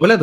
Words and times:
Hola 0.00 0.14
a 0.14 0.18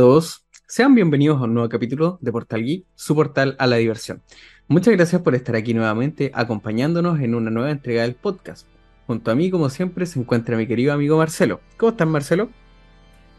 sean 0.76 0.94
bienvenidos 0.94 1.40
a 1.40 1.46
un 1.46 1.54
nuevo 1.54 1.70
capítulo 1.70 2.18
de 2.20 2.34
Portal 2.34 2.62
Geek, 2.62 2.84
su 2.96 3.16
portal 3.16 3.56
a 3.60 3.66
la 3.66 3.78
diversión. 3.78 4.22
Muchas 4.68 4.94
gracias 4.94 5.22
por 5.22 5.34
estar 5.34 5.56
aquí 5.56 5.74
nuevamente 5.74 6.32
acompañándonos 6.34 7.22
en 7.22 7.34
una 7.34 7.50
nueva 7.50 7.72
entrega 7.72 8.02
del 8.02 8.14
podcast. 8.14 8.68
Junto 9.08 9.32
a 9.32 9.36
mí, 9.36 9.50
como 9.50 9.70
siempre, 9.70 10.06
se 10.06 10.20
encuentra 10.20 10.58
mi 10.58 10.68
querido 10.68 10.92
amigo 10.92 11.18
Marcelo. 11.18 11.62
¿Cómo 11.78 11.94
estás, 11.94 12.10
Marcelo? 12.10 12.50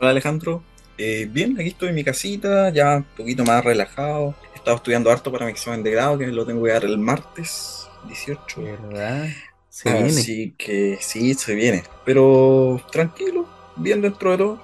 Hola 0.00 0.12
Alejandro, 0.12 0.62
eh, 0.96 1.28
bien, 1.30 1.60
aquí 1.60 1.68
estoy 1.68 1.90
en 1.90 1.96
mi 1.96 2.04
casita, 2.04 2.70
ya 2.70 2.96
un 2.96 3.06
poquito 3.14 3.44
más 3.44 3.62
relajado. 3.62 4.34
He 4.54 4.56
estado 4.56 4.78
estudiando 4.78 5.10
harto 5.10 5.30
para 5.30 5.44
mi 5.44 5.52
examen 5.52 5.82
de 5.82 5.90
grado, 5.90 6.16
que 6.16 6.28
lo 6.28 6.46
tengo 6.46 6.64
que 6.64 6.72
dar 6.72 6.86
el 6.86 6.96
martes 6.96 7.86
18. 8.08 8.62
¿Verdad? 8.62 9.28
Se 9.68 9.90
Así 9.90 10.54
que 10.56 10.96
sí, 11.02 11.34
se 11.34 11.54
viene. 11.54 11.82
Pero 12.06 12.80
tranquilo, 12.90 13.46
bien 13.76 14.00
dentro 14.00 14.30
de 14.30 14.38
todo. 14.38 14.58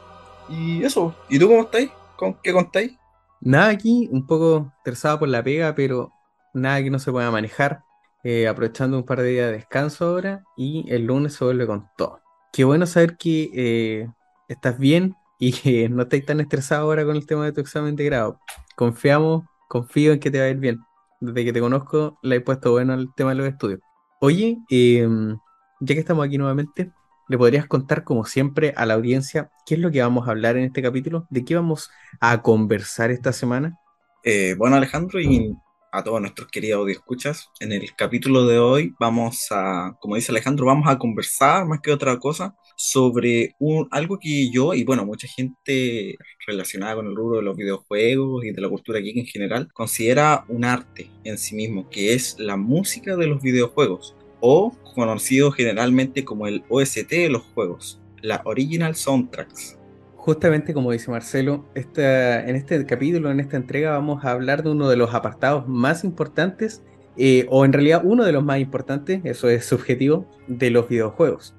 Y 0.48 0.82
eso, 0.82 1.14
¿y 1.28 1.38
tú 1.38 1.48
cómo 1.48 1.64
estáis? 1.64 1.90
¿Con 2.22 2.34
qué 2.40 2.52
contáis? 2.52 2.96
Nada 3.40 3.70
aquí, 3.70 4.08
un 4.12 4.24
poco 4.28 4.72
estresado 4.76 5.18
por 5.18 5.28
la 5.28 5.42
pega, 5.42 5.74
pero 5.74 6.12
nada 6.54 6.80
que 6.80 6.88
no 6.88 7.00
se 7.00 7.10
pueda 7.10 7.28
manejar. 7.32 7.82
Eh, 8.22 8.46
aprovechando 8.46 8.96
un 8.96 9.02
par 9.02 9.20
de 9.20 9.30
días 9.30 9.46
de 9.46 9.54
descanso 9.54 10.04
ahora 10.04 10.44
y 10.56 10.84
el 10.88 11.04
lunes 11.04 11.32
se 11.32 11.44
vuelve 11.44 11.66
con 11.66 11.88
todo. 11.96 12.20
Qué 12.52 12.62
bueno 12.62 12.86
saber 12.86 13.16
que 13.16 13.50
eh, 13.52 14.08
estás 14.46 14.78
bien 14.78 15.16
y 15.40 15.50
que 15.52 15.88
no 15.90 16.02
estáis 16.04 16.24
tan 16.24 16.38
estresado 16.38 16.82
ahora 16.84 17.04
con 17.04 17.16
el 17.16 17.26
tema 17.26 17.44
de 17.44 17.50
tu 17.50 17.60
examen 17.60 17.96
de 17.96 18.04
grado. 18.04 18.38
Confiamos, 18.76 19.42
confío 19.68 20.12
en 20.12 20.20
que 20.20 20.30
te 20.30 20.38
va 20.38 20.44
a 20.44 20.50
ir 20.50 20.58
bien. 20.58 20.78
Desde 21.18 21.44
que 21.44 21.52
te 21.52 21.58
conozco, 21.58 22.20
le 22.22 22.36
he 22.36 22.40
puesto 22.40 22.70
bueno 22.70 22.92
al 22.92 23.12
tema 23.16 23.30
de 23.30 23.36
los 23.36 23.48
estudios. 23.48 23.80
Oye, 24.20 24.58
em, 24.70 25.36
ya 25.80 25.94
que 25.96 26.00
estamos 26.00 26.24
aquí 26.24 26.38
nuevamente, 26.38 26.92
¿Le 27.28 27.38
podrías 27.38 27.66
contar, 27.66 28.04
como 28.04 28.24
siempre, 28.24 28.74
a 28.76 28.86
la 28.86 28.94
audiencia 28.94 29.50
qué 29.66 29.74
es 29.74 29.80
lo 29.80 29.90
que 29.90 30.02
vamos 30.02 30.26
a 30.26 30.32
hablar 30.32 30.56
en 30.56 30.64
este 30.64 30.82
capítulo? 30.82 31.26
¿De 31.30 31.44
qué 31.44 31.54
vamos 31.54 31.90
a 32.20 32.42
conversar 32.42 33.10
esta 33.10 33.32
semana? 33.32 33.78
Eh, 34.24 34.54
bueno, 34.58 34.76
Alejandro, 34.76 35.20
y 35.20 35.56
a 35.92 36.02
todos 36.02 36.20
nuestros 36.22 36.48
queridos 36.48 36.88
escuchas, 36.88 37.50
en 37.60 37.70
el 37.70 37.94
capítulo 37.94 38.46
de 38.46 38.58
hoy 38.58 38.94
vamos 38.98 39.48
a, 39.50 39.94
como 40.00 40.16
dice 40.16 40.32
Alejandro, 40.32 40.64
vamos 40.64 40.88
a 40.88 40.98
conversar 40.98 41.66
más 41.66 41.80
que 41.80 41.92
otra 41.92 42.18
cosa 42.18 42.56
sobre 42.76 43.54
un, 43.58 43.88
algo 43.90 44.18
que 44.18 44.50
yo 44.50 44.72
y 44.72 44.84
bueno, 44.84 45.04
mucha 45.04 45.28
gente 45.28 46.16
relacionada 46.46 46.94
con 46.94 47.06
el 47.06 47.14
rubro 47.14 47.36
de 47.38 47.42
los 47.44 47.56
videojuegos 47.56 48.42
y 48.44 48.52
de 48.52 48.60
la 48.62 48.70
cultura 48.70 49.00
geek 49.00 49.18
en 49.18 49.26
general 49.26 49.68
considera 49.74 50.46
un 50.48 50.64
arte 50.64 51.10
en 51.24 51.36
sí 51.36 51.54
mismo, 51.54 51.88
que 51.90 52.14
es 52.14 52.36
la 52.38 52.56
música 52.56 53.14
de 53.16 53.26
los 53.26 53.42
videojuegos 53.42 54.16
o 54.42 54.76
conocido 54.94 55.52
generalmente 55.52 56.24
como 56.24 56.46
el 56.46 56.64
OST 56.68 57.08
de 57.08 57.30
los 57.30 57.42
juegos, 57.54 58.02
la 58.20 58.42
Original 58.44 58.94
Soundtracks. 58.94 59.78
Justamente 60.16 60.74
como 60.74 60.92
dice 60.92 61.10
Marcelo, 61.10 61.64
en 61.74 62.56
este 62.56 62.84
capítulo, 62.86 63.30
en 63.30 63.40
esta 63.40 63.56
entrega, 63.56 63.92
vamos 63.92 64.24
a 64.24 64.32
hablar 64.32 64.62
de 64.62 64.70
uno 64.70 64.88
de 64.88 64.96
los 64.96 65.14
apartados 65.14 65.66
más 65.66 66.04
importantes, 66.04 66.82
eh, 67.16 67.46
o 67.50 67.64
en 67.64 67.72
realidad 67.72 68.02
uno 68.04 68.24
de 68.24 68.32
los 68.32 68.44
más 68.44 68.58
importantes, 68.58 69.20
eso 69.24 69.48
es 69.48 69.64
subjetivo, 69.64 70.26
de 70.48 70.70
los 70.70 70.88
videojuegos. 70.88 71.54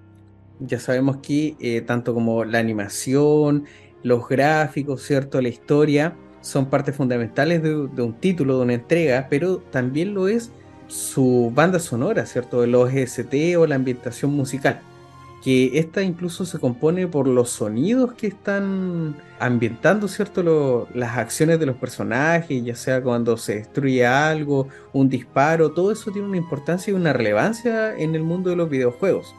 Ya 0.60 0.80
sabemos 0.80 1.18
que 1.18 1.56
eh, 1.60 1.82
tanto 1.82 2.14
como 2.14 2.46
la 2.46 2.60
animación, 2.60 3.66
los 4.02 4.28
gráficos, 4.28 5.04
¿cierto? 5.04 5.42
La 5.42 5.50
historia 5.50 6.16
son 6.42 6.70
partes 6.70 6.96
fundamentales 6.96 7.64
de, 7.64 7.88
de 7.88 8.02
un 8.02 8.14
título, 8.20 8.58
de 8.58 8.64
una 8.64 8.74
entrega, 8.74 9.28
pero 9.30 9.58
también 9.58 10.14
lo 10.14 10.28
es 10.28 10.52
su 10.88 11.52
banda 11.54 11.80
sonora, 11.80 12.26
¿cierto? 12.26 12.64
El 12.64 12.76
OST 12.76 13.34
o 13.58 13.66
la 13.68 13.76
ambientación 13.76 14.32
musical. 14.32 14.82
Que 15.44 15.78
esta 15.78 16.02
incluso 16.02 16.46
se 16.46 16.58
compone 16.58 17.06
por 17.08 17.28
los 17.28 17.50
sonidos 17.50 18.14
que 18.14 18.28
están 18.28 19.18
ambientando, 19.40 20.08
¿cierto? 20.08 20.88
las 20.94 21.18
acciones 21.18 21.60
de 21.60 21.66
los 21.66 21.76
personajes, 21.76 22.64
ya 22.64 22.76
sea 22.76 23.04
cuando 23.04 23.36
se 23.36 23.56
destruye 23.56 24.06
algo, 24.06 24.70
un 24.94 25.10
disparo, 25.10 25.72
todo 25.72 25.92
eso 25.92 26.12
tiene 26.12 26.30
una 26.30 26.38
importancia 26.38 26.92
y 26.92 26.96
una 26.96 27.12
relevancia 27.12 27.94
en 27.98 28.16
el 28.16 28.24
mundo 28.24 28.52
de 28.52 28.56
los 28.56 28.70
videojuegos, 28.70 29.36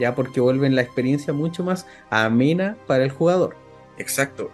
ya 0.00 0.16
porque 0.16 0.40
vuelven 0.40 0.74
la 0.74 0.82
experiencia 0.82 1.32
mucho 1.32 1.62
más 1.62 1.86
amena 2.10 2.76
para 2.88 3.04
el 3.04 3.12
jugador. 3.12 3.63
Exacto, 3.96 4.50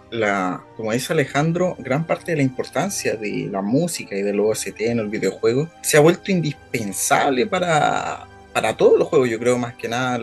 como 0.77 0.91
dice 0.91 1.13
Alejandro, 1.13 1.75
gran 1.79 2.05
parte 2.05 2.31
de 2.31 2.37
la 2.37 2.43
importancia 2.43 3.15
de 3.15 3.49
la 3.51 3.61
música 3.61 4.15
y 4.15 4.21
del 4.21 4.39
OST 4.39 4.81
en 4.81 4.99
el 4.99 5.07
videojuego 5.07 5.67
se 5.81 5.97
ha 5.97 5.99
vuelto 5.99 6.31
indispensable 6.31 7.47
para, 7.47 8.27
para 8.53 8.77
todos 8.77 8.99
los 8.99 9.07
juegos, 9.07 9.29
yo 9.29 9.39
creo 9.39 9.57
más 9.57 9.73
que 9.73 9.87
nada, 9.87 10.19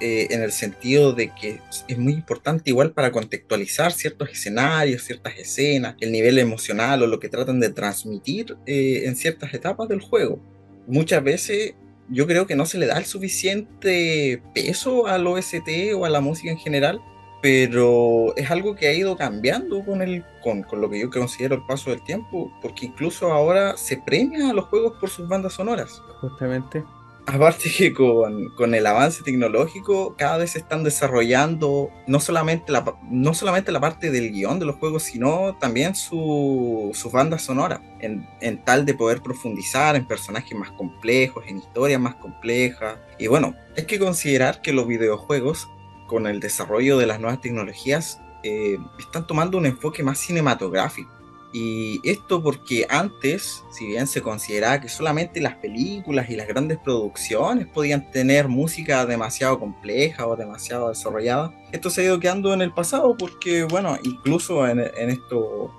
eh, 0.00 0.28
en 0.30 0.42
el 0.42 0.50
sentido 0.50 1.12
de 1.12 1.28
que 1.28 1.60
es 1.86 1.98
muy 1.98 2.14
importante 2.14 2.70
igual 2.70 2.92
para 2.92 3.12
contextualizar 3.12 3.92
ciertos 3.92 4.30
escenarios, 4.30 5.04
ciertas 5.04 5.36
escenas, 5.36 5.94
el 6.00 6.10
nivel 6.10 6.38
emocional 6.38 7.02
o 7.02 7.06
lo 7.06 7.20
que 7.20 7.28
tratan 7.28 7.60
de 7.60 7.68
transmitir 7.68 8.56
eh, 8.64 9.02
en 9.04 9.14
ciertas 9.14 9.52
etapas 9.52 9.88
del 9.88 10.00
juego. 10.00 10.40
Muchas 10.86 11.22
veces 11.22 11.74
yo 12.08 12.26
creo 12.26 12.46
que 12.46 12.56
no 12.56 12.64
se 12.64 12.78
le 12.78 12.86
da 12.86 12.96
el 12.96 13.04
suficiente 13.04 14.42
peso 14.54 15.06
al 15.06 15.26
OST 15.26 15.68
o 15.94 16.06
a 16.06 16.08
la 16.08 16.22
música 16.22 16.50
en 16.50 16.58
general 16.58 17.00
pero 17.40 18.34
es 18.36 18.50
algo 18.50 18.74
que 18.74 18.88
ha 18.88 18.92
ido 18.92 19.16
cambiando 19.16 19.84
con, 19.84 20.02
el, 20.02 20.24
con, 20.42 20.62
con, 20.62 20.80
lo 20.80 20.90
que 20.90 21.00
yo 21.00 21.10
considero 21.10 21.54
el 21.54 21.62
paso 21.66 21.90
del 21.90 22.02
tiempo, 22.02 22.52
porque 22.60 22.86
incluso 22.86 23.32
ahora 23.32 23.76
se 23.76 23.96
premia 23.96 24.50
a 24.50 24.52
los 24.52 24.66
juegos 24.66 24.94
por 25.00 25.08
sus 25.08 25.28
bandas 25.28 25.54
sonoras. 25.54 26.02
Justamente. 26.20 26.84
Aparte 27.26 27.70
que 27.70 27.92
con, 27.92 28.48
con 28.56 28.74
el 28.74 28.86
avance 28.86 29.22
tecnológico 29.22 30.16
cada 30.16 30.38
vez 30.38 30.52
se 30.52 30.58
están 30.58 30.82
desarrollando 30.82 31.90
no 32.06 32.18
solamente 32.18 32.72
la, 32.72 32.96
no 33.08 33.34
solamente 33.34 33.70
la 33.70 33.80
parte 33.80 34.10
del 34.10 34.32
guion 34.32 34.58
de 34.58 34.66
los 34.66 34.76
juegos, 34.76 35.04
sino 35.04 35.56
también 35.60 35.94
su, 35.94 36.90
sus 36.92 37.12
bandas 37.12 37.42
sonoras, 37.42 37.80
en, 38.00 38.26
en 38.40 38.64
tal 38.64 38.84
de 38.84 38.94
poder 38.94 39.22
profundizar 39.22 39.96
en 39.96 40.06
personajes 40.06 40.58
más 40.58 40.72
complejos, 40.72 41.44
en 41.46 41.58
historias 41.58 42.00
más 42.00 42.16
complejas. 42.16 42.98
Y 43.18 43.28
bueno, 43.28 43.54
hay 43.76 43.84
que 43.84 43.98
considerar 43.98 44.60
que 44.60 44.72
los 44.72 44.88
videojuegos 44.88 45.68
con 46.10 46.26
el 46.26 46.40
desarrollo 46.40 46.98
de 46.98 47.06
las 47.06 47.20
nuevas 47.20 47.40
tecnologías, 47.40 48.20
eh, 48.42 48.78
están 48.98 49.28
tomando 49.28 49.56
un 49.58 49.66
enfoque 49.66 50.02
más 50.02 50.18
cinematográfico. 50.18 51.08
Y 51.52 52.00
esto 52.02 52.42
porque 52.42 52.84
antes, 52.90 53.62
si 53.70 53.86
bien 53.86 54.08
se 54.08 54.20
consideraba 54.20 54.80
que 54.80 54.88
solamente 54.88 55.40
las 55.40 55.54
películas 55.56 56.28
y 56.28 56.34
las 56.34 56.48
grandes 56.48 56.78
producciones 56.78 57.68
podían 57.68 58.10
tener 58.10 58.48
música 58.48 59.06
demasiado 59.06 59.60
compleja 59.60 60.26
o 60.26 60.34
demasiado 60.34 60.88
desarrollada, 60.88 61.54
esto 61.70 61.90
se 61.90 62.00
ha 62.00 62.04
ido 62.04 62.18
quedando 62.18 62.52
en 62.54 62.62
el 62.62 62.72
pasado 62.72 63.16
porque, 63.16 63.62
bueno, 63.64 63.96
incluso 64.02 64.66
en, 64.66 64.80
estos 64.80 65.70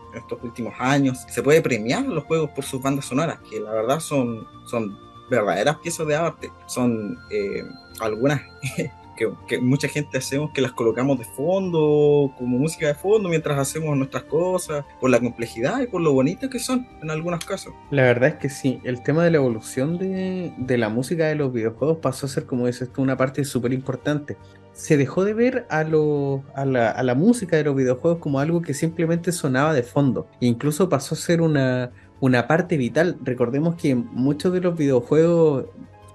últimos 0.42 0.74
años 0.80 1.26
se 1.28 1.44
puede 1.44 1.62
premiar 1.62 2.06
los 2.06 2.24
juegos 2.24 2.52
por 2.52 2.64
sus 2.64 2.82
bandas 2.82 3.06
sonoras, 3.06 3.40
que 3.50 3.60
la 3.60 3.72
verdad 3.72 4.00
son, 4.00 4.48
son 4.66 4.98
verdaderas 5.30 5.78
piezas 5.78 6.08
de 6.08 6.16
arte. 6.16 6.52
Son 6.68 7.18
eh, 7.30 7.64
algunas 8.00 8.42
que, 9.16 9.60
mucha 9.60 9.88
gente 9.88 10.18
hacemos 10.18 10.52
que 10.52 10.62
las 10.62 10.72
colocamos 10.72 11.20
de 11.20 11.26
fondo, 11.26 12.34
como 12.38 12.58
música 12.58 12.88
de 12.88 12.96
fondo, 12.96 13.30
mientras 13.30 13.58
hacemos 13.58 13.96
nuestras 13.98 14.24
cosas, 14.24 14.86
por 15.00 15.10
la 15.10 15.20
complejidad 15.20 15.82
y 15.82 15.88
por 15.88 16.02
lo 16.02 16.14
bonitas 16.14 16.50
que 16.50 16.60
son 16.60 16.88
en 17.02 17.12
algunos 17.12 17.44
casos. 17.46 17.74
La 17.90 18.04
verdad 18.04 18.30
es 18.30 18.36
que 18.36 18.50
sí, 18.50 18.80
el 18.84 19.04
tema 19.04 19.24
de 19.24 19.32
la 19.32 19.38
evolución 19.38 19.98
de, 19.98 20.54
de 20.58 20.78
la 20.78 20.90
música 20.90 21.28
de 21.28 21.36
los 21.36 21.52
videojuegos 21.52 21.98
pasó 21.98 22.26
a 22.26 22.30
ser, 22.30 22.46
como 22.46 22.68
dices 22.68 22.92
tú, 22.92 23.02
una 23.02 23.18
parte 23.18 23.44
súper 23.46 23.74
importante. 23.74 24.38
Se 24.74 24.98
dejó 24.98 25.26
de 25.26 25.34
ver 25.34 25.66
a, 25.70 25.84
lo, 25.84 26.44
a, 26.56 26.66
la, 26.66 26.90
a 26.90 27.04
la 27.04 27.14
música 27.14 27.58
de 27.58 27.64
los 27.66 27.76
videojuegos 27.76 28.20
como 28.20 28.40
algo 28.40 28.62
que 28.62 28.74
simplemente 28.74 29.32
sonaba 29.32 29.74
de 29.74 29.84
fondo. 29.84 30.28
E 30.40 30.46
incluso 30.46 30.90
pasó 30.90 31.16
a 31.16 31.18
ser 31.18 31.42
una, 31.42 31.92
una 32.22 32.48
parte 32.48 32.78
vital. 32.78 33.18
Recordemos 33.22 33.76
que 33.76 33.96
muchos 33.96 34.54
de 34.54 34.62
los 34.62 34.78
videojuegos 34.78 35.66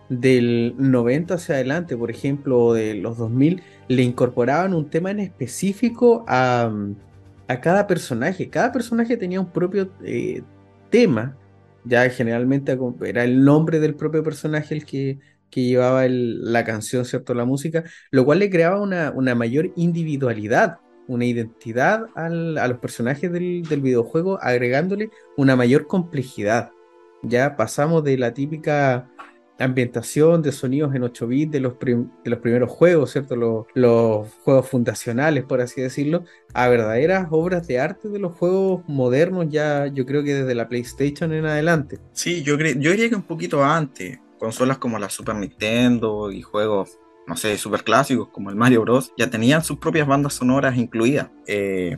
del 0.09 0.75
90 0.79 1.35
hacia 1.35 1.57
adelante, 1.57 1.97
por 1.97 2.11
ejemplo, 2.11 2.73
de 2.73 2.95
los 2.95 3.19
2000, 3.19 3.63
le 3.89 4.03
incorporaban 4.03 4.75
un 4.75 4.89
tema 4.89 5.11
en 5.11 5.21
específico 5.21 6.25
a, 6.29 6.73
cada 7.63 7.87
personaje. 7.87 8.49
Cada 8.51 8.73
personaje 8.73 9.17
tenía 9.17 9.41
un 9.41 9.51
propio 9.51 9.91
eh, 10.05 10.43
tema, 10.91 11.37
ya 11.85 12.09
generalmente 12.11 12.77
era 13.05 13.25
el 13.25 13.45
nombre 13.45 13.79
del 13.79 13.95
propio 13.95 14.23
personaje 14.23 14.75
el 14.75 14.85
que, 14.85 15.19
llevaba 15.55 16.05
la 16.07 16.65
canción, 16.65 17.07
¿cierto? 17.07 17.33
La 17.33 17.47
música, 17.47 17.83
lo 18.11 18.27
cual 18.27 18.41
le 18.41 18.51
creaba 18.51 18.79
una, 18.79 19.35
mayor 19.35 19.73
individualidad, 19.75 20.81
una 21.09 21.25
identidad 21.25 22.09
a 22.15 22.29
los 22.29 22.79
personajes 22.79 23.33
del, 23.33 23.63
del 23.63 23.81
videojuego, 23.81 24.39
agregándole 24.43 25.09
una 25.39 25.57
mayor 25.57 25.87
complejidad. 25.87 26.73
Ya 27.23 27.57
pasamos 27.57 28.05
de 28.05 28.19
la 28.19 28.35
típica 28.35 29.09
ambientación 29.59 30.43
de 30.43 30.53
sonidos 30.53 30.95
en 30.95 31.03
8 31.03 31.27
bits 31.27 31.53
de 31.53 31.61
los, 31.61 31.79
de 31.79 32.31
los 32.31 32.39
primeros 32.41 32.71
juegos, 32.71 33.13
¿cierto? 33.13 33.37
Los, 33.37 33.67
los, 33.75 34.29
juegos 34.45 34.69
fundacionales, 34.69 35.45
por 35.45 35.61
así 35.61 35.81
decirlo, 35.81 36.25
a 36.53 36.69
verdaderas 36.69 37.29
obras 37.31 37.67
de 37.67 37.81
arte 37.81 38.09
de 38.09 38.19
los 38.19 38.37
juegos 38.37 38.83
modernos, 38.87 39.47
ya 39.49 39.87
yo 39.87 40.05
creo 40.05 40.23
que 40.23 40.35
desde 40.35 40.55
la 40.55 40.69
PlayStation 40.69 41.33
en 41.33 41.47
adelante. 41.47 41.99
Sí, 42.13 42.43
yo, 42.43 42.57
yo 42.59 42.91
diría 42.91 43.09
que 43.09 43.17
un 43.17 43.23
poquito 43.23 43.65
antes, 43.65 44.19
consolas 44.39 44.79
como 44.79 44.99
la 44.99 45.09
Super 45.09 45.37
Nintendo 45.37 46.31
y 46.31 46.43
juegos, 46.43 46.99
no 47.27 47.37
sé, 47.37 47.57
super 47.57 47.83
clásicos 47.83 48.29
como 48.29 48.51
el 48.51 48.57
Mario 48.57 48.83
Bros. 48.83 49.13
ya 49.17 49.31
tenían 49.31 49.65
sus 49.65 49.79
propias 49.79 50.07
bandas 50.07 50.35
sonoras 50.35 50.77
incluidas. 50.77 51.31
Eh, 51.47 51.97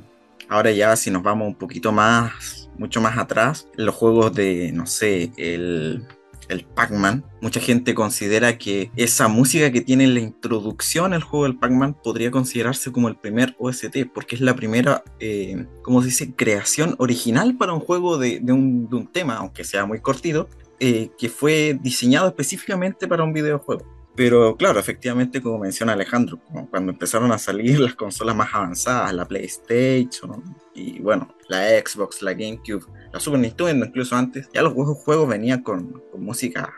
ahora 0.49 0.70
ya 0.70 0.94
si 0.96 1.11
nos 1.11 1.22
vamos 1.22 1.49
un 1.49 1.56
poquito 1.56 1.93
más, 1.93 2.70
mucho 2.78 3.00
más 3.00 3.19
atrás, 3.19 3.69
los 3.75 3.94
juegos 3.94 4.32
de, 4.34 4.70
no 4.72 4.87
sé, 4.87 5.32
el 5.37 6.06
el 6.49 6.65
Pac-Man, 6.65 7.25
mucha 7.41 7.61
gente 7.61 7.95
considera 7.95 8.59
que 8.59 8.91
esa 8.97 9.29
música 9.29 9.71
que 9.71 9.81
tiene 9.81 10.06
la 10.06 10.21
introducción 10.21 11.12
al 11.12 11.23
juego 11.23 11.45
del 11.45 11.59
Pac-Man 11.59 11.97
podría 12.03 12.31
considerarse 12.31 12.91
como 12.91 13.09
el 13.09 13.17
primer 13.17 13.55
OST, 13.59 14.06
porque 14.12 14.37
es 14.37 14.41
la 14.41 14.56
primera, 14.56 15.03
eh, 15.21 15.67
como 15.83 16.00
se 16.00 16.09
dice, 16.09 16.35
creación 16.35 16.95
original 16.99 17.56
para 17.56 17.73
un 17.73 17.81
juego 17.81 18.19
de, 18.19 18.41
un, 18.49 19.09
tema, 19.12 19.37
aunque 19.37 19.65
sea 19.65 19.87
muy 19.87 20.00
cortito, 20.00 20.49
eh, 20.81 21.11
que 21.19 21.29
fue 21.29 21.79
diseñado 21.81 22.29
específicamente 22.29 23.06
para 23.06 23.25
un 23.25 23.33
videojuego. 23.33 23.99
Pero 24.19 24.56
claro, 24.56 24.81
efectivamente, 24.81 25.41
como 25.41 25.59
menciona 25.59 25.93
Alejandro, 25.93 26.41
cuando 26.71 26.91
empezaron 26.91 27.31
a 27.31 27.39
salir 27.39 27.79
las 27.79 27.95
consolas 27.95 28.35
más 28.35 28.49
avanzadas, 28.53 29.15
la 29.15 29.29
PlayStation 29.29 30.43
y 30.75 30.99
bueno, 30.99 31.33
la 31.49 31.69
Xbox, 31.69 32.21
la 32.23 32.33
GameCube, 32.33 32.85
la 33.12 33.20
Super 33.20 33.40
Nintendo, 33.40 33.87
incluso 33.87 34.16
antes, 34.16 34.49
ya 34.52 34.62
los 34.62 34.72
juegos, 34.72 34.99
juegos 34.99 35.28
venían 35.28 35.62
con, 35.62 36.02
música, 36.16 36.72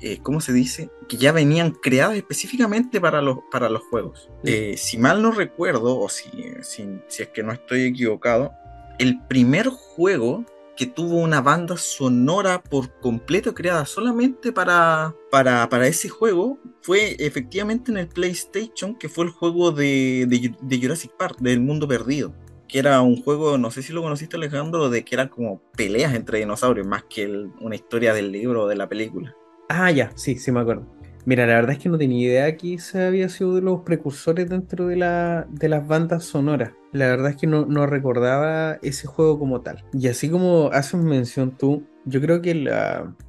eh, 0.00 0.18
¿cómo 0.22 0.40
se 0.40 0.52
dice? 0.52 0.90
Que 1.08 1.16
ya 1.16 1.32
venían 1.32 1.70
creadas 1.70 2.16
específicamente 2.16 3.00
para 3.00 3.20
los, 3.20 3.38
para 3.50 3.68
los 3.68 3.82
juegos. 3.82 4.30
Eh, 4.44 4.76
si 4.76 4.98
mal 4.98 5.22
no 5.22 5.32
recuerdo, 5.32 5.98
o 5.98 6.08
si, 6.08 6.30
si, 6.62 6.86
si 7.08 7.22
es 7.22 7.28
que 7.28 7.42
no 7.42 7.52
estoy 7.52 7.84
equivocado, 7.84 8.52
el 8.98 9.22
primer 9.26 9.68
juego 9.68 10.44
que 10.76 10.86
tuvo 10.86 11.16
una 11.16 11.40
banda 11.40 11.76
sonora 11.76 12.62
por 12.62 12.92
completo 13.00 13.54
creada 13.54 13.86
solamente 13.86 14.52
para, 14.52 15.14
para, 15.30 15.68
para, 15.68 15.86
ese 15.86 16.08
juego 16.08 16.58
fue 16.82 17.16
efectivamente 17.18 17.90
en 17.90 17.96
el 17.96 18.08
PlayStation, 18.08 18.94
que 18.94 19.08
fue 19.08 19.24
el 19.24 19.30
juego 19.30 19.72
de, 19.72 20.26
de, 20.60 20.78
Jurassic 20.78 21.12
Park, 21.16 21.38
del 21.40 21.60
mundo 21.60 21.88
perdido. 21.88 22.34
Que 22.68 22.78
era 22.78 23.00
un 23.00 23.22
juego, 23.22 23.58
no 23.58 23.70
sé 23.70 23.82
si 23.82 23.92
lo 23.92 24.02
conociste 24.02 24.36
Alejandro, 24.36 24.90
de 24.90 25.04
que 25.04 25.14
eran 25.14 25.28
como 25.28 25.60
peleas 25.76 26.14
entre 26.14 26.38
dinosaurios, 26.38 26.86
más 26.86 27.04
que 27.04 27.48
una 27.60 27.74
historia 27.74 28.12
del 28.12 28.32
libro 28.32 28.64
o 28.64 28.68
de 28.68 28.76
la 28.76 28.88
película. 28.88 29.34
Ah, 29.68 29.90
ya, 29.90 30.12
sí, 30.14 30.36
sí 30.36 30.52
me 30.52 30.60
acuerdo. 30.60 30.86
Mira, 31.26 31.44
la 31.44 31.54
verdad 31.54 31.72
es 31.72 31.78
que 31.80 31.88
no 31.88 31.98
tenía 31.98 32.28
idea 32.28 32.56
que 32.56 32.74
ese 32.74 33.04
había 33.04 33.28
sido 33.28 33.56
de 33.56 33.60
los 33.60 33.80
precursores 33.80 34.48
dentro 34.48 34.86
de, 34.86 34.94
la, 34.94 35.44
de 35.50 35.68
las 35.68 35.84
bandas 35.84 36.24
sonoras. 36.24 36.70
La 36.92 37.08
verdad 37.08 37.30
es 37.30 37.36
que 37.36 37.48
no, 37.48 37.66
no, 37.66 37.84
recordaba 37.84 38.74
ese 38.82 39.08
juego 39.08 39.36
como 39.36 39.60
tal. 39.60 39.84
Y 39.92 40.06
así 40.06 40.30
como 40.30 40.70
haces 40.72 41.00
mención 41.00 41.50
tú, 41.50 41.84
yo 42.04 42.20
creo 42.20 42.40
que 42.42 42.54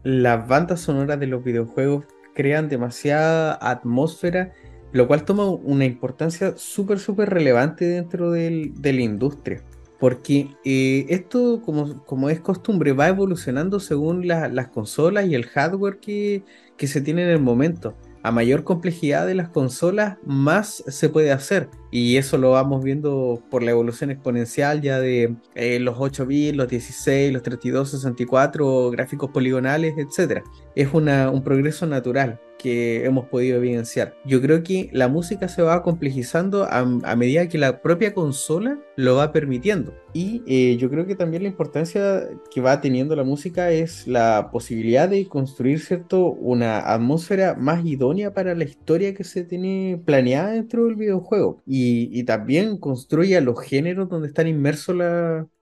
las 0.04 0.48
bandas 0.48 0.82
sonoras 0.82 1.20
de 1.20 1.26
los 1.26 1.44
videojuegos 1.44 2.06
crean 2.36 2.70
demasiada 2.70 3.58
atmósfera, 3.60 4.54
lo 4.98 5.08
cual 5.08 5.24
toma 5.24 5.46
una 5.50 5.86
importancia 5.86 6.56
súper, 6.58 7.00
súper 7.00 7.30
relevante 7.30 7.86
dentro 7.86 8.32
de 8.32 8.72
la 8.84 9.02
industria. 9.02 9.64
Porque 10.00 10.50
eh, 10.64 11.06
esto, 11.10 11.62
como, 11.64 12.04
como, 12.06 12.30
es 12.30 12.40
costumbre, 12.40 12.94
va 12.94 13.08
evolucionando 13.08 13.80
según 13.80 14.28
las 14.28 14.68
consolas 14.70 15.26
y 15.26 15.36
el 15.36 15.46
hardware 15.46 16.00
que, 16.00 16.44
que 16.78 16.88
se 16.88 17.02
tiene 17.02 17.24
en 17.24 17.30
el 17.30 17.40
momento. 17.40 17.96
A 18.24 18.32
mayor 18.32 18.64
complejidad 18.64 19.26
de 19.26 19.36
las 19.36 19.50
consolas, 19.50 20.18
más 20.26 20.84
se 20.88 21.10
puede 21.10 21.32
hacer. 21.32 21.70
Y 21.92 22.18
eso 22.18 22.38
lo 22.38 22.52
vamos 22.52 22.84
viendo 22.84 23.42
por 23.50 23.64
la 23.64 23.72
evolución 23.72 24.12
exponencial 24.12 24.82
ya 24.82 25.00
de 25.00 25.36
eh, 25.56 25.80
los 25.80 25.96
8 25.98 26.26
bits, 26.26 26.58
los 26.58 26.68
16, 26.68 27.34
los 27.34 27.44
32, 27.44 27.92
64, 27.92 28.92
gráficos 28.92 29.32
poligonales, 29.32 29.96
etc. 29.98 30.44
Es 30.76 30.94
una, 30.94 31.30
un 31.30 31.44
progreso 31.44 31.86
natural 31.86 32.40
que 32.58 33.06
hemos 33.06 33.26
podido 33.28 33.58
evidenciar. 33.58 34.16
Yo 34.26 34.42
creo 34.42 34.64
que 34.64 34.90
la 34.92 35.08
música 35.08 35.48
se 35.48 35.62
va 35.62 35.84
complejizando 35.84 36.68
a, 36.70 36.86
medida 37.16 37.48
que 37.48 37.58
la 37.58 37.82
propia 37.82 38.14
consola 38.14 38.80
lo 38.96 39.16
va 39.16 39.32
permitiendo. 39.32 39.94
Y 40.14 40.42
eh, 40.48 40.78
yo 40.78 40.90
creo 40.90 41.06
que 41.06 41.16
también 41.16 41.44
la 41.44 41.50
importancia 41.50 42.28
que 42.52 42.62
va 42.62 42.82
teniendo 42.82 43.16
la 43.16 43.24
música 43.24 43.72
es 43.72 44.08
la 44.08 44.50
posibilidad 44.52 45.08
de 45.08 45.28
construir 45.28 45.80
cierto, 45.80 46.32
una 46.32 46.80
atmósfera 46.80 47.56
más 47.56 47.86
idónea 47.86 48.34
para 48.34 48.56
la 48.56 48.64
historia 48.64 49.14
que 49.14 49.24
se 49.24 49.44
tiene 49.44 50.02
planeada 50.04 50.52
dentro 50.52 50.86
del 50.86 50.96
videojuego. 50.96 51.62
Y, 51.68 51.87
también 52.26 52.78
construye 52.80 53.38
a 53.38 53.42
los 53.42 53.62
géneros 53.62 54.10
donde 54.10 54.28
están 54.28 54.48
inmersos 54.48 54.96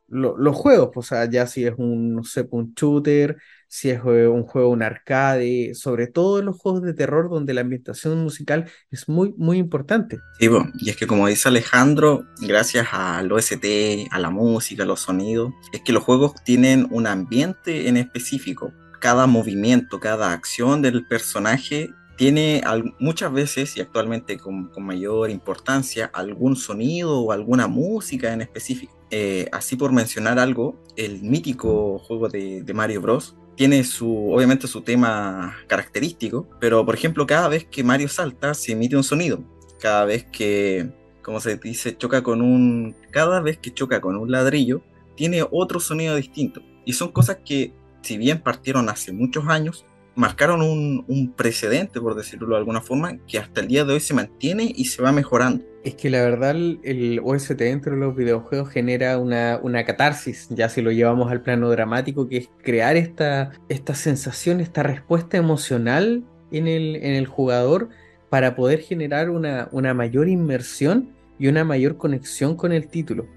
los 0.08 0.56
juegos. 0.56 0.92
O 0.96 1.02
sea, 1.02 1.30
ya 1.30 1.48
si 1.48 1.66
es 1.66 1.74
un, 1.78 2.16
no 2.16 2.24
sé, 2.24 2.48
un 2.52 2.74
shooter 2.76 3.38
si 3.76 3.90
es 3.90 4.02
un 4.04 4.44
juego, 4.44 4.70
un 4.70 4.84
arcade, 4.84 5.74
sobre 5.74 6.08
todo 6.08 6.40
en 6.40 6.46
los 6.46 6.58
juegos 6.58 6.82
de 6.84 6.94
terror 6.94 7.30
donde 7.30 7.54
la 7.54 7.62
ambientación 7.62 8.24
musical 8.24 8.70
es 8.90 9.10
muy, 9.10 9.34
muy 9.38 9.58
importante. 9.58 10.20
Sí, 10.40 10.50
y 10.80 10.90
es 10.90 10.96
que 10.96 11.08
como 11.08 11.28
dice 11.28 11.50
Alejandro, 11.50 12.26
gracias 12.40 12.88
al 12.92 13.30
OST, 13.30 14.08
a 14.12 14.20
la 14.20 14.30
música, 14.30 14.84
a 14.84 14.86
los 14.86 15.02
sonidos, 15.02 15.54
es 15.74 15.82
que 15.82 15.92
los 15.92 16.04
juegos 16.04 16.36
tienen 16.46 16.88
un 16.90 17.06
ambiente 17.06 17.90
en 17.90 17.98
específico. 17.98 18.72
Cada 19.02 19.28
movimiento, 19.28 20.00
cada 20.00 20.32
acción 20.32 20.82
del 20.82 21.06
personaje 21.06 21.90
tiene 22.18 22.64
muchas 23.00 23.32
veces 23.32 23.78
y 23.78 23.82
actualmente 23.82 24.38
con, 24.38 24.72
mayor 24.78 25.30
importancia 25.30 26.10
algún 26.14 26.56
sonido 26.56 27.20
o 27.20 27.32
alguna 27.32 27.68
música 27.68 28.34
en 28.34 28.42
específico. 28.42 28.94
Eh, 29.12 29.48
así 29.52 29.76
por 29.76 29.92
mencionar 29.92 30.40
algo, 30.40 30.82
el 30.96 31.22
mítico 31.22 32.00
juego 32.00 32.30
de, 32.30 32.64
de 32.64 32.74
Mario 32.74 33.02
Bros 33.02 33.36
tiene 33.56 33.84
su, 33.84 34.32
obviamente 34.32 34.68
su 34.68 34.82
tema 34.82 35.56
característico, 35.68 36.48
pero 36.60 36.86
por 36.86 36.96
ejemplo 36.96 37.26
cada 37.26 37.48
vez 37.48 37.66
que 37.66 37.84
Mario 37.84 38.10
salta 38.10 38.54
se 38.54 38.74
emite 38.74 38.98
un 38.98 39.04
sonido. 39.04 39.44
Cada 39.80 40.06
vez 40.06 40.26
que, 40.26 40.92
como 41.22 41.40
se 41.40 41.58
dice, 41.58 41.98
choca 41.98 42.24
con 42.24 42.42
un, 42.42 42.96
cada 43.12 43.42
vez 43.42 43.58
que 43.58 43.74
choca 43.74 44.02
con 44.02 44.16
un 44.16 44.32
ladrillo, 44.32 44.82
tiene 45.16 45.46
otro 45.52 45.80
sonido 45.80 46.16
distinto. 46.16 46.62
Y 46.86 46.94
son 46.94 47.12
cosas 47.12 47.40
que, 47.46 47.74
si 48.02 48.18
bien 48.18 48.42
partieron 48.42 48.90
hace 48.90 49.12
muchos 49.12 49.48
años, 49.48 49.86
marcaron 50.16 50.62
un, 50.62 51.34
precedente, 51.36 52.00
por 52.00 52.16
decirlo 52.16 52.50
de 52.50 52.58
alguna 52.58 52.82
forma, 52.82 53.18
que 53.28 53.38
hasta 53.38 53.62
el 53.62 53.68
día 53.68 53.84
de 53.84 53.94
hoy 53.94 54.00
se 54.00 54.14
mantiene 54.14 54.72
y 54.76 54.86
se 54.86 55.02
va 55.02 55.12
mejorando. 55.12 55.64
Es 55.84 55.96
que 55.96 56.10
la 56.10 56.22
verdad 56.22 56.56
el 56.56 57.22
OST 57.24 57.52
dentro 57.54 57.94
de 57.94 58.00
los 58.00 58.16
videojuegos 58.16 58.70
genera 58.70 59.20
una, 59.20 59.86
catarsis, 59.86 60.48
ya 60.50 60.70
si 60.70 60.82
lo 60.82 60.92
llevamos 60.92 61.32
al 61.32 61.42
plano 61.42 61.70
dramático, 61.70 62.28
que 62.28 62.38
es 62.38 62.50
crear 62.64 62.96
esta, 62.96 63.52
esta 63.70 63.94
sensación, 63.94 64.62
esta 64.62 64.84
respuesta 64.84 65.38
emocional 65.38 66.24
en 66.52 66.68
el, 66.68 66.96
en 66.96 67.14
el 67.14 67.28
jugador 67.28 67.90
para 68.30 68.56
poder 68.56 68.80
generar 68.80 69.30
una, 69.30 69.70
una 69.72 69.94
mayor 69.94 70.28
inmersión 70.28 71.14
y 71.38 71.48
una 71.48 71.64
mayor 71.64 71.98
conexión 71.98 72.56
con 72.56 72.72
el 72.72 72.88
título. 72.88 73.28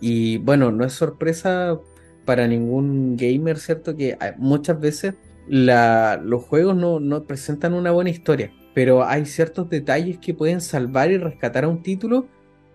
Y 0.00 0.38
bueno, 0.38 0.72
no 0.72 0.84
es 0.84 0.94
sorpresa 0.94 1.78
para 2.24 2.46
ningún 2.46 3.16
gamer, 3.16 3.58
¿cierto? 3.58 3.96
Que 3.96 4.16
muchas 4.38 4.80
veces 4.80 5.14
los 5.50 6.44
juegos 6.44 6.76
no, 6.76 7.24
presentan 7.24 7.74
una 7.74 7.90
buena 7.90 8.10
historia, 8.10 8.52
pero 8.74 9.04
hay 9.04 9.26
ciertos 9.26 9.68
detalles 9.68 10.18
que 10.18 10.32
pueden 10.32 10.60
salvar 10.60 11.10
y 11.10 11.18
rescatar 11.18 11.64
a 11.64 11.68
un 11.68 11.82
título 11.82 12.26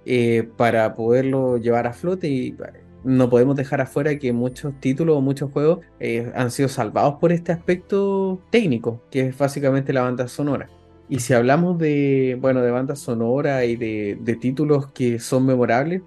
eh, 0.05 0.49
para 0.57 0.93
poderlo 0.93 1.57
llevar 1.57 1.87
a 1.87 1.93
flote 1.93 2.27
y 2.27 2.55
no 3.03 3.29
podemos 3.29 3.55
dejar 3.55 3.81
afuera 3.81 4.17
que 4.19 4.33
muchos 4.33 4.79
títulos 4.79 5.17
o 5.17 5.21
muchos 5.21 5.51
juegos 5.51 5.79
eh, 5.99 6.31
han 6.35 6.51
sido 6.51 6.67
salvados 6.67 7.15
por 7.15 7.31
este 7.31 7.51
aspecto 7.51 8.41
técnico, 8.49 9.01
que 9.09 9.21
es 9.27 9.37
básicamente 9.37 9.93
la 9.93 10.01
banda 10.01 10.27
sonora. 10.27 10.69
Y 11.07 11.19
si 11.19 11.33
hablamos 11.33 11.77
de, 11.77 12.37
bueno, 12.41 12.61
de 12.61 12.71
banda 12.71 12.95
sonora 12.95 13.63
y 13.63 13.75
de, 13.75 14.37
títulos 14.41 14.87
que 14.87 15.19
son 15.19 15.45
memorables, 15.45 16.01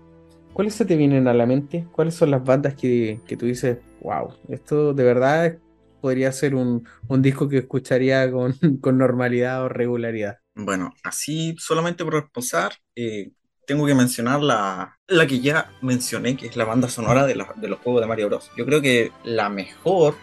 ¿cuáles 0.53 0.75
se 0.75 0.85
te 0.85 0.97
vienen 0.97 1.29
a 1.29 1.35
la 1.35 1.47
mente? 1.47 1.87
¿Cuáles 1.93 2.15
son 2.15 2.33
las 2.33 2.45
bandas 2.45 2.75
que, 2.75 3.21
que 3.27 3.37
tú 3.37 3.47
dices, 3.47 3.79
wow, 4.03 4.31
esto 4.49 4.93
de 4.93 5.05
verdad 5.05 5.59
podría 6.01 6.33
ser 6.33 6.55
un, 6.55 6.87
disco 7.19 7.49
que 7.49 7.59
escucharía 7.59 8.31
con, 8.81 8.99
normalidad 8.99 9.65
o 9.65 9.69
regularidad. 9.69 10.39
Bueno, 10.55 10.95
así 11.05 11.55
solamente 11.59 12.05
por 12.05 12.15
reposar, 12.15 12.73
eh, 12.97 13.31
tengo 13.67 13.87
que 13.87 13.95
mencionar 13.95 14.41
la, 14.41 14.99
la 15.07 15.27
que 15.27 15.41
ya 15.41 15.71
mencioné, 15.83 16.37
que 16.37 16.47
es 16.47 16.57
la 16.57 16.65
banda 16.65 16.89
sonora 16.89 17.27
de, 17.27 17.35
de 17.57 17.69
los 17.69 17.79
juegos 17.81 18.01
de 18.01 18.09
Mario 18.09 18.29
Bros. 18.29 18.51
Yo 18.57 18.65
creo 18.65 18.81
que 18.81 19.13
la 19.25 19.49
mejor 19.49 20.15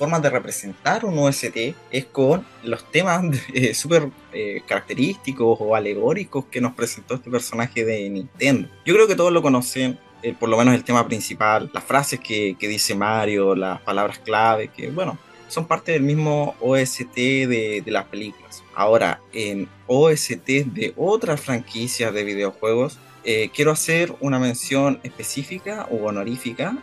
forma 0.00 0.18
de 0.18 0.30
representar 0.30 1.04
un 1.04 1.18
OST 1.18 1.74
es 1.90 2.06
con 2.06 2.42
los 2.64 2.90
temas 2.90 3.22
eh, 3.54 3.74
súper 3.74 4.08
eh, 4.32 4.62
característicos 4.66 5.58
o 5.60 5.76
alegóricos 5.76 6.46
que 6.46 6.58
nos 6.58 6.72
presentó 6.72 7.16
este 7.16 7.30
personaje 7.30 7.84
de 7.84 8.08
Nintendo. 8.08 8.66
Yo 8.86 8.94
creo 8.94 9.06
que 9.06 9.14
todos 9.14 9.30
lo 9.30 9.42
conocen, 9.42 9.98
por 10.38 10.48
lo 10.48 10.56
menos 10.56 10.74
el 10.74 10.84
tema 10.84 11.06
principal, 11.06 11.70
las 11.72 11.84
frases 11.84 12.20
que, 12.20 12.56
que, 12.58 12.68
dice 12.68 12.94
Mario, 12.94 13.54
las 13.54 13.80
palabras 13.80 14.18
clave, 14.18 14.68
que 14.68 14.90
bueno, 14.90 15.18
son 15.50 15.66
parte 15.66 15.92
del 15.92 16.02
mismo 16.02 16.54
OST 16.60 17.14
de, 17.14 17.82
las 17.86 18.06
películas. 18.06 18.62
Ahora, 18.74 19.20
en 19.32 19.68
OST 19.88 20.46
de 20.46 20.94
otras 20.96 21.40
franquicias 21.40 22.14
de 22.14 22.24
videojuegos, 22.24 22.98
eh, 23.24 23.50
quiero 23.54 23.72
hacer 23.72 24.14
una 24.20 24.38
mención 24.38 25.00
específica 25.02 25.88
o 25.90 26.06
honorífica 26.06 26.78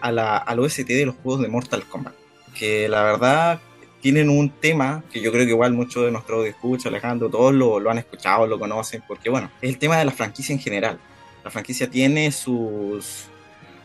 a 0.00 0.12
la, 0.12 0.36
al 0.36 0.60
OST 0.60 0.86
de 0.86 1.06
los 1.06 1.16
juegos 1.16 1.42
de 1.42 1.48
Mortal 1.48 1.84
Kombat. 1.84 2.14
Que 2.54 2.88
la 2.88 3.02
verdad 3.02 3.60
tienen 4.00 4.28
un 4.28 4.50
tema 4.50 5.02
que 5.10 5.20
yo 5.20 5.32
creo 5.32 5.44
que 5.44 5.52
igual 5.52 5.72
muchos 5.72 6.04
de 6.04 6.10
nuestros 6.10 6.46
escucha, 6.46 6.88
Alejandro, 6.88 7.30
todos 7.30 7.54
lo, 7.54 7.80
lo, 7.80 7.90
han 7.90 7.98
escuchado, 7.98 8.46
lo 8.46 8.58
conocen, 8.58 9.02
porque 9.08 9.30
bueno, 9.30 9.50
es 9.60 9.70
el 9.70 9.78
tema 9.78 9.96
de 9.98 10.04
la 10.04 10.12
franquicia 10.12 10.52
en 10.52 10.60
general. 10.60 11.00
La 11.44 11.50
franquicia 11.50 11.88
tiene 11.88 12.32
sus, 12.32 13.26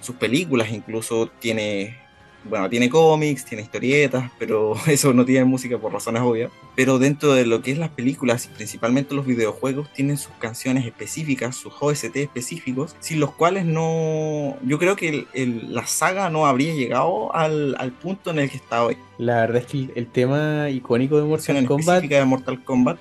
sus 0.01 0.15
películas, 0.15 0.71
incluso 0.71 1.27
tiene 1.39 2.05
bueno, 2.47 2.69
tiene 2.69 2.89
cómics, 2.89 3.43
tiene 3.43 3.63
historietas, 3.63 4.31
pero 4.37 4.75
eso 4.87 5.13
no 5.13 5.25
tiene 5.25 5.45
música 5.45 5.77
por 5.77 5.91
razones 5.91 6.21
obvias. 6.21 6.51
Pero 6.75 6.99
dentro 6.99 7.33
de 7.33 7.45
lo 7.45 7.61
que 7.61 7.71
es 7.71 7.77
las 7.77 7.89
películas 7.89 8.45
y 8.45 8.49
principalmente 8.49 9.15
los 9.15 9.25
videojuegos, 9.25 9.91
tienen 9.93 10.17
sus 10.17 10.33
canciones 10.39 10.85
específicas, 10.85 11.55
sus 11.55 11.73
OST 11.79 12.15
específicos, 12.17 12.95
sin 12.99 13.19
los 13.19 13.31
cuales 13.31 13.65
no. 13.65 14.57
Yo 14.63 14.77
creo 14.77 14.95
que 14.95 15.25
la 15.33 15.87
saga 15.87 16.29
no 16.29 16.45
habría 16.45 16.73
llegado 16.73 17.35
al, 17.35 17.75
punto 18.01 18.31
en 18.31 18.39
el 18.39 18.49
que 18.49 18.57
está 18.57 18.83
hoy. 18.83 18.97
La 19.17 19.41
verdad 19.41 19.57
es 19.57 19.65
que 19.65 19.89
el, 19.95 20.07
tema 20.07 20.69
icónico 20.69 21.17
de 21.17 21.23
Mortal 21.23 21.65
Kombat. 21.65 22.03
de 22.03 22.25
Mortal 22.25 22.63
Kombat. 22.63 22.97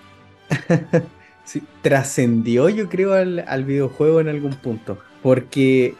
trascendió, 1.82 2.68
yo 2.68 2.88
creo, 2.88 3.12
al, 3.12 3.44
al 3.46 3.64
videojuego 3.64 4.20
en 4.20 4.28
algún 4.28 4.54
punto. 4.54 4.98
Porque 5.22 5.94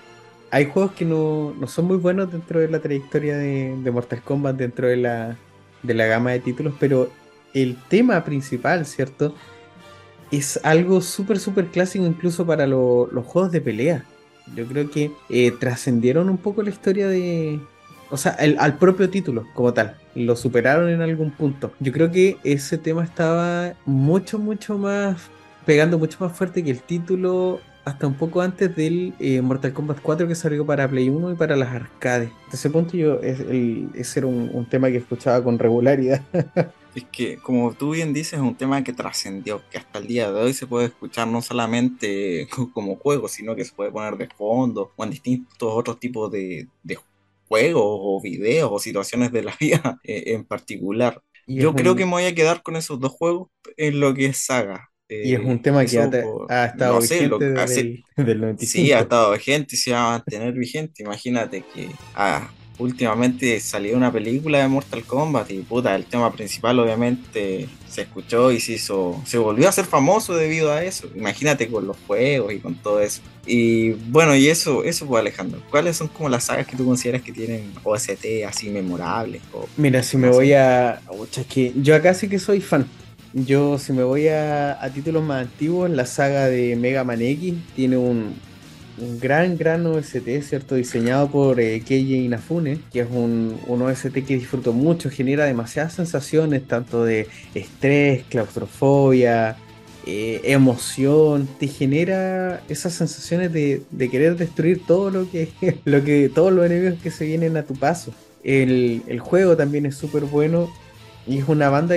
hay 0.55 0.67
juegos 0.67 0.93
que 0.93 1.05
no, 1.05 1.53
son 1.67 1.87
muy 1.87 1.97
buenos 1.97 2.31
dentro 2.31 2.61
de 2.61 2.69
la 2.69 2.79
trayectoria 2.79 3.37
de, 3.37 3.91
Mortal 3.93 4.23
Kombat, 4.23 4.55
dentro 4.55 4.87
de 4.87 4.97
la, 4.97 5.37
de 5.83 5.95
la 5.95 6.07
gama 6.07 6.31
de 6.31 6.39
títulos, 6.39 6.75
pero 6.79 7.11
el 7.55 7.77
tema 7.89 8.23
principal, 8.23 8.87
¿cierto? 8.87 9.35
Es 10.31 10.61
algo 10.63 11.01
súper, 11.01 11.41
súper 11.41 11.67
clásico 11.67 12.07
incluso 12.07 12.47
para 12.47 12.69
los 12.69 13.27
juegos 13.27 13.51
de 13.51 13.61
pelea. 13.61 14.05
Yo 14.55 14.65
creo 14.67 14.89
que 14.93 15.11
eh, 15.29 15.51
trascendieron 15.59 16.29
un 16.29 16.39
poco 16.39 16.63
la 16.63 16.71
historia 16.71 17.09
de... 17.09 17.59
O 18.15 18.17
sea, 18.17 18.37
al 18.39 18.79
propio 18.79 19.11
título 19.11 19.49
como 19.55 19.75
tal. 19.75 19.97
Lo 20.15 20.37
superaron 20.37 20.89
en 20.89 21.03
algún 21.03 21.33
punto. 21.33 21.73
Yo 21.81 21.91
creo 21.91 22.13
que 22.13 22.37
ese 22.45 22.79
tema 22.79 23.03
estaba 23.03 23.75
mucho, 23.87 24.39
mucho 24.39 24.79
más... 24.79 25.17
Pegando 25.67 25.99
mucho 25.99 26.19
más 26.21 26.31
fuerte 26.31 26.63
que 26.63 26.71
el 26.71 26.81
título 26.81 27.59
hasta 27.85 28.07
un 28.07 28.15
poco 28.15 28.41
antes 28.41 28.77
del 28.77 29.15
eh, 29.19 29.41
Mortal 29.41 29.73
Kombat 29.73 30.01
4 30.01 30.29
que 30.29 30.37
salió 30.37 30.65
para 30.65 30.89
Play 30.89 31.09
1 31.09 31.33
y 31.33 31.35
para 31.35 31.57
las 31.57 31.75
arcades. 31.75 32.31
Hasta 32.45 32.57
ese 32.57 32.71
punto 32.71 32.97
yo 32.97 33.15
es, 33.15 33.41
ese 33.95 34.21
era 34.21 34.29
un, 34.29 34.65
tema 34.71 34.91
que 34.91 34.99
escuchaba 34.99 35.43
con 35.43 35.59
regularidad. 35.59 36.23
es 36.95 37.05
que, 37.11 37.39
como 37.39 37.73
tú 37.73 37.95
bien 37.95 38.13
dices, 38.13 38.35
es 38.35 38.41
un 38.41 38.55
tema 38.55 38.85
que 38.85 38.93
trascendió, 38.93 39.61
que 39.73 39.79
hasta 39.79 39.99
el 39.99 40.07
día 40.07 40.31
de 40.31 40.41
hoy 40.41 40.55
se 40.55 40.69
puede 40.69 40.87
escuchar 40.87 41.27
no 41.27 41.43
solamente 41.43 42.47
como 42.73 42.95
juego, 42.95 43.27
sino 43.27 43.57
que 43.57 43.65
se 43.65 43.75
puede 43.75 43.91
poner 43.91 44.17
de 44.17 44.29
fondo 44.29 44.93
o 44.95 45.03
en 45.03 45.11
distintos 45.11 45.73
otros 45.73 45.99
tipos 45.99 46.31
de, 46.31 46.69
juegos 47.47 47.85
o 47.85 48.21
videos 48.23 48.71
o 48.73 48.79
situaciones 48.79 49.33
de 49.33 49.43
la 49.43 49.57
vida 49.61 49.99
eh, 50.05 50.25
en 50.27 50.45
particular. 50.45 51.21
Yo 51.47 51.75
creo 51.75 51.95
que 51.95 52.07
me 52.07 52.13
voy 52.13 52.25
a 52.25 52.35
quedar 52.35 52.63
con 52.63 52.75
esos 52.77 52.99
dos 52.99 53.13
juegos 53.13 53.49
en 53.77 54.01
lo 54.01 54.15
que 54.15 54.27
es 54.27 54.47
saga 54.47 54.91
y 55.09 55.35
es 55.35 55.41
un 55.41 55.61
tema 55.61 55.85
que 55.85 55.99
ha, 55.99 56.65
estado 56.67 57.01
vigente 57.01 57.45
desde 58.17 58.33
el 58.33 58.41
95. 58.41 58.57
Sí, 58.71 58.93
ha 58.93 59.01
estado 59.01 59.33
vigente 59.33 59.77
y 59.77 59.79
se 59.79 59.93
va 59.93 60.07
a 60.07 60.11
mantener 60.19 60.55
vigente. 60.55 61.03
Imagínate 61.03 61.63
que 61.63 61.89
ah, 62.15 62.51
últimamente 62.79 63.59
salió 63.61 63.97
una 63.97 64.13
película 64.13 64.59
de 64.59 64.69
Mortal 64.69 65.05
Kombat 65.05 65.51
y 65.51 65.61
puta, 65.61 65.95
el 65.95 66.05
tema 66.05 66.33
principal 66.33 66.79
obviamente 66.79 67.69
se 67.89 68.03
escuchó 68.03 68.51
y 68.51 68.61
se 68.61 68.73
hizo, 68.73 69.23
se 69.25 69.39
volvió 69.39 69.69
a 69.69 69.73
ser 69.73 69.85
famoso 69.85 70.35
debido 70.35 70.73
a 70.73 70.83
eso. 70.83 71.09
Imagínate 71.15 71.69
con 71.69 71.87
los 71.87 71.97
juegos 72.07 72.53
y 72.53 72.59
con 72.59 72.75
todo 72.75 73.01
eso. 73.01 73.21
Y 73.47 73.93
bueno, 73.93 74.35
y 74.35 74.49
eso, 74.49 74.83
eso 74.85 75.07
pues 75.07 75.21
Alejandro, 75.21 75.61
¿cuáles 75.71 75.97
son 75.97 76.09
como 76.09 76.29
las 76.29 76.45
sagas 76.45 76.67
que 76.67 76.77
tú 76.77 76.85
consideras 76.85 77.23
que 77.23 77.33
tienen 77.33 77.73
OST 77.85 78.45
así 78.49 78.69
memorables? 78.71 79.43
Mira, 79.77 80.03
si 80.03 80.17
me 80.17 80.29
voy 80.29 80.53
a... 80.55 81.01
que 81.49 81.73
yo 81.77 81.95
acá 81.95 82.15
sí 82.15 82.29
que 82.29 82.39
soy 82.39 82.61
fan 82.61 82.87
yo, 83.35 83.79
si 83.79 83.93
me 83.93 84.05
voy 84.05 84.29
a, 84.29 84.79
títulos 84.95 85.25
más 85.25 85.43
antiguos, 85.43 85.91
la 85.91 86.07
saga 86.07 86.47
de 86.47 86.77
Mega 86.77 87.03
Man 87.03 87.21
X 87.21 87.55
tiene 87.75 87.97
un, 87.97 88.33
gran, 89.21 89.57
gran 89.57 89.87
OST, 89.87 90.43
¿cierto? 90.43 90.75
Diseñado 90.75 91.31
por 91.31 91.61
eh, 91.61 91.81
Keiji 91.81 92.25
Inafune, 92.25 92.81
que 92.93 93.01
es 93.01 93.09
un, 93.11 93.59
OST 93.69 94.13
que 94.27 94.37
disfruto 94.37 94.73
mucho, 94.73 95.11
genera 95.11 95.45
demasiadas 95.45 95.95
sensaciones, 95.95 96.67
tanto 96.67 97.05
de 97.05 97.29
estrés, 97.55 98.25
claustrofobia, 98.29 99.57
eh, 100.07 100.41
emoción, 100.45 101.49
te 101.59 101.67
genera 101.67 102.63
esas 102.69 102.93
sensaciones 102.95 103.53
de, 103.53 103.83
querer 104.11 104.37
destruir 104.37 104.83
todo 104.87 105.11
lo 105.11 105.31
que, 105.31 105.51
lo 105.85 106.05
que, 106.05 106.29
todos 106.29 106.53
los 106.53 106.67
enemigos 106.67 107.01
que 107.03 107.11
se 107.11 107.27
vienen 107.27 107.57
a 107.57 107.65
tu 107.65 107.75
paso. 107.75 108.13
El, 108.43 109.03
el 109.07 109.21
juego 109.21 109.57
también 109.57 109.87
es 109.87 109.97
súper 109.97 110.25
bueno 110.25 110.69
y 111.27 111.39
es 111.39 111.49
una 111.49 111.71
banda 111.71 111.97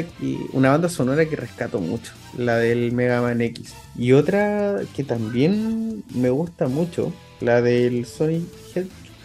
una 0.54 0.72
banda 0.72 0.90
sonora 0.90 1.26
que 1.26 1.36
rescato 1.36 1.80
mucho, 1.80 2.14
la 2.38 2.58
del 2.58 2.92
Mega 2.92 3.22
Man 3.22 3.42
X. 3.42 3.74
Y 3.98 4.14
otra 4.14 4.80
que 4.96 5.04
también 5.04 6.04
me 6.14 6.30
gusta 6.30 6.68
mucho, 6.68 7.14
la 7.42 7.62
del 7.62 8.06
Sonic 8.06 8.46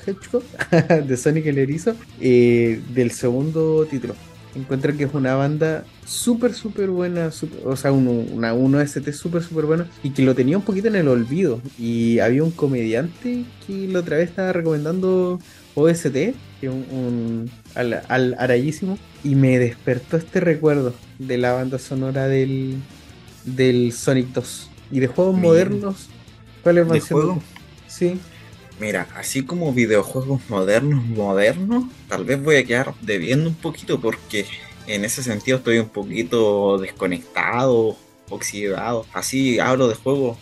Hedgehog, 0.06 0.42
de 1.06 1.16
Sonic 1.16 1.46
el 1.46 1.58
Erizo, 1.58 1.94
eh, 2.20 2.80
del 2.94 3.10
segundo 3.10 3.86
título. 3.86 4.14
Encuentro 4.54 4.94
que 4.94 5.04
es 5.04 5.14
una 5.14 5.34
banda 5.34 5.84
súper, 6.04 6.52
súper 6.52 6.90
buena, 6.90 7.30
o 7.64 7.76
sea, 7.76 7.90
un, 7.90 8.28
una 8.32 8.52
1ST 8.52 9.12
súper, 9.12 9.42
súper 9.42 9.64
buena 9.64 9.86
y 10.02 10.10
que 10.10 10.22
lo 10.22 10.34
tenía 10.34 10.58
un 10.58 10.64
poquito 10.64 10.88
en 10.88 10.96
el 10.96 11.08
olvido. 11.08 11.60
Y 11.78 12.18
había 12.18 12.44
un 12.44 12.50
comediante 12.50 13.44
que 13.66 13.88
la 13.88 14.00
otra 14.00 14.18
vez 14.18 14.28
estaba 14.28 14.52
recomendando 14.52 15.40
OST, 15.74 16.12
que 16.12 16.34
es 16.60 16.68
un, 16.68 17.50
al, 17.74 18.02
al 18.08 18.36
arayísimo, 18.38 18.98
y 19.24 19.36
me 19.36 19.58
despertó 19.58 20.18
este 20.18 20.40
recuerdo 20.40 20.92
de 21.18 21.38
la 21.38 21.52
banda 21.52 21.78
sonora 21.78 22.28
del, 22.28 22.76
del 23.44 23.92
Sonic 23.92 24.28
2. 24.28 24.70
Y 24.90 25.00
de 25.00 25.06
juegos 25.06 25.36
modernos, 25.36 26.08
¿cuáles 26.62 26.86
van 26.86 27.40
Sí. 27.88 28.18
Mira, 28.80 29.06
así 29.14 29.44
como 29.44 29.72
videojuegos 29.72 30.40
modernos, 30.48 31.04
modernos, 31.04 31.84
tal 32.08 32.24
vez 32.24 32.42
voy 32.42 32.56
a 32.56 32.64
quedar 32.64 32.94
debiendo 33.00 33.48
un 33.48 33.54
poquito 33.54 34.00
porque 34.00 34.46
en 34.86 35.04
ese 35.04 35.22
sentido 35.22 35.58
estoy 35.58 35.78
un 35.78 35.88
poquito 35.88 36.78
desconectado, 36.78 37.96
oxidado. 38.28 39.06
Así 39.12 39.58
hablo 39.60 39.88
de 39.88 39.94
juegos 39.94 40.38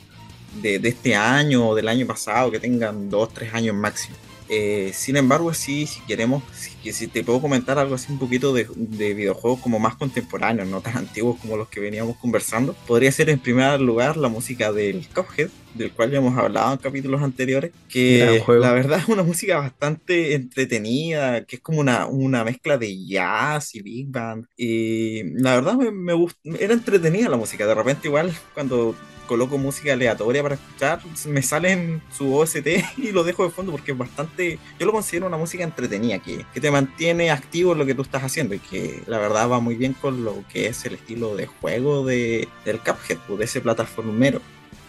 de, 0.62 0.78
de 0.78 0.88
este 0.88 1.14
año 1.14 1.69
o 1.69 1.75
del 1.75 1.88
año 1.88 2.07
pasado 2.07 2.50
que 2.50 2.59
tengan 2.59 3.11
2, 3.11 3.35
3 3.35 3.54
años 3.54 3.76
máximo. 3.76 4.16
Eh, 4.52 4.90
sin 4.92 5.16
embargo, 5.16 5.54
sí, 5.54 5.87
si 5.87 6.00
queremos, 6.00 6.42
si, 6.52 6.92
si, 6.92 7.07
te 7.07 7.23
puedo 7.23 7.40
comentar 7.40 7.78
algo 7.78 7.95
así 7.95 8.11
un 8.11 8.19
poquito 8.19 8.52
de, 8.52 8.66
videojuegos 9.14 9.61
como 9.61 9.78
más 9.78 9.95
contemporáneos, 9.95 10.66
no 10.66 10.80
tan 10.80 10.97
antiguos 10.99 11.38
como 11.40 11.57
los 11.57 11.69
que 11.69 11.78
veníamos 11.78 12.16
conversando, 12.16 12.75
podría 12.88 13.12
ser 13.12 13.30
en 13.30 13.38
primer 13.38 13.80
lugar 13.80 14.16
la 14.16 14.28
música 14.28 14.73
del 14.73 15.07
Cuphead, 15.14 15.50
del 15.75 15.92
cual 15.92 16.11
ya 16.11 16.19
hemos 16.19 16.37
hablado 16.37 16.73
en 16.73 16.78
capítulos 16.78 17.23
anteriores, 17.23 17.71
que 17.88 18.42
la 18.49 18.73
verdad 18.73 18.99
es 18.99 19.09
una 19.09 19.23
música 19.23 19.59
bastante 19.59 20.35
entretenida, 20.35 21.45
que 21.45 21.57
es 21.57 21.62
como 21.62 21.78
una, 21.78 22.07
una 22.07 22.42
mezcla 22.42 22.76
de 22.76 23.07
jazz 23.07 23.76
y 23.76 23.83
big 23.83 24.09
band, 24.09 24.47
y 24.57 25.23
la 25.40 25.54
verdad 25.54 25.75
me, 25.75 25.92
me 25.92 26.59
era 26.59 26.75
entretenida 26.75 27.28
la 27.28 27.37
música, 27.37 27.69
de 27.69 27.75
repente 27.75 28.09
igual 28.09 28.35
cuando 28.52 28.97
coloco 29.30 29.58
música 29.58 29.92
aleatoria 29.92 30.42
para 30.42 30.56
escuchar, 30.56 30.99
me 31.28 31.40
salen 31.40 32.02
su 32.12 32.34
OST 32.34 32.66
y 32.96 33.12
lo 33.12 33.22
dejo 33.22 33.44
de 33.44 33.50
fondo 33.50 33.70
porque 33.70 33.92
es 33.92 33.96
bastante, 33.96 34.58
yo 34.76 34.87
lo 34.87 34.90
considero 34.90 35.28
una 35.28 35.37
música 35.37 35.62
entretenida, 35.62 36.18
que, 36.18 36.44
que 36.52 36.60
te 36.60 36.68
mantiene 36.68 37.30
activo 37.30 37.70
en 37.75 37.78
lo 37.78 37.87
que 37.87 37.94
tú 37.94 38.02
estás 38.02 38.25
haciendo 38.25 38.56
y 38.56 38.58
que 38.58 39.04
la 39.06 39.18
verdad 39.18 39.49
va 39.49 39.60
muy 39.60 39.76
bien 39.76 39.92
con 39.92 40.25
lo 40.25 40.42
que 40.52 40.66
es 40.66 40.84
el 40.84 40.94
estilo 40.94 41.37
de 41.37 41.46
juego 41.46 42.04
de, 42.04 42.49
del 42.64 42.80
Cuphead, 42.80 43.18
pues, 43.28 43.38
de 43.38 43.44
ese 43.44 43.60
plataformero. 43.60 44.42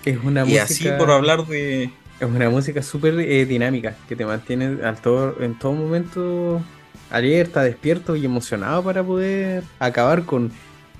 Es 0.05 0.17
una 0.23 0.43
y 0.47 0.57
así 0.57 0.89
por 0.97 1.11
hablar 1.11 1.45
de... 1.45 1.91
Es 2.19 2.27
una 2.27 2.49
música 2.49 2.81
súper 2.81 3.19
eh, 3.19 3.45
dinámica, 3.45 3.95
que 4.09 4.15
te 4.15 4.25
mantiene 4.25 4.83
al 4.83 4.99
todo, 4.99 5.39
en 5.39 5.53
todo 5.59 5.73
momento 5.73 6.63
alerta, 7.11 7.61
despierto 7.61 8.15
y 8.15 8.25
emocionado 8.25 8.81
para 8.83 9.03
poder 9.03 9.63
acabar 9.77 10.23
con 10.25 10.51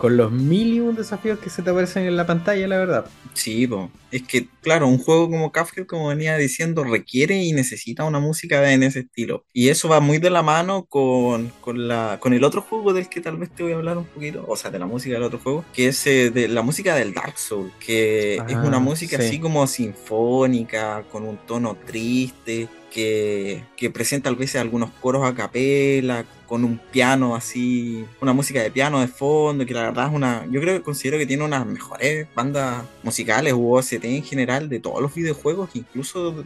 con 0.02 0.18
los 0.18 0.32
mil 0.32 0.96
desafíos 0.96 1.38
que 1.38 1.52
se 1.52 1.62
te 1.62 1.70
aparecen 1.70 2.08
en 2.08 2.18
la 2.18 2.26
pantalla, 2.26 2.68
la 2.68 2.78
verdad. 2.78 3.06
Sí, 3.36 3.70
es 4.10 4.24
que, 4.24 4.48
claro, 4.62 4.88
un 4.88 4.98
juego 4.98 5.30
como 5.30 5.52
Cuphead, 5.52 5.86
como 5.86 6.08
venía 6.08 6.36
diciendo, 6.38 6.84
requiere 6.84 7.44
y 7.44 7.54
necesita 7.54 8.04
una 8.04 8.20
música 8.20 8.74
en 8.74 8.82
ese 8.82 9.02
estilo. 9.02 9.46
Y 9.54 9.70
eso 9.70 9.90
va 9.90 10.00
muy 10.00 10.18
de 10.18 10.32
la 10.32 10.42
mano 10.42 10.86
con, 10.86 11.54
la, 11.76 12.18
con 12.20 12.34
el 12.34 12.44
otro 12.44 12.64
juego 12.64 12.94
del 12.94 13.10
que 13.10 13.22
tal 13.22 13.38
vez 13.38 13.52
te 13.52 13.62
voy 13.62 13.74
a 13.74 13.76
hablar 13.76 14.00
un 14.00 14.06
poquito, 14.06 14.44
o 14.48 14.56
sea, 14.56 14.72
de 14.72 14.80
la 14.80 14.88
música 14.88 15.14
del 15.14 15.24
otro 15.24 15.38
juego, 15.38 15.66
que 15.72 15.90
es 15.90 16.08
eh, 16.08 16.32
de 16.32 16.48
la 16.48 16.64
música 16.64 16.96
del 16.96 17.14
Dark 17.14 17.38
Souls, 17.38 17.72
que 17.80 18.38
es 18.38 18.56
una 18.56 18.78
ah, 18.78 18.80
música 18.80 19.18
así 19.18 19.40
como 19.40 19.68
sinfónica, 19.68 21.04
con 21.12 21.28
un 21.28 21.38
tono 21.46 21.78
triste, 21.86 22.68
que, 22.92 23.64
que 23.78 23.92
presenta 23.92 24.32
a 24.32 24.34
veces 24.34 24.60
algunos 24.62 24.90
coros 25.00 25.24
a 25.26 25.36
capela, 25.36 26.26
con 26.52 26.66
un 26.66 26.78
piano 26.78 27.34
así, 27.34 28.06
una 28.20 28.34
música 28.34 28.62
de 28.62 28.70
piano 28.70 29.00
de 29.00 29.08
fondo, 29.08 29.66
que 29.66 29.74
la 29.74 29.84
verdad 29.84 30.08
es 30.08 30.14
una, 30.14 30.46
yo 30.52 30.60
creo 30.60 30.76
que 30.76 30.84
considero 30.84 31.18
que 31.18 31.26
tiene 31.26 31.46
unas 31.46 31.66
mejores 31.66 32.28
bandas 32.36 32.84
musicales 33.04 33.54
u 33.54 33.74
OST 33.74 34.04
en 34.04 34.22
general 34.22 34.68
de 34.68 34.82
todos 34.82 35.02
los 35.02 35.16
videojuegos, 35.16 35.70
incluso 35.76 36.44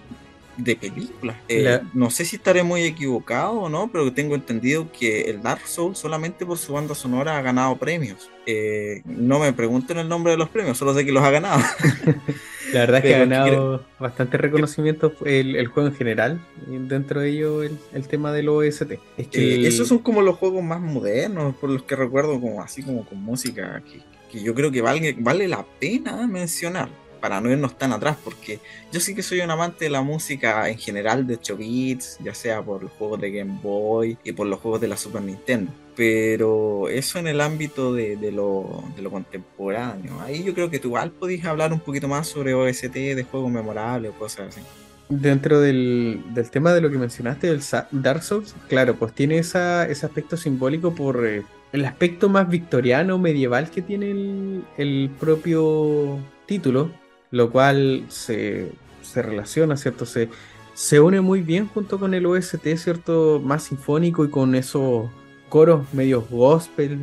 de 0.58 0.76
películas. 0.76 1.36
Eh, 1.48 1.80
no 1.94 2.10
sé 2.10 2.26
si 2.26 2.38
estaré 2.38 2.64
muy 2.64 2.84
equivocado 2.84 3.54
o 3.54 3.70
no, 3.70 3.90
pero 3.92 4.12
tengo 4.14 4.36
entendido 4.36 4.92
que 4.92 5.22
el 5.24 5.42
Dark 5.42 5.68
Souls 5.68 5.98
solamente 5.98 6.46
por 6.46 6.58
su 6.58 6.74
banda 6.74 6.96
sonora 6.96 7.38
ha 7.38 7.42
ganado 7.42 7.76
premios. 7.78 8.30
Eh, 8.46 9.02
no 9.06 9.40
me 9.40 9.52
pregunten 9.54 9.98
el 9.98 10.08
nombre 10.08 10.32
de 10.32 10.38
los 10.38 10.50
premios, 10.50 10.78
solo 10.78 10.94
sé 10.94 11.06
que 11.06 11.12
los 11.12 11.24
ha 11.24 11.32
ganado. 11.32 11.62
La 12.74 12.80
verdad 12.82 12.98
es 12.98 13.04
que 13.04 13.16
ha 13.16 13.20
ganado 13.20 13.86
bastante 14.00 14.38
reconocimiento 14.38 15.14
el, 15.26 15.68
juego 15.68 15.90
en 15.90 15.96
general, 15.96 16.42
y 16.70 16.78
dentro 16.78 17.22
de 17.22 17.30
ello 17.30 17.64
el, 17.64 18.08
tema 18.08 18.32
del 18.32 18.50
OST. 18.50 18.94
Es 19.18 19.28
que 19.28 19.56
eh, 19.56 19.68
esos 19.68 19.88
son 19.88 20.00
como 20.00 20.22
los 20.22 20.36
juegos 20.36 20.64
más 20.64 20.82
modernos, 20.82 21.56
por 21.56 21.70
los 21.70 21.84
que 21.84 21.96
recuerdo 21.96 22.40
como 22.42 22.62
así 22.62 22.84
como 22.84 23.06
con 23.06 23.22
música, 23.22 23.82
que, 23.86 24.02
que 24.32 24.44
yo 24.44 24.54
creo 24.56 24.72
que 24.72 24.82
vale, 24.82 25.16
vale 25.20 25.48
la 25.48 25.64
pena 25.80 26.28
mencionar 26.28 26.90
para 27.26 27.42
no 27.42 27.50
irnos 27.50 27.76
tan 27.76 27.92
atrás, 27.92 28.18
porque 28.24 28.60
yo 28.92 29.00
sí 29.00 29.16
que 29.16 29.24
soy 29.24 29.42
un 29.42 29.50
amante 29.50 29.86
de 29.86 29.90
la 29.90 30.04
música 30.04 30.70
en 30.70 30.78
general 30.78 31.26
de 31.26 31.34
8 31.34 31.58
bits, 31.58 32.20
ya 32.24 32.36
sea 32.36 32.62
por 32.62 32.84
los 32.84 32.92
juegos 32.92 33.20
de 33.20 33.32
Game 33.32 33.60
Boy 33.64 34.16
y 34.24 34.32
por 34.32 34.46
los 34.46 34.60
juegos 34.60 34.80
de 34.80 34.88
la 34.88 34.96
Super 34.96 35.24
Nintendo. 35.24 35.72
Pero 35.96 36.88
eso 36.88 37.18
en 37.18 37.26
el 37.26 37.42
ámbito 37.42 37.96
de, 37.96 38.32
lo, 38.32 38.84
contemporáneo. 39.10 40.22
Ahí 40.22 40.44
yo 40.44 40.54
creo 40.54 40.70
que 40.70 40.78
tú 40.78 40.90
igual 40.90 41.10
podías 41.10 41.48
hablar 41.48 41.74
un 41.74 41.80
poquito 41.80 42.08
más 42.08 42.28
sobre 42.28 42.54
OST 42.54 42.94
de 42.94 43.24
juegos 43.24 43.52
memorables 43.52 44.12
o 44.12 44.20
cosas 44.20 44.50
así. 44.50 44.62
Dentro 45.10 45.60
del, 45.60 46.22
tema 46.52 46.74
de 46.74 46.82
lo 46.82 46.92
que 46.92 47.00
mencionaste, 47.00 47.48
del 47.48 47.62
Dark 47.90 48.22
Souls, 48.22 48.54
claro, 48.68 48.98
pues 48.98 49.14
tiene 49.14 49.40
ese 49.40 49.60
aspecto 50.06 50.38
simbólico 50.38 50.94
por 50.94 51.26
eh, 51.26 51.42
el 51.72 51.86
aspecto 51.86 52.30
más 52.30 52.48
victoriano, 52.48 53.18
medieval 53.18 53.72
que 53.72 53.82
tiene 53.82 54.62
el 54.78 55.10
propio 55.20 56.20
título, 56.46 56.92
lo 57.32 57.52
cual 57.52 58.06
se, 58.10 58.72
relaciona, 59.16 59.78
¿cierto? 59.78 60.06
Se, 60.06 60.30
se 60.74 61.00
une 61.00 61.22
muy 61.22 61.42
bien 61.42 61.68
junto 61.68 62.00
con 62.00 62.14
el 62.14 62.26
OST, 62.26 62.76
¿cierto? 62.78 63.42
Más 63.44 63.64
sinfónico 63.64 64.26
y 64.26 64.30
con 64.30 64.56
esos 64.56 65.10
coros 65.50 65.94
medio 65.94 66.22
gospel 66.22 67.00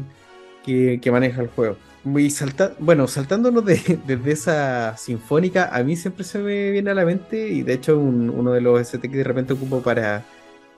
que, 0.65 1.01
maneja 1.11 1.43
el 1.43 1.49
juego. 1.49 1.77
Y 2.05 2.31
salta, 2.31 2.75
bueno, 2.79 3.07
saltándonos 3.07 3.65
de, 3.65 4.01
desde 4.07 4.33
esa 4.33 4.97
sinfónica, 4.97 5.71
a 5.73 5.83
mí 5.83 5.97
siempre 5.97 6.25
se 6.25 6.39
me 6.39 6.71
viene 6.71 6.91
a 6.91 6.95
la 6.95 7.05
mente, 7.05 7.49
y 7.49 7.63
de 7.63 7.75
hecho 7.75 7.99
uno 7.99 8.53
de 8.53 8.61
los 8.61 8.81
OST 8.81 9.03
que 9.03 9.09
de 9.17 9.25
repente 9.25 9.53
ocupo 9.53 9.83
para, 9.83 10.25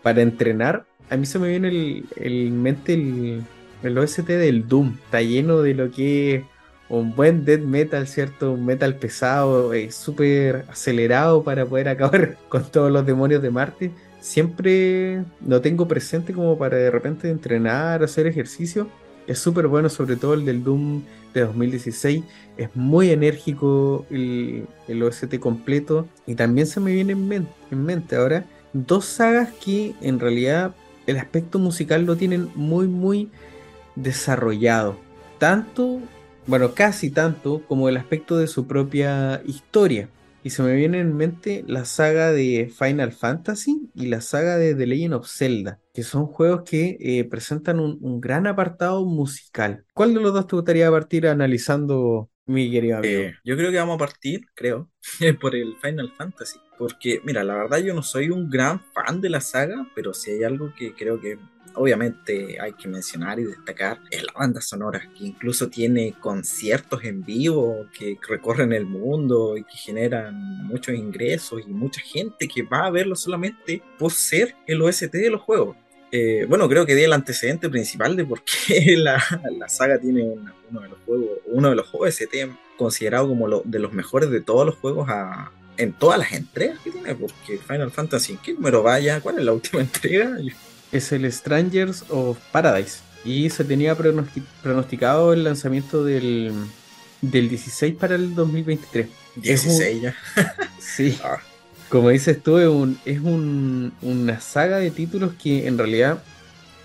para 0.03 0.23
entrenar, 0.23 0.85
a 1.11 1.17
mí 1.17 1.27
se 1.27 1.39
me 1.39 1.49
viene 1.49 1.69
el, 1.69 2.05
el 2.17 2.51
mente 2.51 2.95
el, 2.95 3.43
el 3.83 3.99
OST 3.99 4.27
del 4.27 4.67
Doom. 4.67 4.95
Está 5.05 5.23
lleno 5.23 5.63
de 5.63 5.75
lo 5.75 5.91
que 5.91 6.45
un 6.89 7.15
buen 7.15 7.45
death 7.45 7.63
metal, 7.63 8.07
¿cierto? 8.07 8.53
Un 8.53 8.65
metal 8.65 8.97
pesado, 8.97 9.73
eh, 9.73 9.91
súper 9.91 10.65
acelerado 10.69 11.43
para 11.43 11.67
poder 11.67 11.89
acabar 11.91 12.37
con 12.49 12.65
todos 12.71 12.91
los 12.91 13.07
demonios 13.07 13.43
de 13.43 13.51
Marte. 13.51 13.91
Siempre 14.21 15.23
lo 15.47 15.61
tengo 15.61 15.87
presente 15.87 16.33
como 16.33 16.57
para 16.57 16.77
de 16.77 16.91
repente 16.91 17.29
entrenar, 17.31 18.03
hacer 18.03 18.27
ejercicio. 18.27 18.89
Es 19.27 19.39
súper 19.39 19.67
bueno, 19.67 19.89
sobre 19.89 20.17
todo 20.17 20.35
el 20.35 20.45
del 20.45 20.65
Doom 20.65 21.03
de 21.33 21.43
2016. 21.43 22.25
Es 22.57 22.69
muy 22.75 23.11
enérgico 23.11 24.07
el, 24.11 24.67
el 24.89 25.03
OST 25.03 25.39
completo. 25.39 26.07
Y 26.27 26.35
también 26.35 26.67
se 26.67 26.81
me 26.81 26.93
viene 26.93 27.13
en 27.13 27.47
en 27.71 27.85
mente 27.85 28.17
ahora 28.17 28.45
dos 28.75 29.07
sagas 29.07 29.51
que 29.65 29.95
en 30.03 30.21
realidad 30.21 30.75
el 31.07 31.17
aspecto 31.17 31.59
musical 31.59 32.05
lo 32.05 32.17
tienen 32.17 32.51
muy, 32.55 32.89
muy 32.89 33.31
desarrollado. 33.95 34.99
Tanto 35.39 36.01
bueno, 36.47 36.75
casi 36.75 37.11
tanto 37.11 37.63
como 37.67 37.89
el 37.89 37.97
aspecto 37.97 38.37
de 38.37 38.47
su 38.47 38.67
propia 38.67 39.43
historia. 39.47 40.09
Y 40.43 40.51
se 40.51 40.63
me 40.63 40.75
viene 40.75 41.01
en 41.01 41.17
mente 41.17 41.65
la 41.67 41.87
saga 41.87 42.31
de 42.31 42.71
Final 42.79 43.13
Fantasy 43.13 43.91
y 43.95 44.07
la 44.07 44.21
saga 44.21 44.59
de 44.59 44.75
The 44.75 44.87
Legend 44.87 45.15
of 45.15 45.27
Zelda, 45.27 45.81
que 45.95 46.03
son 46.03 46.27
juegos 46.27 46.65
que 46.69 46.99
eh, 47.01 47.25
presentan 47.25 47.81
un, 47.81 48.21
gran 48.21 48.47
apartado 48.47 49.07
musical. 49.07 49.87
¿Cuál 49.95 50.13
de 50.13 50.21
los 50.21 50.35
dos 50.35 50.47
te 50.47 50.57
gustaría 50.57 50.91
partir 50.91 51.27
analizando, 51.27 52.31
mi 52.45 52.71
querido 52.71 52.99
amigo? 52.99 53.21
Eh, 53.21 53.35
yo 53.43 53.57
creo 53.57 53.71
que 53.71 53.79
vamos 53.79 53.95
a 53.95 53.99
partir, 53.99 54.43
creo, 54.55 54.91
por 55.41 55.57
el 55.57 55.77
Final 55.81 56.13
Fantasy. 56.15 56.59
Porque, 56.77 57.23
mira, 57.25 57.43
la 57.43 57.55
verdad 57.55 57.79
yo 57.79 57.95
no 57.95 58.03
soy 58.03 58.29
un 58.29 58.51
gran 58.51 58.83
fan 58.93 59.23
de 59.23 59.31
la 59.31 59.41
saga, 59.41 59.91
pero 59.95 60.13
si 60.13 60.33
hay 60.33 60.45
algo 60.45 60.75
que 60.77 60.93
creo 60.93 61.23
que 61.23 61.39
obviamente 61.75 62.61
hay 62.61 62.73
que 62.73 62.89
mencionar 62.89 63.39
y 63.39 63.45
destacar 63.45 64.01
es 64.11 64.23
la 64.23 64.33
banda 64.33 64.61
sonora, 64.61 65.09
que 65.17 65.25
incluso 65.25 65.69
tiene 65.69 66.15
conciertos 66.21 67.05
en 67.05 67.25
vivo 67.25 67.87
que 67.97 68.19
recorren 68.29 68.73
el 68.73 68.87
mundo 68.87 69.57
y 69.57 69.65
que 69.65 69.77
generan 69.77 70.67
muchos 70.67 70.95
ingresos 70.95 71.63
y 71.67 71.71
mucha 71.71 72.01
gente 72.01 72.49
que 72.49 72.63
va 72.63 72.87
a 72.87 72.91
verlo 72.91 73.17
solamente 73.17 73.83
por 73.99 74.13
ser 74.13 74.55
el 74.67 74.83
OST 74.83 75.13
de 75.13 75.31
los 75.31 75.43
juegos. 75.43 75.77
Eh, 76.13 76.47
bueno, 76.49 76.69
creo 76.69 76.87
que 76.87 76.95
di 76.95 77.03
el 77.03 77.13
antecedente 77.13 77.69
principal 77.69 78.15
de 78.17 78.25
por 78.25 78.43
qué 78.45 78.97
la, 78.97 79.21
saga 79.69 79.99
tiene 79.99 80.23
uno 80.71 80.81
de 80.81 80.89
los 80.89 80.99
juegos, 81.05 81.39
uno 81.47 81.71
de 81.71 81.77
los 81.77 81.89
OST 81.93 82.35
considerado 82.77 83.29
como 83.29 83.49
lo, 83.49 83.63
de 83.65 83.79
los 83.79 83.93
mejores 83.93 84.31
de 84.31 84.41
todos 84.41 84.65
los 84.65 84.77
juegos 84.77 85.09
en 85.77 85.93
todas 85.93 86.19
las 86.19 86.33
entregas 86.33 86.79
que 86.81 86.91
tiene, 86.91 87.15
porque 87.15 87.59
Final 87.59 87.91
Fantasy, 87.91 88.39
¿qué 88.43 88.55
número 88.55 88.83
vaya? 88.83 89.21
¿Cuál 89.21 89.39
es 89.39 89.45
la 89.45 89.53
última 89.53 89.81
entrega? 89.81 90.39
Es 90.95 91.13
el 91.13 91.31
Strangers 91.31 92.05
of 92.09 92.39
Paradise. 92.53 93.01
Y 93.25 93.51
se 93.51 93.65
tenía 93.65 93.97
pronosticado 94.63 95.33
el 95.33 95.45
lanzamiento 95.45 96.05
del, 96.05 96.53
del 97.21 97.49
16 97.49 97.95
para 97.95 98.15
el 98.15 98.35
2023. 98.35 99.09
16 99.37 100.03
ya. 100.03 100.15
sí. 100.79 101.19
Ah. 101.23 101.39
Como 101.89 102.11
dices 102.11 102.43
tú, 102.43 102.59
es, 102.59 102.69
un, 102.69 102.99
es 103.05 103.21
un, 103.21 103.93
una 104.03 104.41
saga 104.41 104.79
de 104.79 104.91
títulos 104.91 105.33
que 105.43 105.67
en 105.67 105.79
realidad 105.79 106.23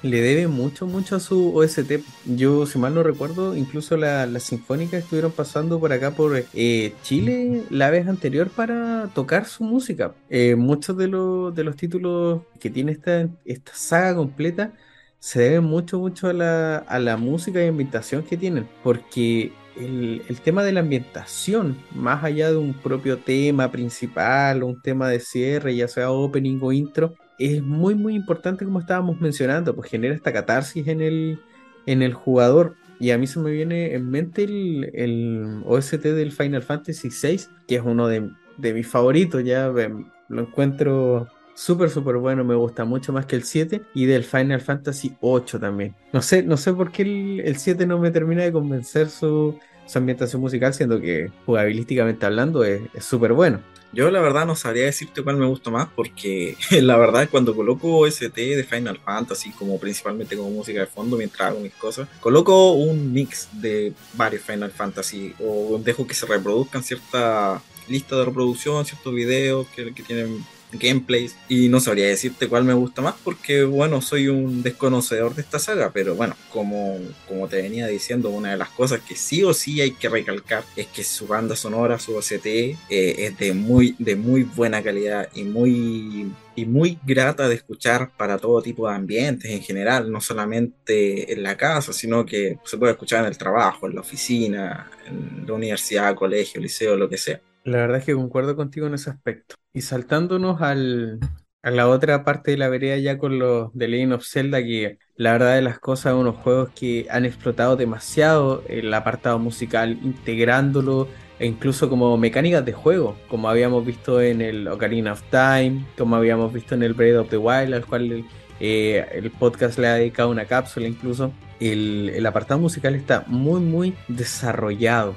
le 0.02 0.22
debe 0.22 0.48
mucho, 0.48 0.88
mucho 0.88 1.16
a 1.16 1.20
su 1.20 1.56
OST. 1.56 2.02
Yo, 2.26 2.66
si 2.66 2.80
mal 2.80 2.94
no 2.96 3.04
recuerdo, 3.04 3.56
incluso 3.56 3.98
las 3.98 4.30
la 4.30 4.40
sinfónicas 4.40 5.04
estuvieron 5.04 5.32
pasando 5.32 5.80
por 5.80 5.92
acá 5.94 6.12
por 6.12 6.44
eh, 6.54 6.94
Chile 7.04 7.64
la 7.70 7.90
vez 7.90 8.08
anterior 8.08 8.50
para 8.50 9.10
tocar 9.14 9.46
su 9.46 9.64
música. 9.64 10.16
Eh, 10.30 10.56
muchos 10.56 10.98
de, 10.98 11.08
los, 11.08 11.54
de 11.54 11.64
los 11.64 11.76
títulos 11.76 12.42
que 12.60 12.70
tiene 12.70 12.94
esta, 12.94 13.28
esta 13.46 13.74
saga 13.74 14.16
completa 14.16 14.74
se 15.20 15.42
deben 15.42 15.66
mucho, 15.66 16.00
mucho 16.00 16.28
a 16.30 16.34
la, 16.34 16.78
a 16.78 17.00
la 17.00 17.18
música 17.18 17.64
y 17.64 17.68
ambientación 17.68 18.24
que 18.24 18.38
tienen, 18.38 18.70
porque 18.84 19.52
el, 19.76 20.24
el, 20.30 20.42
tema 20.42 20.64
de 20.64 20.72
la 20.72 20.80
ambientación, 20.82 21.78
más 21.92 22.24
allá 22.24 22.52
de 22.52 22.58
un 22.58 22.74
propio 22.74 23.20
tema 23.20 23.72
principal 23.72 24.64
o 24.64 24.68
un 24.68 24.82
tema 24.82 25.10
de 25.10 25.20
cierre, 25.20 25.76
ya 25.76 25.88
sea 25.88 26.12
opening 26.12 26.60
o 26.62 26.72
intro, 26.72 27.16
es 27.40 27.64
muy, 27.64 27.96
muy 27.96 28.16
importante, 28.16 28.66
como 28.66 28.80
estábamos 28.80 29.20
mencionando, 29.22 29.76
pues 29.76 29.90
genera 29.90 30.14
esta 30.14 30.34
catarsis 30.34 30.88
en 30.88 31.02
el, 31.02 31.40
en 31.86 32.02
el 32.02 32.14
jugador. 32.14 32.76
Y 33.00 33.12
a 33.12 33.18
mí 33.18 33.28
se 33.28 33.40
me 33.40 33.52
viene 33.52 33.96
en 33.96 34.10
mente 34.10 34.44
el, 34.44 34.92
el 34.94 35.62
OST 35.66 36.04
del 36.04 36.34
Final 36.34 36.62
Fantasy 36.62 37.10
VI, 37.10 37.46
que 37.66 37.76
es 37.76 37.82
uno 37.84 38.08
de, 38.08 38.30
mis 38.58 38.88
favoritos, 38.88 39.44
ya 39.44 39.70
lo 39.70 40.42
encuentro 40.42 41.30
súper, 41.56 41.90
súper 41.90 42.18
bueno, 42.18 42.44
me 42.44 42.56
gusta 42.56 42.84
mucho 42.84 43.14
más 43.14 43.26
que 43.26 43.38
el 43.38 43.44
7 43.44 43.82
y 43.94 44.06
del 44.06 44.26
Final 44.26 44.60
Fantasy 44.60 45.16
8 45.22 45.60
también. 45.60 45.96
No 46.12 46.22
sé, 46.22 46.44
no 46.44 46.58
sé 46.58 46.74
por 46.74 46.92
qué 46.92 47.04
el, 47.04 47.42
el 47.46 47.58
7 47.58 47.86
no 47.86 48.00
me 48.00 48.12
termina 48.12 48.44
de 48.44 48.52
convencer 48.52 49.10
su, 49.10 49.58
su 49.86 49.98
ambientación 49.98 50.42
musical, 50.42 50.74
siendo 50.74 51.00
que 51.00 51.32
jugabilísticamente 51.46 52.26
hablando 52.26 52.66
es 52.66 52.82
súper 53.00 53.34
bueno. 53.34 53.60
Yo 53.92 54.12
la 54.12 54.22
verdad 54.22 54.46
no 54.46 54.56
sabría 54.56 54.86
decirte 54.86 55.24
cuál 55.24 55.38
me 55.38 55.48
gusta 55.48 55.72
más 55.72 55.88
porque 55.96 56.56
la 56.82 56.98
verdad 56.98 57.28
cuando 57.30 57.56
coloco 57.56 57.98
OST 57.98 58.36
de 58.36 58.64
Final 58.64 59.00
Fantasy 59.00 59.52
como 59.52 59.80
principalmente 59.80 60.38
como 60.38 60.52
música 60.52 60.82
de 60.82 60.86
fondo 60.86 61.18
mientras 61.18 61.50
hago 61.50 61.60
mis 61.60 61.74
cosas, 61.74 62.08
coloco 62.20 62.74
un 62.74 63.12
mix 63.12 63.50
de 63.54 63.94
varios 64.14 64.44
Final 64.44 64.72
Fantasy 64.72 65.34
o 65.40 65.80
dejo 65.84 66.06
que 66.06 66.14
se 66.14 66.26
reproduzcan 66.26 66.84
cierta 66.84 67.62
lista 67.88 68.16
de 68.16 68.26
reproducción, 68.26 68.86
ciertos 68.86 69.14
videos 69.14 69.68
que, 69.76 69.94
que 69.94 70.04
tienen 70.04 70.46
gameplays 70.72 71.36
y 71.48 71.70
no 71.70 71.80
sabría 71.80 72.08
decirte 72.08 72.48
cuál 72.48 72.64
me 72.64 72.74
gusta 72.74 73.02
más 73.02 73.16
porque 73.24 73.64
bueno 73.64 74.02
soy 74.02 74.28
un 74.28 74.62
desconocedor 74.62 75.36
de 75.36 75.42
esta 75.42 75.60
saga 75.60 75.92
pero 75.94 76.16
bueno 76.16 76.36
como, 76.52 77.00
como 77.28 77.48
te 77.48 77.62
venía 77.62 77.88
diciendo 77.88 78.30
una 78.30 78.52
de 78.52 78.58
las 78.58 78.70
cosas 78.70 79.02
que 79.02 79.16
sí 79.16 79.44
o 79.44 79.54
sí 79.54 79.82
hay 79.82 79.92
que 79.92 80.10
recalcar 80.10 80.64
es 80.76 80.88
que 80.88 81.04
su 81.04 81.28
banda 81.28 81.56
sonora 81.56 82.00
su 82.00 82.16
OCT 82.16 82.46
eh, 82.46 82.76
es 82.90 83.38
de 83.38 83.54
muy 83.54 83.96
de 84.00 84.16
muy 84.16 84.44
buena 84.44 84.84
calidad 84.84 85.30
y 85.34 85.44
muy 85.44 86.32
y 86.60 86.66
muy 86.66 87.00
grata 87.06 87.48
de 87.48 87.56
escuchar 87.56 88.12
para 88.18 88.38
todo 88.38 88.62
tipo 88.62 88.90
de 88.90 88.96
ambientes 88.96 89.50
en 89.50 89.62
general, 89.62 90.12
no 90.12 90.20
solamente 90.20 91.32
en 91.32 91.42
la 91.42 91.56
casa, 91.56 91.94
sino 91.94 92.26
que 92.26 92.58
se 92.66 92.78
puede 92.78 92.92
escuchar 92.92 93.22
en 93.22 93.28
el 93.28 93.38
trabajo, 93.38 93.88
en 93.88 93.96
la 93.96 94.02
oficina, 94.02 94.92
en 95.08 95.46
la 95.48 95.54
universidad, 95.54 96.16
colegio, 96.16 96.60
liceo, 96.60 96.98
lo 96.98 97.08
que 97.08 97.18
sea. 97.18 97.40
La 97.64 97.78
verdad 97.78 97.98
es 97.98 98.06
que 98.06 98.16
concuerdo 98.16 98.56
contigo 98.56 98.88
en 98.88 98.94
ese 98.94 99.10
aspecto. 99.10 99.56
Y 99.74 99.82
saltándonos 99.82 100.62
al, 100.62 101.20
a 101.62 101.72
la 101.72 101.88
otra 101.88 102.24
parte 102.24 102.52
de 102.52 102.58
la 102.58 102.70
vereda 102.70 102.98
ya 102.98 103.18
con 103.18 103.38
los 103.38 103.74
de 103.74 103.88
Legend 103.88 104.14
of 104.14 104.26
Zelda, 104.26 104.62
que 104.64 104.98
la 105.16 105.34
verdad 105.34 105.56
de 105.56 105.62
las 105.62 105.80
cosas, 105.80 106.14
unos 106.14 106.38
juegos 106.38 106.70
que 106.70 107.08
han 107.10 107.26
explotado 107.26 107.76
demasiado 107.76 108.64
el 108.68 108.94
apartado 108.94 109.40
musical, 109.40 110.00
integrándolo 110.04 111.08
e 111.38 111.48
incluso 111.48 111.90
como 111.90 112.18
mecánicas 112.18 112.66
de 112.66 112.74
juego, 112.74 113.18
como 113.30 113.50
habíamos 113.50 113.86
visto 113.86 114.22
en 114.22 114.42
el 114.42 114.68
Ocarina 114.68 115.14
of 115.14 115.24
Time, 115.30 115.86
como 115.98 116.16
habíamos 116.16 116.52
visto 116.54 116.76
en 116.76 116.84
el 116.84 116.94
Breath 116.94 117.18
of 117.18 117.30
the 117.30 117.38
Wild, 117.38 117.74
al 117.74 117.86
cual 117.86 118.26
eh, 118.60 119.06
el 119.14 119.32
podcast 119.32 119.78
le 119.80 119.88
ha 119.88 119.96
dedicado 119.96 120.30
una 120.30 120.46
cápsula 120.46 120.88
incluso. 120.88 121.34
El, 121.60 122.10
el 122.16 122.26
apartado 122.26 122.60
musical 122.60 122.96
está 122.96 123.26
muy, 123.28 123.60
muy 123.60 123.96
desarrollado. 124.08 125.14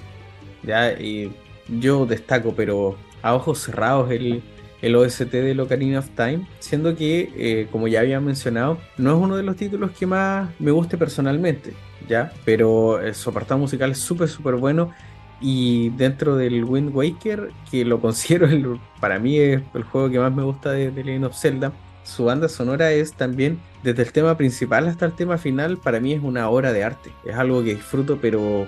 ¿ya? 0.64 0.92
Y 0.92 1.32
yo 1.78 2.06
destaco, 2.06 2.54
pero 2.54 2.96
a 3.22 3.34
ojos 3.34 3.58
cerrados, 3.60 4.10
el, 4.10 4.42
el 4.80 4.96
OST 4.96 5.30
de 5.30 5.60
Ocarina 5.60 6.00
of 6.00 6.10
Time, 6.10 6.46
siendo 6.58 6.96
que, 6.96 7.32
eh, 7.36 7.68
como 7.70 7.88
ya 7.88 8.00
había 8.00 8.20
mencionado, 8.20 8.78
no 8.98 9.16
es 9.16 9.22
uno 9.22 9.36
de 9.36 9.42
los 9.42 9.56
títulos 9.56 9.90
que 9.92 10.06
más 10.06 10.50
me 10.58 10.70
guste 10.70 10.96
personalmente, 10.96 11.74
¿ya? 12.08 12.32
Pero 12.44 13.00
su 13.12 13.30
apartado 13.30 13.58
musical 13.58 13.90
es 13.90 13.98
súper, 13.98 14.28
súper 14.28 14.56
bueno. 14.56 14.92
Y 15.40 15.90
dentro 15.90 16.36
del 16.36 16.62
Wind 16.62 16.94
Waker, 16.94 17.50
que 17.68 17.84
lo 17.84 18.00
considero 18.00 18.80
para 19.00 19.18
mí 19.18 19.38
es 19.38 19.60
el 19.74 19.82
juego 19.82 20.08
que 20.08 20.20
más 20.20 20.32
me 20.32 20.44
gusta 20.44 20.70
de, 20.70 20.92
de 20.92 21.02
Legend 21.02 21.24
of 21.24 21.36
Zelda, 21.36 21.72
su 22.04 22.24
banda 22.24 22.48
sonora 22.48 22.90
es 22.92 23.12
también, 23.12 23.60
desde 23.82 24.02
el 24.02 24.12
tema 24.12 24.36
principal 24.36 24.88
hasta 24.88 25.06
el 25.06 25.12
tema 25.12 25.38
final, 25.38 25.78
para 25.78 26.00
mí 26.00 26.12
es 26.12 26.22
una 26.22 26.48
obra 26.48 26.72
de 26.72 26.84
arte. 26.84 27.10
Es 27.24 27.36
algo 27.36 27.62
que 27.62 27.74
disfruto, 27.74 28.18
pero 28.20 28.66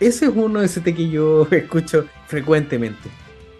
ese 0.00 0.26
es 0.26 0.32
uno 0.34 0.60
de 0.60 0.66
OST 0.66 0.84
que 0.84 1.10
yo 1.10 1.46
escucho 1.50 2.06
frecuentemente. 2.32 3.10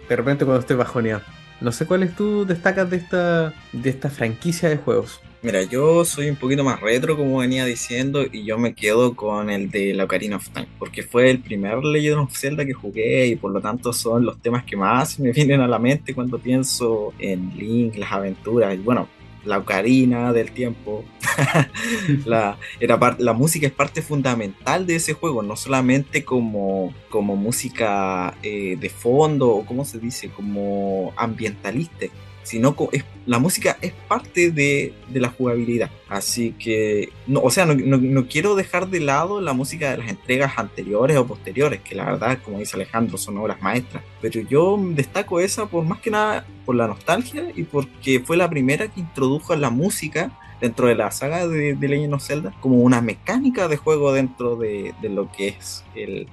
De 0.09 0.15
repente 0.15 0.45
cuando 0.45 0.61
estoy 0.61 0.75
bajoneado. 0.75 1.21
No 1.61 1.71
sé 1.71 1.85
cuáles 1.85 2.15
tú 2.15 2.43
destacas 2.43 2.89
de 2.89 2.97
esta, 2.97 3.53
de 3.71 3.89
esta 3.91 4.09
franquicia 4.09 4.67
de 4.67 4.77
juegos. 4.77 5.21
Mira, 5.43 5.61
yo 5.61 6.03
soy 6.05 6.27
un 6.29 6.37
poquito 6.37 6.63
más 6.63 6.81
retro, 6.81 7.15
como 7.15 7.37
venía 7.37 7.65
diciendo, 7.65 8.23
y 8.31 8.45
yo 8.45 8.57
me 8.57 8.73
quedo 8.73 9.15
con 9.15 9.51
el 9.51 9.69
de 9.69 9.93
la 9.93 10.05
Ocarina 10.05 10.37
of 10.37 10.49
Time, 10.49 10.67
porque 10.79 11.03
fue 11.03 11.29
el 11.29 11.39
primer 11.39 11.83
Legend 11.83 12.21
of 12.21 12.35
Zelda 12.35 12.65
que 12.65 12.73
jugué 12.73 13.27
y 13.27 13.35
por 13.35 13.51
lo 13.51 13.61
tanto 13.61 13.93
son 13.93 14.25
los 14.25 14.41
temas 14.41 14.63
que 14.63 14.75
más 14.75 15.19
me 15.19 15.31
vienen 15.31 15.61
a 15.61 15.67
la 15.67 15.77
mente 15.77 16.15
cuando 16.15 16.39
pienso 16.39 17.13
en 17.19 17.55
Link, 17.55 17.95
las 17.97 18.11
aventuras, 18.11 18.73
y 18.73 18.77
bueno, 18.77 19.07
la 19.45 19.59
ocarina 19.59 20.33
del 20.33 20.51
tiempo. 20.51 21.05
la, 22.25 22.57
era 22.79 23.15
la 23.17 23.33
música 23.33 23.67
es 23.67 23.73
parte 23.73 24.01
fundamental 24.01 24.85
de 24.85 24.95
ese 24.95 25.13
juego, 25.13 25.43
no 25.43 25.55
solamente 25.55 26.23
como, 26.23 26.93
como 27.09 27.35
música 27.35 28.35
eh, 28.43 28.77
de 28.79 28.89
fondo 28.89 29.49
o 29.49 29.65
como 29.65 29.85
se 29.85 29.99
dice, 29.99 30.29
como 30.29 31.13
ambientalista, 31.15 32.07
sino 32.43 32.75
es, 32.91 33.03
la 33.25 33.39
música 33.39 33.77
es 33.81 33.93
parte 33.93 34.51
de, 34.51 34.93
la 35.13 35.29
jugabilidad. 35.29 35.89
Así 36.09 36.51
que, 36.51 37.09
no, 37.25 37.39
o 37.41 37.49
sea, 37.49 37.65
no, 37.65 38.27
quiero 38.27 38.55
dejar 38.55 38.89
de 38.89 38.99
lado 38.99 39.41
la 39.41 39.53
música 39.53 39.91
de 39.91 39.97
las 39.97 40.09
entregas 40.09 40.57
anteriores 40.57 41.17
o 41.17 41.25
posteriores, 41.25 41.81
que 41.81 41.95
la 41.95 42.05
verdad, 42.05 42.39
como 42.43 42.59
dice 42.59 42.75
Alejandro, 42.75 43.17
son 43.17 43.37
obras 43.37 43.61
maestras. 43.61 44.03
Pero 44.21 44.41
yo 44.41 44.77
destaco 44.91 45.39
esa 45.39 45.65
por 45.65 45.85
más 45.85 45.99
que 45.99 46.11
nada 46.11 46.45
por 46.65 46.75
la 46.75 46.87
nostalgia 46.87 47.51
y 47.55 47.63
porque 47.63 48.19
fue 48.19 48.37
la 48.37 48.49
primera 48.49 48.87
que 48.87 48.99
introdujo 48.99 49.55
la 49.55 49.69
música 49.69 50.31
dentro 50.63 50.87
de 50.87 50.95
la 50.95 51.11
saga 51.11 51.45
de, 51.45 51.75
de 51.75 51.87
Legend 51.89 52.13
of 52.13 52.25
Zelda 52.25 52.53
como 52.61 52.77
una 52.77 53.01
mecánica 53.01 53.67
de 53.67 53.75
juego 53.75 54.13
dentro 54.13 54.55
de, 54.55 54.95
lo 55.03 55.29
que 55.29 55.49
es 55.49 55.83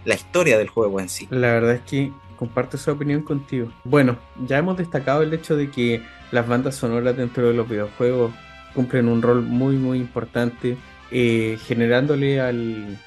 la 0.05 0.15
historia 0.15 0.57
del 0.57 0.69
juego 0.69 1.01
en 1.01 1.09
sí. 1.09 1.27
La 1.31 1.49
verdad 1.49 1.73
es 1.73 1.81
que 1.81 2.13
comparto 2.37 2.77
esa 2.77 2.93
opinión 2.93 3.23
contigo. 3.23 3.73
Bueno, 3.83 4.17
ya 4.47 4.59
hemos 4.59 4.79
destacado 4.79 5.23
el 5.23 5.35
hecho 5.35 5.57
de 5.57 5.69
que 5.73 6.03
las 6.31 6.47
bandas 6.47 6.77
sonoras 6.77 7.17
dentro 7.17 7.49
de 7.49 7.55
los 7.55 7.69
videojuegos 7.69 8.31
cumplen 8.73 9.09
un 9.09 9.21
rol 9.21 9.43
muy 9.43 9.75
muy 9.75 9.99
importante, 9.99 10.77
eh, 11.11 11.59
generándole 11.67 12.41
al, 12.41 12.99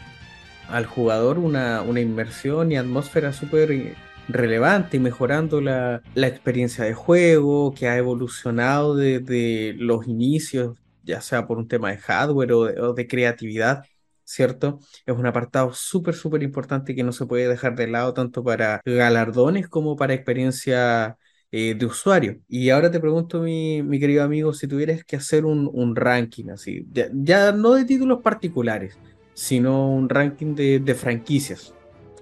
al 0.68 0.86
jugador 0.86 1.40
una, 1.40 1.84
una, 1.84 2.02
inmersión 2.02 2.70
y 2.74 2.76
atmósfera 2.76 3.32
súper 3.32 3.96
relevante 4.28 4.98
y 4.98 5.00
mejorando 5.00 5.62
la, 5.62 6.02
la, 6.16 6.28
experiencia 6.28 6.84
de 6.84 6.94
juego 6.94 7.74
que 7.74 7.88
ha 7.88 7.98
evolucionado 7.98 8.94
desde 8.96 9.74
los 9.78 10.06
inicios, 10.06 10.78
ya 11.04 11.22
sea 11.22 11.48
por 11.48 11.58
un 11.58 11.68
tema 11.68 11.92
de 11.92 11.98
hardware 11.98 12.54
o 12.54 12.94
de 12.94 13.08
creatividad 13.08 13.84
¿cierto? 14.24 14.80
Es 15.06 15.16
un 15.16 15.26
apartado 15.26 15.74
súper, 15.74 16.16
súper 16.16 16.44
importante 16.44 16.96
que 16.96 17.04
no 17.04 17.12
se 17.12 17.26
puede 17.26 17.48
dejar 17.48 17.76
de 17.76 17.88
lado 17.88 18.14
tanto 18.14 18.44
para 18.44 18.82
galardones 18.86 19.68
como 19.68 19.96
para 19.96 20.14
experiencia 20.14 21.18
eh, 21.52 21.76
de 21.76 21.86
usuario. 21.86 22.40
Y 22.48 22.70
ahora 22.70 22.90
te 22.92 23.00
pregunto, 23.00 23.42
mi, 23.42 23.84
mi, 23.84 24.00
querido 24.00 24.24
amigo, 24.24 24.54
si 24.54 24.68
tuvieras 24.68 25.04
que 25.04 25.16
hacer 25.16 25.46
un, 25.46 25.70
un 25.74 25.96
ranking 25.96 26.50
así, 26.50 26.86
ya, 26.92 27.52
no 27.52 27.74
de 27.74 27.86
títulos 27.86 28.22
particulares, 28.22 28.98
sino 29.34 29.92
un 29.92 30.10
ranking 30.10 30.56
de, 30.56 30.80
de 30.80 30.96
franquicias. 30.96 31.74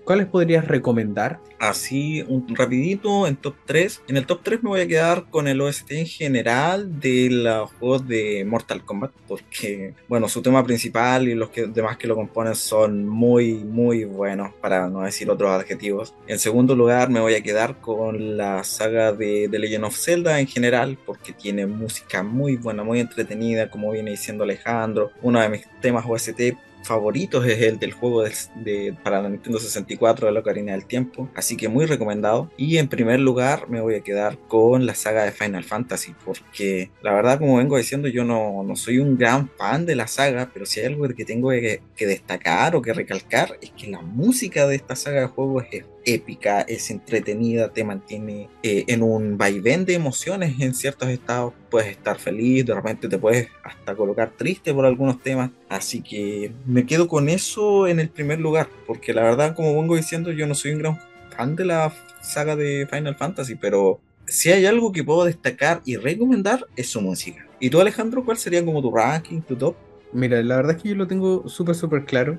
¿Cuáles 0.04 0.28
podrías 0.28 0.68
recomendar? 0.68 1.40
Así, 1.60 2.24
un 2.28 2.56
rapidito, 2.56 3.28
en 3.28 3.36
top 3.36 3.54
3. 3.66 4.02
En 4.08 4.18
el 4.18 4.26
top 4.26 4.40
3 4.42 4.64
me 4.64 4.70
voy 4.70 4.82
a 4.82 4.88
quedar 4.88 5.26
con 5.30 5.48
el 5.48 5.62
OST 5.62 5.92
en 5.92 6.08
general 6.08 7.00
de 7.00 7.30
los 7.30 7.72
juegos 7.74 8.08
de 8.08 8.44
Mortal 8.46 8.84
Kombat, 8.84 9.12
porque, 9.28 9.94
bueno, 10.08 10.28
su 10.28 10.42
tema 10.42 10.64
principal 10.66 11.28
y 11.28 11.36
los 11.36 11.50
que, 11.50 11.68
demás 11.68 11.98
que 11.98 12.08
lo 12.08 12.16
componen 12.16 12.56
son 12.56 13.08
muy, 13.08 13.64
muy 13.64 14.06
buenos, 14.06 14.54
para 14.56 14.90
no 14.90 15.02
decir 15.02 15.30
otros 15.30 15.52
adjetivos. 15.52 16.16
En 16.26 16.40
segundo 16.40 16.76
lugar, 16.76 17.12
me 17.12 17.20
voy 17.20 17.36
a 17.36 17.44
quedar 17.44 17.80
con 17.80 18.38
la 18.38 18.64
saga 18.64 19.14
de, 19.14 19.48
de 19.48 19.60
Legend 19.60 19.86
of 19.86 19.96
Zelda 19.96 20.40
en 20.40 20.48
general, 20.48 20.98
porque 21.06 21.32
tiene 21.32 21.68
música 21.68 22.24
muy 22.24 22.56
buena, 22.56 22.84
muy 22.84 23.00
entretenida, 23.00 23.70
como 23.70 23.92
viene 23.92 24.12
diciendo 24.12 24.44
Alejandro. 24.44 25.12
Uno 25.22 25.40
de 25.40 25.50
mis 25.50 25.68
temas 25.80 26.06
OST 26.08 26.56
favoritos 26.84 27.46
es 27.46 27.62
el 27.62 27.80
del 27.80 27.94
juego 27.94 28.24
de, 28.24 28.96
para 29.04 29.22
la 29.22 29.30
Nintendo 29.30 29.60
64 29.60 30.28
de 30.28 30.34
la 30.34 30.40
Ocarina 30.40 30.74
del 30.74 30.86
Tiempo, 30.86 31.30
así 31.36 31.58
que 31.58 31.70
muy 31.70 31.86
recomendado. 31.86 32.52
Y 32.58 32.78
en 32.78 32.88
primer 32.88 33.20
lugar 33.20 33.70
me 33.70 33.82
voy 33.82 33.96
a 33.96 34.02
quedar 34.02 34.38
con 34.48 34.86
la 34.86 34.96
saga 34.96 35.24
de 35.24 35.32
Final 35.32 35.64
Fantasy, 35.64 36.16
porque 36.26 36.92
la 37.02 37.14
verdad 37.14 37.40
como 37.40 37.58
vengo 37.58 37.78
diciendo 37.78 38.08
yo 38.08 38.24
no, 38.24 38.64
no 38.64 38.76
soy 38.76 39.00
un 39.00 39.18
gran 39.18 39.50
fan 39.58 39.86
de 39.86 39.96
la 39.96 40.08
saga, 40.08 40.50
pero 40.54 40.66
si 40.66 40.80
hay 40.80 40.88
algo 40.88 41.08
que 41.10 41.26
tengo 41.26 41.50
que, 41.50 41.82
que 41.96 42.06
destacar 42.06 42.76
o 42.76 42.82
que 42.82 42.94
recalcar 42.94 43.58
es 43.62 43.72
que 43.72 43.88
la 43.88 44.02
música 44.02 44.68
de 44.68 44.76
esta 44.76 44.96
saga 44.96 45.22
de 45.22 45.28
juegos 45.28 45.66
es 45.72 45.86
épica, 46.06 46.62
es 46.62 46.90
entretenida, 46.92 47.70
te 47.70 47.84
mantiene 47.84 48.50
eh, 48.64 48.86
en 48.88 49.04
un 49.04 49.38
vaivén 49.38 49.86
de 49.86 49.94
emociones 49.94 50.60
en 50.60 50.74
ciertos 50.74 51.10
estados. 51.10 51.54
Puedes 51.70 51.90
estar 51.92 52.18
feliz, 52.18 52.66
de 52.66 52.74
repente 52.74 53.08
te 53.08 53.18
puedes 53.18 53.50
hasta 53.64 53.96
colocar 53.96 54.32
triste 54.32 54.74
por 54.74 54.86
algunos 54.86 55.22
temas. 55.22 55.52
Así 55.70 56.02
que 56.02 56.52
me 56.66 56.86
quedo 56.86 57.08
con 57.08 57.30
eso 57.30 57.88
en 57.88 58.00
el 58.00 58.10
primer 58.10 58.40
lugar, 58.40 58.68
porque 58.88 59.14
la 59.14 59.24
verdad, 59.24 59.56
como 59.56 59.80
vengo 59.80 59.96
diciendo, 59.96 60.32
yo 60.32 60.48
no 60.48 60.56
soy 60.56 60.72
un 60.72 60.80
gran 60.80 61.00
fan 61.36 61.56
de 61.56 61.66
la 61.66 61.94
saga 62.22 62.56
de 62.56 62.88
Final 62.90 63.16
Fantasy, 63.16 63.56
pero 63.56 64.00
si 64.26 64.52
hay 64.52 64.66
algo 64.66 64.92
que 64.92 65.04
puedo 65.04 65.26
destacar 65.26 65.82
y 65.86 65.98
recomendar 65.98 66.66
es 66.76 66.90
su 66.90 67.02
música. 67.02 67.46
¿Y 67.60 67.70
tú, 67.70 67.80
Alejandro, 67.80 68.24
cuál 68.24 68.38
sería 68.38 68.64
como 68.64 68.82
tu 68.82 68.92
ranking, 68.92 69.42
tu 69.42 69.56
top? 69.56 69.76
Mira, 70.14 70.42
la 70.42 70.58
verdad 70.58 70.76
es 70.76 70.82
que 70.82 70.90
yo 70.90 70.96
lo 70.96 71.08
tengo 71.08 71.48
súper, 71.48 71.76
súper 71.76 72.06
claro. 72.06 72.38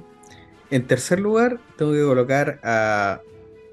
En 0.70 0.86
tercer 0.86 1.20
lugar, 1.20 1.60
tengo 1.76 1.92
que 1.92 2.02
colocar 2.02 2.60
a 2.62 3.20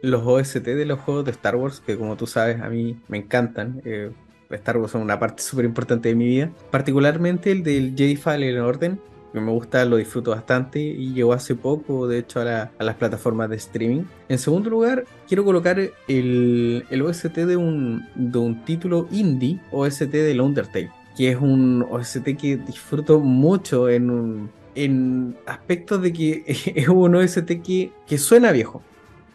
los 0.01 0.23
OST 0.25 0.63
de 0.63 0.85
los 0.85 0.99
juegos 0.99 1.25
de 1.25 1.31
Star 1.31 1.55
Wars, 1.55 1.81
que 1.85 1.97
como 1.97 2.15
tú 2.15 2.27
sabes 2.27 2.61
a 2.61 2.69
mí 2.69 2.97
me 3.07 3.17
encantan. 3.17 3.81
Eh, 3.85 4.11
Star 4.51 4.77
Wars 4.77 4.91
son 4.91 5.01
una 5.01 5.19
parte 5.19 5.43
súper 5.43 5.65
importante 5.65 6.09
de 6.09 6.15
mi 6.15 6.25
vida. 6.25 6.51
Particularmente 6.71 7.51
el 7.51 7.63
del 7.63 7.93
Jedi 7.95 8.15
Fallen 8.15 8.59
Orden, 8.59 8.99
que 9.31 9.39
me 9.39 9.51
gusta, 9.51 9.85
lo 9.85 9.97
disfruto 9.97 10.31
bastante 10.31 10.79
y 10.79 11.13
llegó 11.13 11.33
hace 11.33 11.55
poco, 11.55 12.07
de 12.07 12.19
hecho, 12.19 12.41
a, 12.41 12.71
las 12.79 12.95
plataformas 12.95 13.49
de 13.49 13.57
streaming. 13.57 14.03
En 14.27 14.39
segundo 14.39 14.69
lugar, 14.69 15.05
quiero 15.27 15.45
colocar 15.45 15.79
el, 16.07 16.85
el 16.89 17.01
OST 17.01 17.35
de 17.35 17.57
un, 17.57 18.07
de 18.15 18.39
un 18.39 18.65
título 18.65 19.07
indie, 19.11 19.59
OST 19.71 20.11
del 20.11 20.41
Undertale, 20.41 20.91
que 21.15 21.29
es 21.29 21.37
un 21.37 21.85
OST 21.89 22.23
que 22.37 22.57
disfruto 22.57 23.19
mucho 23.19 23.87
en 23.87 24.09
un, 24.09 24.49
en 24.73 25.37
aspectos 25.45 26.01
de 26.01 26.11
que 26.11 26.43
es 26.75 26.87
un 26.87 27.15
OST 27.15 27.61
que, 27.61 27.91
que 28.07 28.17
suena 28.17 28.51
viejo 28.51 28.81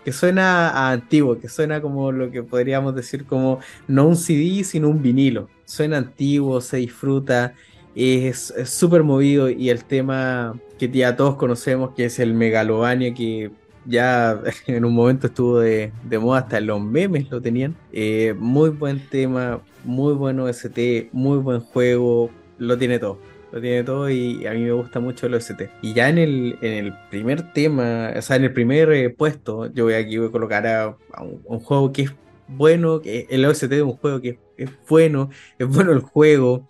que 0.05 0.12
suena 0.12 0.90
antiguo, 0.90 1.38
que 1.38 1.49
suena 1.49 1.81
como 1.81 2.12
lo 2.12 2.31
que 2.31 2.43
podríamos 2.43 2.95
decir 2.95 3.25
como 3.25 3.61
no 3.88 4.07
un 4.07 4.17
CD, 4.17 4.62
sino 4.64 4.88
un 4.88 5.03
vinilo. 5.03 5.49
Suena 5.64 5.99
antiguo, 5.99 6.61
se 6.61 6.77
disfruta, 6.79 7.55
es 7.95 8.53
súper 8.67 9.03
movido 9.03 9.49
y 9.49 9.71
el 9.71 9.85
tema 9.85 10.55
que 10.79 10.88
ya 10.90 11.17
todos 11.17 11.37
conocemos, 11.37 11.95
que 11.95 12.07
es 12.07 12.19
el 12.19 12.35
Megalovania, 12.35 13.14
que 13.14 13.51
ya 13.87 14.40
en 14.67 14.85
un 14.85 14.95
momento 14.95 15.29
estuvo 15.29 15.61
de, 15.61 15.93
moda, 16.21 16.40
hasta 16.40 16.61
los 16.61 16.81
memes 16.81 17.31
lo 17.31 17.40
tenían. 17.40 17.75
Eh, 17.93 18.35
muy 18.38 18.71
buen 18.71 19.01
tema, 19.09 19.61
muy 19.85 20.12
bueno 20.14 20.49
ST, 20.49 21.09
muy 21.12 21.38
buen 21.38 21.61
juego, 21.61 22.31
lo 22.59 22.77
tiene 22.77 22.99
todo 22.99 23.34
lo 23.55 23.61
tiene 23.61 23.85
todo 23.85 24.11
y 24.11 24.45
a 24.49 24.53
mí 24.53 24.62
me 24.62 24.73
gusta 24.73 24.99
mucho 24.99 25.27
el 25.27 25.35
OST. 25.35 25.62
Y 25.81 25.95
ya 25.95 26.09
en 26.09 26.19
el, 26.19 26.59
en 26.61 26.73
el 26.73 26.95
primer 27.09 27.53
tema, 27.53 28.12
o 28.17 28.21
sea, 28.21 28.35
en 28.35 28.43
el 28.45 28.53
primer 28.53 28.90
eh, 28.93 29.11
puesto, 29.11 29.73
yo 29.73 29.85
voy 29.85 29.95
aquí 29.95 30.19
voy 30.19 30.27
a 30.27 30.33
colocar 30.33 30.67
a, 30.67 30.97
un, 31.21 31.61
juego 31.61 31.93
que 31.93 32.03
es 32.03 32.14
bueno, 32.49 33.01
el 33.05 33.45
OST 33.45 33.67
de 33.67 33.83
un 33.83 33.93
juego 33.93 34.21
que 34.21 34.40
es 34.57 34.71
bueno, 34.88 35.31
es 35.57 35.69
bueno 35.69 35.93
el 35.93 36.01
juego, 36.01 36.69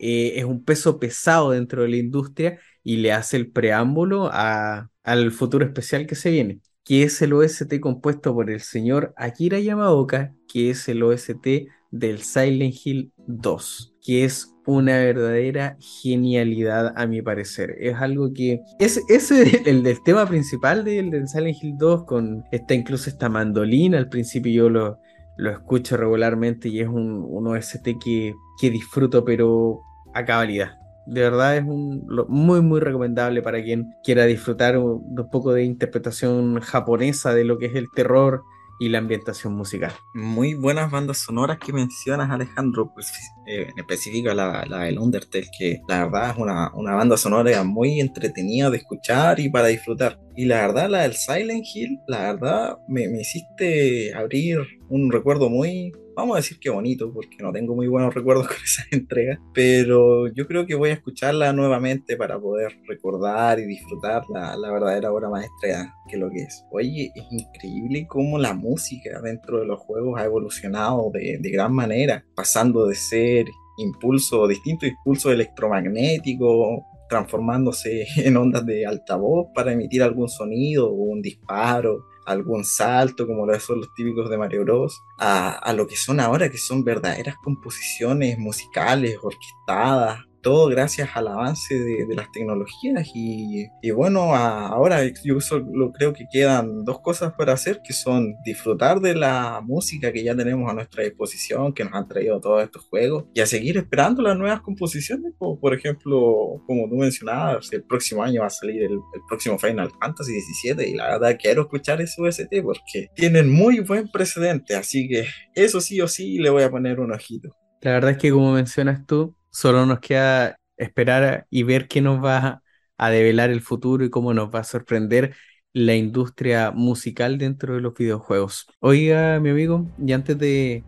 eh, 0.00 0.32
es 0.34 0.44
un 0.44 0.64
peso 0.64 0.98
pesado 0.98 1.52
dentro 1.52 1.82
de 1.82 1.90
la 1.90 1.96
industria 1.96 2.58
y 2.82 2.96
le 2.96 3.12
hace 3.12 3.36
el 3.36 3.52
preámbulo 3.52 4.28
al 4.32 5.30
futuro 5.30 5.64
especial 5.64 6.08
que 6.08 6.16
se 6.16 6.32
viene, 6.32 6.60
que 6.82 7.04
es 7.04 7.22
el 7.22 7.34
OST 7.34 7.78
compuesto 7.78 8.34
por 8.34 8.50
el 8.50 8.60
señor 8.60 9.14
Akira 9.16 9.60
Yamaoka, 9.60 10.34
que 10.48 10.70
es 10.70 10.88
el 10.88 11.04
OST 11.04 11.68
del 11.92 12.22
Silent 12.22 12.74
Hill 12.84 13.12
2, 13.16 13.94
que 14.02 14.24
es 14.24 14.55
una 14.66 14.98
verdadera 14.98 15.76
genialidad 15.80 16.92
a 16.96 17.06
mi 17.06 17.22
parecer. 17.22 17.76
Es 17.78 17.96
algo 17.96 18.32
que 18.32 18.62
es 18.78 19.00
ese 19.08 19.62
el 19.66 19.82
del 19.82 20.02
tema 20.02 20.26
principal 20.26 20.84
del, 20.84 21.10
del 21.10 21.28
Silent 21.28 21.62
Hill 21.62 21.76
2 21.78 22.04
con 22.04 22.44
esta 22.50 22.74
incluso 22.74 23.08
esta 23.08 23.28
mandolina 23.28 23.98
al 23.98 24.08
principio 24.08 24.52
yo 24.52 24.68
lo, 24.68 24.98
lo 25.36 25.50
escucho 25.50 25.96
regularmente 25.96 26.68
y 26.68 26.80
es 26.80 26.88
un, 26.88 27.24
un 27.28 27.46
OST 27.46 27.88
que, 28.02 28.34
que 28.60 28.70
disfruto 28.70 29.24
pero 29.24 29.80
a 30.14 30.24
cabalidad. 30.24 30.78
De 31.06 31.20
verdad 31.20 31.56
es 31.56 31.64
un, 31.64 32.04
muy 32.28 32.60
muy 32.60 32.80
recomendable 32.80 33.40
para 33.42 33.62
quien 33.62 33.94
quiera 34.02 34.24
disfrutar 34.24 34.76
un 34.76 35.28
poco 35.30 35.52
de 35.52 35.62
interpretación 35.62 36.60
japonesa 36.60 37.32
de 37.32 37.44
lo 37.44 37.58
que 37.58 37.66
es 37.66 37.76
el 37.76 37.86
terror 37.94 38.42
y 38.78 38.88
la 38.88 38.98
ambientación 38.98 39.54
musical. 39.54 39.92
Muy 40.14 40.54
buenas 40.54 40.90
bandas 40.90 41.18
sonoras 41.18 41.58
que 41.58 41.72
mencionas, 41.72 42.30
Alejandro, 42.30 42.90
pues, 42.94 43.12
eh, 43.46 43.68
en 43.70 43.78
específico 43.78 44.32
la, 44.34 44.64
la 44.66 44.80
del 44.80 44.98
Undertale, 44.98 45.46
que 45.58 45.80
la 45.88 46.04
verdad 46.04 46.30
es 46.30 46.36
una, 46.36 46.70
una, 46.74 46.94
banda 46.94 47.16
sonora 47.16 47.62
muy 47.64 48.00
entretenida 48.00 48.70
de 48.70 48.78
escuchar 48.78 49.40
y 49.40 49.48
para 49.48 49.68
disfrutar. 49.68 50.18
Y 50.36 50.44
la 50.44 50.66
verdad, 50.66 50.90
la 50.90 51.02
del 51.02 51.14
Silent 51.14 51.64
Hill, 51.74 51.98
la 52.06 52.32
verdad, 52.32 52.76
me, 52.88 53.08
me 53.08 53.20
hiciste 53.20 54.14
abrir 54.14 54.58
un 54.88 55.10
recuerdo 55.10 55.48
muy, 55.48 55.92
vamos 56.16 56.34
a 56.34 56.38
decir 56.38 56.58
que 56.58 56.70
bonito, 56.70 57.12
porque 57.12 57.36
no 57.40 57.52
tengo 57.52 57.76
muy 57.76 57.86
buenos 57.86 58.14
recuerdos 58.14 58.48
con 58.48 58.56
esa 58.56 58.84
entrega, 58.90 59.38
pero 59.52 60.26
yo 60.28 60.46
creo 60.46 60.66
que 60.66 60.74
voy 60.74 60.90
a 60.90 60.94
escucharla 60.94 61.52
nuevamente 61.52 62.16
para 62.16 62.40
poder 62.40 62.72
recordar 62.88 63.60
y 63.60 63.66
disfrutar 63.66 64.24
la, 64.30 64.56
la 64.56 64.72
verdadera 64.72 65.12
obra 65.12 65.28
maestra 65.28 65.94
que 66.08 66.16
lo 66.16 66.30
que 66.30 66.42
es. 66.42 66.64
Oye, 66.72 67.12
es 67.14 67.24
increíble 67.30 68.06
cómo 68.08 68.38
la 68.38 68.54
música 68.54 69.20
dentro 69.20 69.60
de 69.60 69.66
los 69.66 69.78
juegos 69.80 70.18
ha 70.18 70.24
evolucionado 70.24 71.10
de, 71.12 71.38
de 71.40 71.50
gran 71.50 71.72
manera, 71.72 72.24
pasando 72.34 72.86
de 72.86 72.94
ser 72.94 73.46
impulso, 73.78 74.48
distinto 74.48 74.86
impulso 74.86 75.30
electromagnético, 75.30 76.86
transformándose 77.08 78.06
en 78.16 78.36
ondas 78.36 78.64
de 78.64 78.86
altavoz 78.86 79.48
para 79.54 79.72
emitir 79.72 80.02
algún 80.02 80.28
sonido 80.28 80.90
o 80.90 80.94
un 80.94 81.20
disparo 81.20 82.06
algún 82.26 82.64
salto, 82.64 83.26
como 83.26 83.46
lo 83.46 83.58
son 83.58 83.78
los 83.78 83.94
típicos 83.94 84.28
de 84.28 84.36
Mario 84.36 84.64
Bros, 84.64 85.02
a, 85.16 85.50
a 85.50 85.72
lo 85.72 85.86
que 85.86 85.96
son 85.96 86.20
ahora, 86.20 86.50
que 86.50 86.58
son 86.58 86.84
verdaderas 86.84 87.36
composiciones 87.42 88.38
musicales, 88.38 89.18
orquestadas, 89.22 90.25
todo 90.46 90.68
gracias 90.68 91.10
al 91.14 91.26
avance 91.26 91.74
de, 91.76 92.06
de 92.06 92.14
las 92.14 92.30
tecnologías 92.30 93.10
y, 93.12 93.68
bueno, 93.90 94.32
ahora 94.32 95.00
yo 95.24 95.40
solo 95.40 95.90
creo 95.90 96.12
que 96.12 96.28
quedan 96.30 96.84
dos 96.84 97.00
cosas 97.00 97.32
para 97.32 97.54
hacer, 97.54 97.80
que 97.82 97.92
son 97.92 98.36
disfrutar 98.44 99.00
de 99.00 99.16
la 99.16 99.60
música 99.64 100.12
que 100.12 100.22
ya 100.22 100.36
tenemos 100.36 100.70
a 100.70 100.74
nuestra 100.74 101.02
disposición, 101.02 101.72
que 101.72 101.82
nos 101.82 101.94
han 101.94 102.06
traído 102.06 102.40
todos 102.40 102.62
estos 102.62 102.84
juegos, 102.84 103.24
y 103.34 103.40
a 103.40 103.46
seguir 103.46 103.76
esperando 103.76 104.22
las 104.22 104.38
nuevas 104.38 104.60
composiciones, 104.60 105.32
como 105.36 105.58
por 105.58 105.74
ejemplo, 105.74 106.62
como 106.64 106.88
tú 106.88 106.94
mencionabas, 106.94 107.72
el 107.72 107.82
próximo 107.82 108.22
año 108.22 108.42
va 108.42 108.46
a 108.46 108.50
salir 108.50 108.84
el, 108.84 108.92
el 108.92 109.20
próximo 109.28 109.58
Final 109.58 109.90
Fantasy 110.00 110.32
XVII 110.40 110.88
y 110.88 110.94
la 110.94 111.08
verdad 111.18 111.36
quiero 111.42 111.62
escuchar 111.62 112.00
ese 112.00 112.22
OST 112.22 112.62
porque 112.62 113.08
tienen 113.16 113.50
muy 113.50 113.80
buen 113.80 114.08
precedente, 114.12 114.76
así 114.76 115.08
que 115.08 115.26
eso 115.56 115.80
sí 115.80 116.00
o 116.00 116.06
sí 116.06 116.38
le 116.38 116.50
voy 116.50 116.62
a 116.62 116.70
poner 116.70 117.00
un 117.00 117.12
ojito. 117.12 117.48
La 117.80 117.92
verdad 117.92 118.12
es 118.12 118.18
que 118.18 118.30
como 118.30 118.52
mencionas 118.52 119.06
tú, 119.06 119.36
Solo 119.56 119.86
nos 119.86 120.00
queda 120.00 120.60
esperar 120.76 121.46
y 121.48 121.62
ver 121.62 121.88
qué 121.88 122.02
nos 122.02 122.22
va 122.22 122.62
a 122.98 123.08
develar 123.08 123.48
el 123.48 123.62
futuro 123.62 124.04
y 124.04 124.10
cómo 124.10 124.34
nos 124.34 124.54
va 124.54 124.58
a 124.58 124.64
sorprender 124.64 125.34
la 125.72 125.94
industria 125.94 126.72
musical 126.72 127.38
dentro 127.38 127.74
de 127.74 127.80
los 127.80 127.94
videojuegos. 127.94 128.66
Oiga, 128.80 129.40
mi 129.40 129.48
amigo, 129.48 129.86
y 129.96 130.12
antes 130.12 130.38
de, 130.38 130.84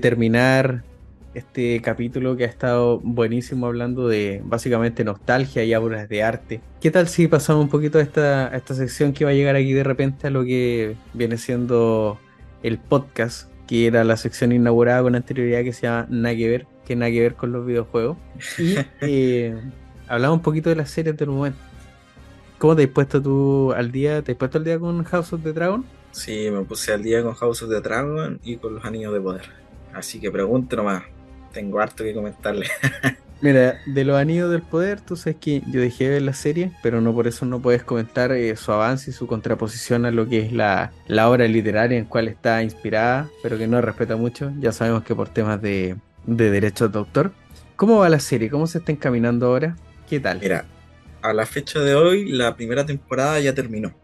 terminar 0.00 0.82
este 1.34 1.80
capítulo 1.80 2.36
que 2.36 2.42
ha 2.42 2.48
estado 2.48 2.98
buenísimo 2.98 3.68
hablando 3.68 4.08
de 4.08 4.42
básicamente 4.44 5.04
nostalgia 5.04 5.62
y 5.62 5.72
obras 5.72 6.08
de 6.08 6.24
arte. 6.24 6.60
¿Qué 6.80 6.90
tal 6.90 7.06
si 7.06 7.28
pasamos 7.28 7.62
un 7.62 7.70
poquito 7.70 7.98
a 7.98 8.02
esta, 8.02 8.48
esta 8.48 8.74
sección 8.74 9.12
que 9.12 9.24
va 9.24 9.30
a 9.30 9.34
llegar 9.34 9.54
aquí 9.54 9.74
de 9.74 9.84
repente 9.84 10.26
a 10.26 10.30
lo 10.30 10.42
que 10.42 10.96
viene 11.14 11.38
siendo 11.38 12.18
el 12.64 12.78
podcast, 12.78 13.48
que 13.68 13.86
era 13.86 14.02
la 14.02 14.16
sección 14.16 14.50
inaugurada 14.50 15.02
con 15.02 15.14
anterioridad 15.14 15.62
que 15.62 15.72
se 15.72 15.82
llama 15.82 16.08
Nada 16.10 16.34
que 16.34 16.48
ver? 16.48 16.72
Que 16.92 16.96
nada 16.96 17.10
que 17.10 17.20
ver 17.20 17.34
con 17.34 17.52
los 17.52 17.64
videojuegos. 17.64 18.16
Y 18.58 18.74
eh, 19.00 19.56
hablamos 20.08 20.38
un 20.38 20.42
poquito 20.42 20.68
de 20.70 20.76
las 20.76 20.90
series 20.90 21.16
del 21.16 21.30
momento. 21.30 21.58
¿Cómo 22.58 22.76
te 22.76 22.84
has 22.84 22.88
puesto 22.90 23.20
tú 23.20 23.72
al 23.72 23.90
día? 23.90 24.22
¿Te 24.22 24.32
has 24.32 24.38
puesto 24.38 24.58
al 24.58 24.64
día 24.64 24.78
con 24.78 25.02
House 25.04 25.32
of 25.32 25.42
the 25.42 25.52
Dragon? 25.52 25.84
Sí, 26.12 26.48
me 26.50 26.62
puse 26.62 26.92
al 26.92 27.02
día 27.02 27.22
con 27.22 27.34
House 27.34 27.62
of 27.62 27.70
the 27.70 27.80
Dragon 27.80 28.38
y 28.44 28.56
con 28.56 28.74
los 28.74 28.84
Anillos 28.84 29.12
de 29.12 29.20
Poder. 29.20 29.46
Así 29.92 30.20
que 30.20 30.30
pregunte 30.30 30.76
nomás. 30.76 31.02
Tengo 31.52 31.80
harto 31.80 32.04
que 32.04 32.14
comentarle. 32.14 32.66
Mira, 33.40 33.80
de 33.86 34.04
los 34.04 34.16
Anillos 34.16 34.50
del 34.50 34.62
Poder, 34.62 35.00
tú 35.00 35.16
sabes 35.16 35.36
que 35.40 35.62
yo 35.72 35.80
dejé 35.80 36.04
de 36.04 36.10
ver 36.10 36.22
la 36.22 36.32
serie, 36.32 36.70
pero 36.82 37.00
no 37.00 37.12
por 37.12 37.26
eso 37.26 37.44
no 37.44 37.60
puedes 37.60 37.82
comentar 37.82 38.30
eh, 38.30 38.54
su 38.54 38.70
avance 38.70 39.10
y 39.10 39.12
su 39.12 39.26
contraposición 39.26 40.06
a 40.06 40.12
lo 40.12 40.28
que 40.28 40.46
es 40.46 40.52
la, 40.52 40.92
la 41.08 41.28
obra 41.28 41.48
literaria 41.48 41.98
en 41.98 42.04
cual 42.04 42.28
está 42.28 42.62
inspirada, 42.62 43.28
pero 43.42 43.58
que 43.58 43.66
no 43.66 43.80
respeta 43.80 44.14
mucho. 44.14 44.52
Ya 44.60 44.70
sabemos 44.70 45.02
que 45.02 45.16
por 45.16 45.28
temas 45.28 45.60
de, 45.60 45.96
de 46.26 46.50
derechos 46.50 46.92
de 46.92 46.98
autor. 46.98 47.32
¿Cómo 47.76 47.98
va 47.98 48.08
la 48.08 48.20
serie? 48.20 48.50
¿Cómo 48.50 48.66
se 48.66 48.78
está 48.78 48.92
encaminando 48.92 49.46
ahora? 49.46 49.76
¿Qué 50.08 50.20
tal? 50.20 50.40
Mira, 50.40 50.66
a 51.22 51.32
la 51.32 51.46
fecha 51.46 51.80
de 51.80 51.94
hoy, 51.94 52.30
la 52.30 52.54
primera 52.54 52.84
temporada 52.84 53.40
ya 53.40 53.54
terminó. 53.54 53.94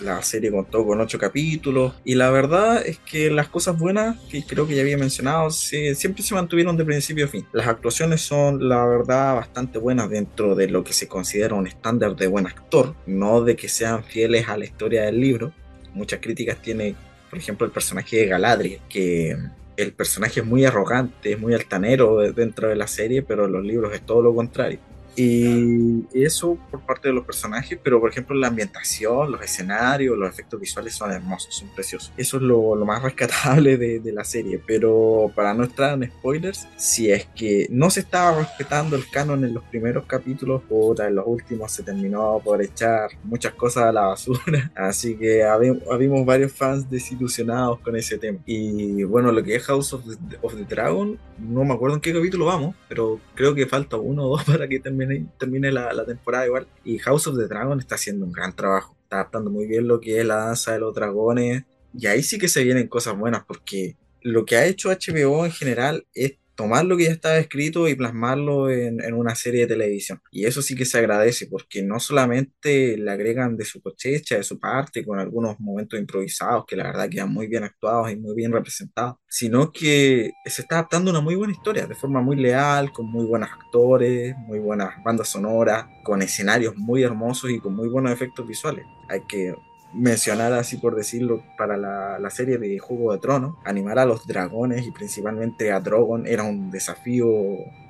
La 0.00 0.20
serie 0.22 0.50
contó 0.50 0.84
con 0.84 1.00
ocho 1.00 1.18
capítulos 1.18 1.94
y 2.04 2.14
la 2.14 2.30
verdad 2.30 2.84
es 2.84 2.98
que 2.98 3.30
las 3.30 3.48
cosas 3.48 3.78
buenas 3.78 4.18
que 4.30 4.42
creo 4.42 4.66
que 4.66 4.74
ya 4.74 4.80
había 4.80 4.96
mencionado 4.96 5.50
se, 5.50 5.94
siempre 5.94 6.24
se 6.24 6.34
mantuvieron 6.34 6.76
de 6.76 6.84
principio 6.84 7.26
a 7.26 7.28
fin. 7.28 7.46
Las 7.52 7.68
actuaciones 7.68 8.22
son 8.22 8.68
la 8.68 8.84
verdad 8.86 9.36
bastante 9.36 9.78
buenas 9.78 10.10
dentro 10.10 10.56
de 10.56 10.68
lo 10.68 10.82
que 10.82 10.92
se 10.92 11.06
considera 11.06 11.54
un 11.54 11.66
estándar 11.66 12.16
de 12.16 12.26
buen 12.26 12.46
actor, 12.46 12.96
no 13.06 13.42
de 13.42 13.54
que 13.54 13.68
sean 13.68 14.02
fieles 14.02 14.48
a 14.48 14.56
la 14.56 14.64
historia 14.64 15.02
del 15.02 15.20
libro. 15.20 15.52
Muchas 15.94 16.20
críticas 16.20 16.60
tiene, 16.60 16.96
por 17.28 17.38
ejemplo, 17.38 17.66
el 17.66 17.72
personaje 17.72 18.16
de 18.16 18.26
Galadriel, 18.26 18.80
que 18.88 19.36
el 19.82 19.92
personaje 19.92 20.40
es 20.40 20.46
muy 20.46 20.64
arrogante, 20.64 21.32
es 21.32 21.38
muy 21.38 21.54
altanero 21.54 22.18
dentro 22.32 22.68
de 22.68 22.76
la 22.76 22.86
serie, 22.86 23.22
pero 23.22 23.46
en 23.46 23.52
los 23.52 23.64
libros 23.64 23.92
es 23.92 24.02
todo 24.02 24.22
lo 24.22 24.34
contrario. 24.34 24.91
Y 25.14 26.04
eso 26.12 26.56
por 26.70 26.80
parte 26.80 27.08
de 27.08 27.14
los 27.14 27.24
personajes, 27.24 27.78
pero 27.82 28.00
por 28.00 28.10
ejemplo 28.10 28.34
la 28.34 28.48
ambientación, 28.48 29.30
los 29.30 29.42
escenarios, 29.42 30.16
los 30.16 30.28
efectos 30.28 30.60
visuales 30.60 30.94
son 30.94 31.12
hermosos, 31.12 31.54
son 31.54 31.68
preciosos. 31.68 32.12
Eso 32.16 32.38
es 32.38 32.42
lo, 32.42 32.74
lo 32.74 32.84
más 32.84 33.02
rescatable 33.02 33.76
de, 33.76 34.00
de, 34.00 34.12
la 34.12 34.24
serie, 34.24 34.60
pero 34.64 35.30
para 35.34 35.54
no 35.54 35.64
entrar 35.64 35.94
en 35.94 36.10
spoilers, 36.10 36.66
si 36.76 37.10
es 37.10 37.26
que 37.34 37.66
no 37.70 37.90
se 37.90 38.00
estaba 38.00 38.38
respetando 38.38 38.96
el 38.96 39.08
canon 39.10 39.44
en 39.44 39.54
los 39.54 39.64
primeros 39.64 40.04
capítulos, 40.06 40.62
puta, 40.62 41.08
en 41.08 41.16
los 41.16 41.26
últimos 41.26 41.72
se 41.72 41.82
terminó 41.82 42.40
por 42.42 42.62
echar 42.62 43.10
muchas 43.24 43.54
cosas 43.54 43.84
a 43.84 43.92
la 43.92 44.02
basura, 44.02 44.72
así 44.74 45.16
que 45.16 45.42
habíamos 45.44 46.24
varios 46.24 46.52
fans 46.52 46.88
desilusionados 46.90 47.80
con 47.80 47.96
ese 47.96 48.18
tema. 48.18 48.38
Y 48.46 49.04
bueno, 49.04 49.32
lo 49.32 49.42
que 49.42 49.56
es 49.56 49.62
House 49.64 49.92
of 49.92 50.04
the, 50.04 50.38
of 50.40 50.54
the 50.54 50.64
Dragon, 50.64 51.18
no 51.38 51.64
me 51.64 51.74
acuerdo 51.74 51.96
en 51.96 52.00
qué 52.00 52.12
capítulo 52.12 52.46
vamos, 52.46 52.74
pero 52.88 53.20
creo 53.34 53.54
que 53.54 53.66
falta 53.66 53.96
uno 53.96 54.24
o 54.24 54.36
dos 54.36 54.44
para 54.52 54.68
que 54.68 54.80
termine 54.80 55.01
termine, 55.38 55.72
la, 55.72 56.04
temporada 56.04 56.46
igual. 56.46 56.66
Y 56.84 56.98
House 56.98 57.26
of 57.26 57.36
the 57.36 57.46
Dragon 57.46 57.78
está 57.78 57.94
haciendo 57.96 58.26
un 58.26 58.32
gran 58.32 58.54
trabajo. 58.54 58.96
Está 59.02 59.16
adaptando 59.16 59.50
muy 59.50 59.66
bien 59.66 59.88
lo 59.88 60.00
que 60.00 60.20
es 60.20 60.26
la 60.26 60.36
danza 60.36 60.72
de 60.72 60.80
los 60.80 60.94
dragones. 60.94 61.64
Y 61.96 62.06
ahí 62.06 62.22
sí 62.22 62.38
que 62.38 62.48
se 62.48 62.64
vienen 62.64 62.88
cosas 62.88 63.16
buenas 63.16 63.44
porque 63.44 63.96
lo 64.22 64.44
que 64.44 64.56
ha 64.56 64.66
hecho 64.66 64.90
HBO 64.90 65.44
en 65.44 65.52
general 65.52 66.06
es 66.14 66.34
tomar 66.54 66.84
lo 66.84 66.96
que 66.96 67.04
ya 67.04 67.10
estaba 67.12 67.38
escrito 67.38 67.88
y 67.88 67.94
plasmarlo 67.94 68.70
en, 68.70 69.02
en, 69.02 69.14
una 69.14 69.34
serie 69.34 69.62
de 69.62 69.68
televisión. 69.68 70.20
Y 70.30 70.44
eso 70.44 70.62
sí 70.62 70.74
que 70.74 70.84
se 70.84 70.98
agradece 70.98 71.46
porque 71.46 71.82
no 71.82 72.00
solamente 72.00 72.96
le 72.96 73.10
agregan 73.10 73.56
de 73.56 73.64
su 73.64 73.80
cosecha, 73.80 74.36
de 74.36 74.42
su 74.42 74.58
parte, 74.58 75.04
con 75.04 75.18
algunos 75.18 75.58
momentos 75.60 75.98
improvisados 75.98 76.64
que 76.66 76.76
la 76.76 76.84
verdad 76.84 77.08
quedan 77.08 77.32
muy 77.32 77.46
bien 77.46 77.64
actuados 77.64 78.10
y 78.10 78.16
muy 78.16 78.34
bien 78.34 78.52
representados, 78.52 79.16
sino 79.28 79.72
que 79.72 80.32
se 80.44 80.62
está 80.62 80.76
adaptando 80.76 81.10
una 81.10 81.20
muy 81.20 81.34
buena 81.34 81.52
historia 81.52 81.86
de 81.86 81.94
forma 81.94 82.20
muy 82.20 82.36
leal, 82.36 82.92
con 82.92 83.10
muy 83.10 83.24
buenos 83.26 83.50
actores, 83.50 84.34
muy 84.46 84.58
buenas 84.58 84.90
bandas 85.04 85.28
sonoras, 85.28 85.86
con 86.04 86.22
escenarios 86.22 86.76
muy 86.76 87.02
hermosos 87.02 87.50
y 87.50 87.58
con 87.58 87.74
muy 87.74 87.88
buenos 87.88 88.12
efectos 88.12 88.46
visuales. 88.46 88.84
Hay 89.08 89.20
que 89.26 89.54
mencionar 89.94 90.52
así 90.52 90.76
por 90.76 90.94
decirlo 90.94 91.42
para 91.56 91.76
la, 91.76 92.18
la, 92.18 92.30
serie 92.30 92.58
de 92.58 92.78
Juego 92.78 93.12
de 93.12 93.18
Tronos, 93.18 93.56
animar 93.64 93.98
a 93.98 94.06
los 94.06 94.26
dragones 94.26 94.86
y 94.86 94.90
principalmente 94.90 95.70
a 95.72 95.80
Drogon 95.80 96.26
era 96.26 96.42
un 96.44 96.70
desafío 96.70 97.26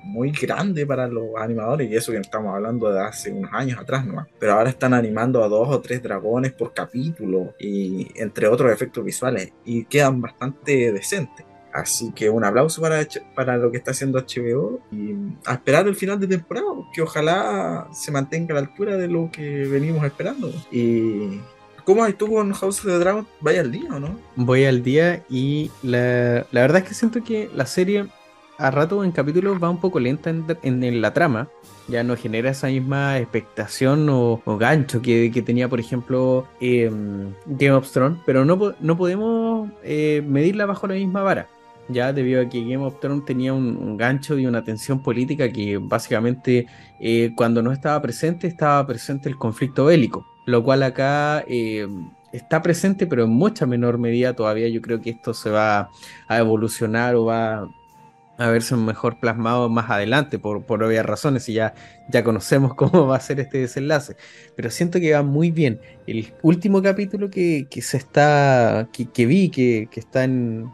muy 0.04 0.32
grande 0.32 0.84
para 0.86 1.06
los 1.06 1.28
animadores 1.38 1.90
y 1.90 1.96
eso 1.96 2.12
que 2.12 2.18
estamos 2.18 2.54
hablando 2.54 2.92
de 2.92 3.00
hace 3.00 3.32
unos 3.32 3.52
años 3.52 3.78
atrás 3.78 4.04
nomás. 4.04 4.26
Pero 4.38 4.54
ahora 4.54 4.70
están 4.70 4.94
animando 4.94 5.42
a 5.44 5.48
dos 5.48 5.68
o 5.68 5.80
tres 5.80 6.02
dragones 6.02 6.52
por 6.52 6.74
capítulo 6.74 7.54
y 7.58 8.08
entre 8.20 8.48
otros 8.48 8.72
efectos 8.72 9.04
visuales 9.04 9.52
y 9.64 9.84
quedan 9.84 10.20
bastante 10.20 10.92
decentes. 10.92 11.46
Así 11.72 12.12
que 12.12 12.28
un 12.28 12.44
aplauso 12.44 12.82
para, 12.82 13.06
para 13.34 13.56
lo 13.56 13.70
que 13.70 13.78
está 13.78 13.92
haciendo 13.92 14.18
HBO 14.18 14.80
y 14.90 15.14
a 15.46 15.54
esperar 15.54 15.86
el 15.88 15.96
final 15.96 16.20
de 16.20 16.26
temporada, 16.26 16.66
que 16.92 17.00
ojalá 17.00 17.88
se 17.92 18.12
mantenga 18.12 18.52
a 18.52 18.60
la 18.60 18.66
altura 18.66 18.98
de 18.98 19.08
lo 19.08 19.30
que 19.32 19.64
venimos 19.66 20.04
esperando. 20.04 20.52
Y 20.70 21.40
¿Cómo 21.84 22.04
hay 22.04 22.12
tú 22.12 22.32
con 22.32 22.52
House 22.52 22.78
of 22.80 22.86
the 22.86 22.98
Dragon? 22.98 23.26
¿Vaya 23.40 23.60
al 23.60 23.72
día 23.72 23.88
o 23.90 23.98
no? 23.98 24.18
Voy 24.36 24.64
al 24.64 24.82
día 24.82 25.24
y 25.28 25.70
la, 25.82 26.46
la, 26.52 26.60
verdad 26.60 26.82
es 26.82 26.88
que 26.88 26.94
siento 26.94 27.22
que 27.24 27.50
la 27.54 27.66
serie 27.66 28.06
a 28.58 28.70
rato 28.70 29.02
en 29.02 29.10
capítulos 29.10 29.62
va 29.62 29.70
un 29.70 29.80
poco 29.80 29.98
lenta 29.98 30.30
en, 30.30 30.44
en, 30.62 31.00
la 31.00 31.12
trama. 31.12 31.48
Ya 31.88 32.04
no 32.04 32.16
genera 32.16 32.50
esa 32.50 32.68
misma 32.68 33.18
expectación 33.18 34.08
o, 34.08 34.40
gancho 34.58 35.02
que, 35.02 35.30
que, 35.32 35.42
tenía, 35.42 35.68
por 35.68 35.80
ejemplo, 35.80 36.46
eh, 36.60 36.90
Game 37.46 37.72
of 37.72 37.90
Thrones. 37.90 38.18
Pero 38.24 38.44
no, 38.44 38.74
no 38.78 38.96
podemos 38.96 39.68
eh, 39.82 40.22
medirla 40.26 40.66
bajo 40.66 40.86
la 40.86 40.94
misma 40.94 41.22
vara 41.22 41.48
ya 41.88 42.12
debido 42.12 42.42
a 42.42 42.48
que 42.48 42.60
Game 42.60 42.84
of 42.84 43.00
Thrones 43.00 43.24
tenía 43.24 43.52
un, 43.52 43.96
gancho 43.96 44.38
y 44.38 44.46
una 44.46 44.64
tensión 44.64 45.02
política 45.02 45.50
que 45.50 45.78
básicamente 45.78 46.66
eh, 47.00 47.32
cuando 47.36 47.62
no 47.62 47.72
estaba 47.72 48.00
presente 48.00 48.46
estaba 48.46 48.86
presente 48.86 49.28
el 49.28 49.36
conflicto 49.36 49.86
bélico, 49.86 50.26
lo 50.46 50.62
cual 50.62 50.82
acá 50.82 51.44
eh, 51.48 51.86
está 52.32 52.62
presente 52.62 53.06
pero 53.06 53.24
en 53.24 53.30
mucha 53.30 53.66
menor 53.66 53.98
medida 53.98 54.34
todavía. 54.34 54.68
Yo 54.68 54.82
creo 54.82 55.00
que 55.00 55.10
esto 55.10 55.34
se 55.34 55.50
va 55.50 55.90
a 56.28 56.38
evolucionar 56.38 57.14
o 57.14 57.26
va 57.26 57.68
a 58.38 58.48
verse 58.48 58.74
mejor 58.76 59.20
plasmado 59.20 59.68
más 59.68 59.90
adelante 59.90 60.38
por, 60.38 60.64
por 60.64 60.82
obvias 60.82 61.06
razones 61.06 61.48
y 61.48 61.54
ya, 61.54 61.74
ya 62.08 62.24
conocemos 62.24 62.74
cómo 62.76 63.06
va 63.06 63.16
a 63.16 63.20
ser 63.20 63.40
este 63.40 63.58
desenlace. 63.58 64.16
Pero 64.56 64.70
siento 64.70 65.00
que 65.00 65.12
va 65.12 65.22
muy 65.22 65.50
bien. 65.50 65.80
El 66.06 66.32
último 66.42 66.82
capítulo 66.82 67.30
que, 67.30 67.66
se 67.80 67.96
está 67.96 68.88
que, 68.92 69.26
vi 69.26 69.50
que, 69.50 69.88
que 69.90 70.00
está 70.00 70.24
en 70.24 70.70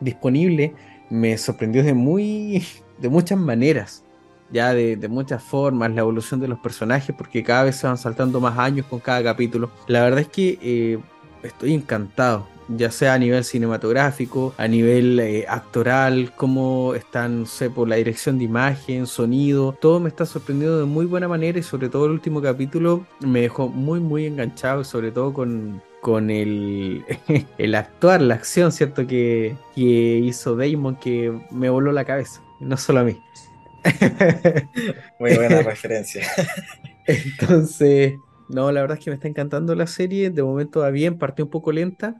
disponible 0.00 0.74
me 1.10 1.36
sorprendió 1.38 1.82
de 1.82 1.94
muy 1.94 2.64
de 2.98 3.08
muchas 3.08 3.38
maneras 3.38 4.04
ya 4.52 4.74
de, 4.74 5.08
muchas 5.08 5.42
formas 5.42 5.90
la 5.92 6.00
evolución 6.00 6.40
de 6.40 6.48
los 6.48 6.58
personajes 6.58 7.14
porque 7.16 7.42
cada 7.42 7.64
vez 7.64 7.76
se 7.76 7.86
van 7.86 7.98
saltando 7.98 8.40
más 8.40 8.58
años 8.58 8.86
con 8.86 9.00
cada 9.00 9.22
capítulo 9.22 9.70
la 9.86 10.02
verdad 10.02 10.20
es 10.20 10.28
que 10.28 10.58
eh, 10.62 10.98
estoy 11.42 11.74
encantado 11.74 12.46
ya 12.68 12.90
sea 12.90 13.14
a 13.14 13.18
nivel 13.18 13.44
cinematográfico, 13.44 14.54
a 14.56 14.68
nivel 14.68 15.18
eh, 15.20 15.44
actoral, 15.48 16.32
cómo 16.36 16.94
están, 16.94 17.40
no 17.40 17.46
sé, 17.46 17.70
por 17.70 17.88
la 17.88 17.96
dirección 17.96 18.38
de 18.38 18.44
imagen, 18.44 19.06
sonido, 19.06 19.76
todo 19.80 20.00
me 20.00 20.08
está 20.08 20.26
sorprendiendo 20.26 20.78
de 20.78 20.84
muy 20.84 21.06
buena 21.06 21.28
manera 21.28 21.58
y 21.58 21.62
sobre 21.62 21.88
todo 21.88 22.06
el 22.06 22.12
último 22.12 22.40
capítulo 22.40 23.06
me 23.20 23.42
dejó 23.42 23.68
muy, 23.68 24.00
muy 24.00 24.26
enganchado, 24.26 24.84
sobre 24.84 25.10
todo 25.10 25.32
con, 25.32 25.82
con 26.00 26.30
el, 26.30 27.04
el 27.58 27.74
actuar, 27.74 28.22
la 28.22 28.34
acción, 28.34 28.72
¿cierto? 28.72 29.06
Que, 29.06 29.56
que 29.74 29.80
hizo 29.80 30.56
Damon 30.56 30.96
que 30.96 31.32
me 31.50 31.70
voló 31.70 31.92
la 31.92 32.04
cabeza, 32.04 32.40
no 32.60 32.76
solo 32.76 33.00
a 33.00 33.04
mí. 33.04 33.18
Muy 35.18 35.34
buena 35.34 35.62
referencia. 35.62 36.26
Entonces, 37.06 38.14
no, 38.48 38.70
la 38.72 38.80
verdad 38.82 38.98
es 38.98 39.04
que 39.04 39.10
me 39.10 39.14
está 39.14 39.28
encantando 39.28 39.74
la 39.74 39.86
serie. 39.86 40.30
De 40.30 40.42
momento 40.42 40.80
va 40.80 40.90
bien, 40.90 41.18
parte 41.18 41.42
un 41.42 41.50
poco 41.50 41.72
lenta, 41.72 42.16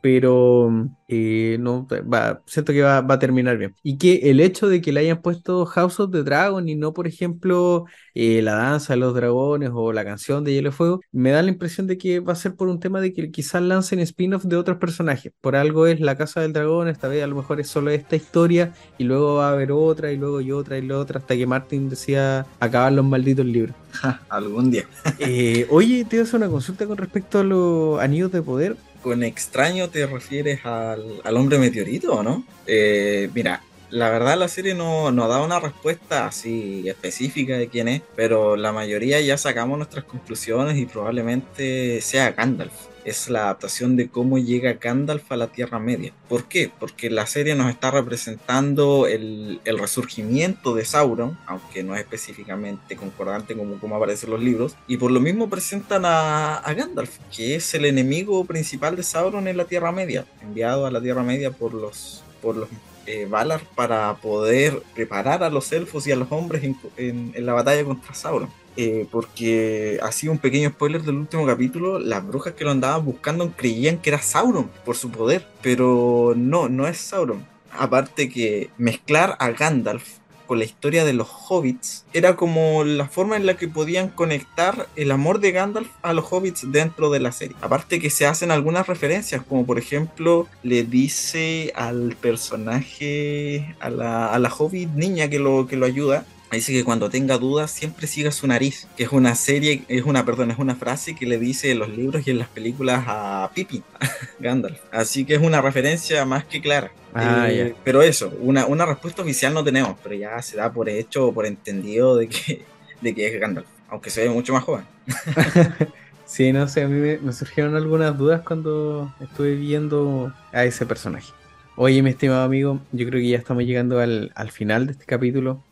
pero 0.00 0.88
eh, 1.08 1.56
no, 1.60 1.86
va, 2.12 2.42
siento 2.46 2.72
que 2.72 2.82
va, 2.82 2.98
a 2.98 3.18
terminar 3.18 3.56
bien. 3.58 3.74
Y 3.82 3.98
que 3.98 4.30
el 4.30 4.40
hecho 4.40 4.68
de 4.68 4.80
que 4.80 4.92
le 4.92 5.00
hayan 5.00 5.22
puesto 5.22 5.64
House 5.66 6.00
of 6.00 6.10
the 6.10 6.22
Dragon 6.22 6.68
y 6.68 6.74
no, 6.74 6.92
por 6.92 7.06
ejemplo, 7.06 7.84
eh, 8.14 8.42
la 8.42 8.54
danza 8.54 8.94
de 8.94 9.00
los 9.00 9.14
dragones 9.14 9.70
o 9.72 9.92
la 9.92 10.04
canción 10.04 10.44
de 10.44 10.52
Hielo 10.52 10.70
y 10.70 10.72
Fuego, 10.72 11.00
me 11.12 11.30
da 11.30 11.42
la 11.42 11.50
impresión 11.50 11.86
de 11.86 11.98
que 11.98 12.20
va 12.20 12.32
a 12.32 12.36
ser 12.36 12.54
por 12.54 12.68
un 12.68 12.80
tema 12.80 13.00
de 13.00 13.12
que 13.12 13.30
quizás 13.30 13.62
lancen 13.62 14.00
spin-off 14.00 14.44
de 14.44 14.56
otros 14.56 14.78
personajes. 14.78 15.32
Por 15.40 15.56
algo 15.56 15.86
es 15.86 16.00
la 16.00 16.16
Casa 16.16 16.40
del 16.40 16.52
Dragón, 16.52 16.88
esta 16.88 17.08
vez 17.08 17.22
a 17.22 17.26
lo 17.26 17.36
mejor 17.36 17.60
es 17.60 17.68
solo 17.68 17.90
esta 17.90 18.16
historia 18.16 18.72
y 18.98 19.04
luego 19.04 19.36
va 19.36 19.48
a 19.48 19.52
haber 19.52 19.72
otra 19.72 20.12
y 20.12 20.16
luego 20.16 20.40
y 20.40 20.52
otra 20.52 20.78
y 20.78 20.82
la 20.82 20.98
otra 20.98 21.18
hasta 21.18 21.36
que 21.36 21.46
Martin 21.46 21.88
decía 21.88 22.46
acabar 22.60 22.92
los 22.92 23.04
malditos 23.04 23.46
libros. 23.46 23.74
algún 24.28 24.70
día. 24.70 24.84
Eh, 25.18 25.66
oye, 25.70 26.04
te 26.04 26.16
voy 26.16 26.20
a 26.20 26.22
hacer 26.22 26.36
una 26.36 26.48
consulta 26.48 26.86
con 26.86 26.96
respecto 26.96 27.38
a 27.38 27.44
los 27.44 28.00
anillos 28.00 28.32
de 28.32 28.42
poder 28.42 28.76
con 29.06 29.22
extraño 29.22 29.88
te 29.88 30.04
refieres 30.04 30.66
al, 30.66 31.36
hombre 31.36 31.58
meteorito 31.58 32.12
o 32.12 32.22
no? 32.24 32.42
Eh, 32.66 33.30
mira, 33.32 33.62
la 33.88 34.10
verdad 34.10 34.36
la 34.36 34.48
serie 34.48 34.74
no, 34.74 35.12
no 35.12 35.28
da 35.28 35.44
una 35.44 35.60
respuesta 35.60 36.26
así 36.26 36.88
específica 36.88 37.56
de 37.56 37.68
quién 37.68 37.86
es, 37.86 38.02
pero 38.16 38.56
la 38.56 38.72
mayoría 38.72 39.20
ya 39.20 39.38
sacamos 39.38 39.78
nuestras 39.78 40.06
conclusiones 40.06 40.76
y 40.76 40.86
probablemente 40.86 42.00
sea 42.00 42.32
Gandalf 42.32 42.72
es 43.06 43.30
la 43.30 43.44
adaptación 43.44 43.94
de 43.96 44.08
cómo 44.08 44.36
llega 44.36 44.74
Gandalf 44.74 45.30
a 45.30 45.36
la 45.36 45.46
Tierra 45.46 45.78
Media. 45.78 46.12
¿Por 46.28 46.44
qué? 46.44 46.70
Porque 46.78 47.08
la 47.08 47.24
serie 47.26 47.54
nos 47.54 47.70
está 47.70 47.92
representando 47.92 49.06
el, 49.06 49.60
resurgimiento 49.64 50.74
de 50.74 50.84
Sauron, 50.84 51.38
aunque 51.46 51.84
no 51.84 51.94
es 51.94 52.00
específicamente 52.00 52.96
concordante 52.96 53.54
como, 53.56 53.78
como 53.78 53.94
aparecen 53.94 54.30
los 54.30 54.42
libros, 54.42 54.76
y 54.88 54.96
por 54.96 55.12
lo 55.12 55.20
mismo 55.20 55.48
presentan 55.48 56.02
a, 56.04 56.62
Gandalf, 56.76 57.18
que 57.34 57.54
es 57.54 57.72
el 57.74 57.84
enemigo 57.84 58.44
principal 58.44 58.96
de 58.96 59.04
Sauron 59.04 59.46
en 59.46 59.56
la 59.56 59.66
Tierra 59.66 59.92
Media, 59.92 60.26
enviado 60.42 60.84
a 60.84 60.90
la 60.90 61.00
Tierra 61.00 61.22
Media 61.22 61.52
por 61.52 61.74
los, 61.74 62.24
por 62.42 62.56
los 62.56 62.68
eh, 63.06 63.26
Valar 63.26 63.60
para 63.76 64.14
poder 64.16 64.82
preparar 64.96 65.44
a 65.44 65.50
los 65.50 65.70
elfos 65.72 66.08
y 66.08 66.12
a 66.12 66.16
los 66.16 66.32
hombres 66.32 66.64
en 66.96 67.46
la 67.46 67.52
batalla 67.52 67.84
contra 67.84 68.14
Sauron. 68.14 68.50
Eh, 68.76 69.06
porque 69.10 69.98
hacía 70.02 70.30
un 70.30 70.38
pequeño 70.38 70.68
spoiler 70.68 71.02
del 71.02 71.16
último 71.16 71.46
capítulo, 71.46 71.98
las 71.98 72.26
brujas 72.26 72.52
que 72.54 72.64
lo 72.64 72.70
andaban 72.70 73.04
buscando 73.04 73.50
creían 73.56 73.98
que 73.98 74.10
era 74.10 74.20
Sauron 74.20 74.70
por 74.84 74.96
su 74.96 75.10
poder, 75.10 75.46
pero 75.62 76.34
no, 76.36 76.68
no 76.68 76.86
es 76.86 76.98
Sauron. 76.98 77.46
Aparte 77.72 78.28
que 78.28 78.70
mezclar 78.76 79.36
a 79.38 79.50
Gandalf 79.50 80.18
con 80.46 80.58
la 80.58 80.64
historia 80.64 81.04
de 81.04 81.12
los 81.12 81.28
hobbits 81.28 82.04
era 82.12 82.36
como 82.36 82.84
la 82.84 83.08
forma 83.08 83.36
en 83.36 83.46
la 83.46 83.56
que 83.56 83.68
podían 83.68 84.08
conectar 84.08 84.88
el 84.96 85.10
amor 85.10 85.40
de 85.40 85.52
Gandalf 85.52 85.88
a 86.02 86.12
los 86.12 86.26
hobbits 86.30 86.70
dentro 86.70 87.10
de 87.10 87.20
la 87.20 87.32
serie. 87.32 87.56
Aparte 87.60 88.00
que 88.00 88.10
se 88.10 88.26
hacen 88.26 88.50
algunas 88.50 88.86
referencias, 88.86 89.42
como 89.42 89.66
por 89.66 89.78
ejemplo 89.78 90.46
le 90.62 90.84
dice 90.84 91.72
al 91.74 92.16
personaje, 92.20 93.74
a 93.80 93.90
la, 93.90 94.28
a 94.28 94.38
la 94.38 94.52
hobbit 94.52 94.90
niña 94.90 95.28
que 95.28 95.38
lo, 95.38 95.66
que 95.66 95.76
lo 95.76 95.86
ayuda, 95.86 96.24
dice 96.54 96.72
que 96.72 96.84
cuando 96.84 97.10
tenga 97.10 97.38
dudas 97.38 97.70
siempre 97.70 98.06
siga 98.06 98.30
su 98.30 98.46
nariz, 98.46 98.86
que 98.96 99.04
es 99.04 99.12
una 99.12 99.34
serie, 99.34 99.82
es 99.88 100.04
una, 100.04 100.24
perdón, 100.24 100.50
es 100.50 100.58
una 100.58 100.76
frase 100.76 101.14
que 101.14 101.26
le 101.26 101.38
dice 101.38 101.72
en 101.72 101.80
los 101.80 101.88
libros 101.88 102.26
y 102.26 102.30
en 102.30 102.38
las 102.38 102.48
películas 102.48 103.04
a 103.06 103.50
Pippin, 103.54 103.82
Gandalf. 104.38 104.78
Así 104.92 105.24
que 105.24 105.34
es 105.34 105.42
una 105.42 105.60
referencia 105.60 106.24
más 106.24 106.44
que 106.44 106.60
clara. 106.60 106.92
Ah, 107.14 107.46
eh, 107.50 107.74
pero 107.82 108.02
eso, 108.02 108.32
una, 108.40 108.66
una 108.66 108.84
respuesta 108.84 109.22
oficial 109.22 109.54
no 109.54 109.64
tenemos, 109.64 109.96
pero 110.02 110.14
ya 110.14 110.40
se 110.42 110.56
da 110.56 110.72
por 110.72 110.88
hecho 110.88 111.28
o 111.28 111.32
por 111.32 111.46
entendido 111.46 112.16
de 112.16 112.28
que, 112.28 112.62
de 113.00 113.14
que 113.14 113.26
es 113.26 113.40
Gandalf, 113.40 113.66
aunque 113.88 114.10
se 114.10 114.22
ve 114.22 114.30
mucho 114.30 114.52
más 114.52 114.64
joven. 114.64 114.84
sí, 116.26 116.52
no 116.52 116.68
sé, 116.68 116.82
a 116.82 116.88
mí 116.88 117.18
me, 117.22 117.32
surgieron 117.32 117.74
algunas 117.74 118.16
dudas 118.16 118.42
cuando 118.42 119.14
estuve 119.20 119.54
viendo 119.54 120.32
a 120.52 120.64
ese 120.64 120.84
personaje. 120.84 121.32
Oye, 121.74 122.02
mi 122.02 122.10
estimado 122.10 122.42
amigo, 122.42 122.80
yo 122.92 123.06
creo 123.06 123.20
que 123.20 123.28
ya 123.28 123.38
estamos 123.38 123.64
llegando 123.64 123.98
al, 124.00 124.32
al 124.34 124.50
final 124.50 124.86
de 124.86 124.92
este 124.92 125.04
capítulo. 125.06 125.62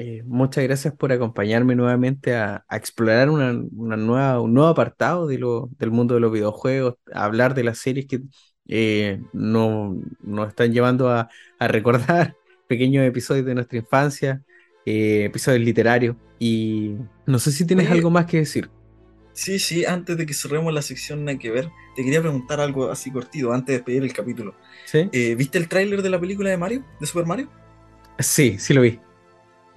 Eh, 0.00 0.22
muchas 0.24 0.62
gracias 0.62 0.94
por 0.94 1.10
acompañarme 1.10 1.74
nuevamente 1.74 2.36
a, 2.36 2.64
explorar 2.70 3.30
una, 3.30 3.52
nueva, 3.52 4.40
un 4.40 4.54
nuevo 4.54 4.68
apartado 4.68 5.26
de 5.26 5.38
lo, 5.38 5.70
del 5.76 5.90
mundo 5.90 6.14
de 6.14 6.20
los 6.20 6.30
videojuegos, 6.30 6.94
a 7.12 7.24
hablar 7.24 7.52
de 7.52 7.64
las 7.64 7.78
series 7.78 8.06
que 8.06 8.20
eh, 8.68 9.20
nos 9.32 9.98
están 10.46 10.72
llevando 10.72 11.10
a, 11.10 11.28
recordar 11.58 12.36
pequeños 12.68 13.04
episodios 13.04 13.44
de 13.44 13.56
nuestra 13.56 13.76
infancia, 13.76 14.40
eh, 14.86 15.24
episodios 15.24 15.62
literarios. 15.62 16.14
Y 16.38 16.94
no 17.26 17.40
sé 17.40 17.50
si 17.50 17.66
tienes 17.66 17.90
algo 17.90 18.08
más 18.08 18.26
que 18.26 18.36
decir. 18.36 18.70
Sí, 19.32 19.58
sí, 19.58 19.84
antes 19.84 20.16
de 20.16 20.26
que 20.26 20.34
cerremos 20.34 20.72
la 20.72 20.82
sección 20.82 21.24
Nada 21.24 21.38
que 21.38 21.50
ver, 21.50 21.70
te 21.96 22.04
quería 22.04 22.20
preguntar 22.20 22.60
algo 22.60 22.88
así 22.88 23.10
cortito 23.10 23.52
antes 23.52 23.66
de 23.66 23.72
despedir 23.78 24.04
el 24.04 24.12
capítulo. 24.12 24.54
¿Viste 25.12 25.58
el 25.58 25.66
tráiler 25.66 26.02
de 26.02 26.10
la 26.10 26.20
película 26.20 26.50
de 26.50 26.56
Mario, 26.56 26.84
de 27.00 27.06
Super 27.06 27.26
Mario? 27.26 27.48
Sí, 28.20 28.60
sí 28.60 28.74
lo 28.74 28.82
vi. 28.82 29.00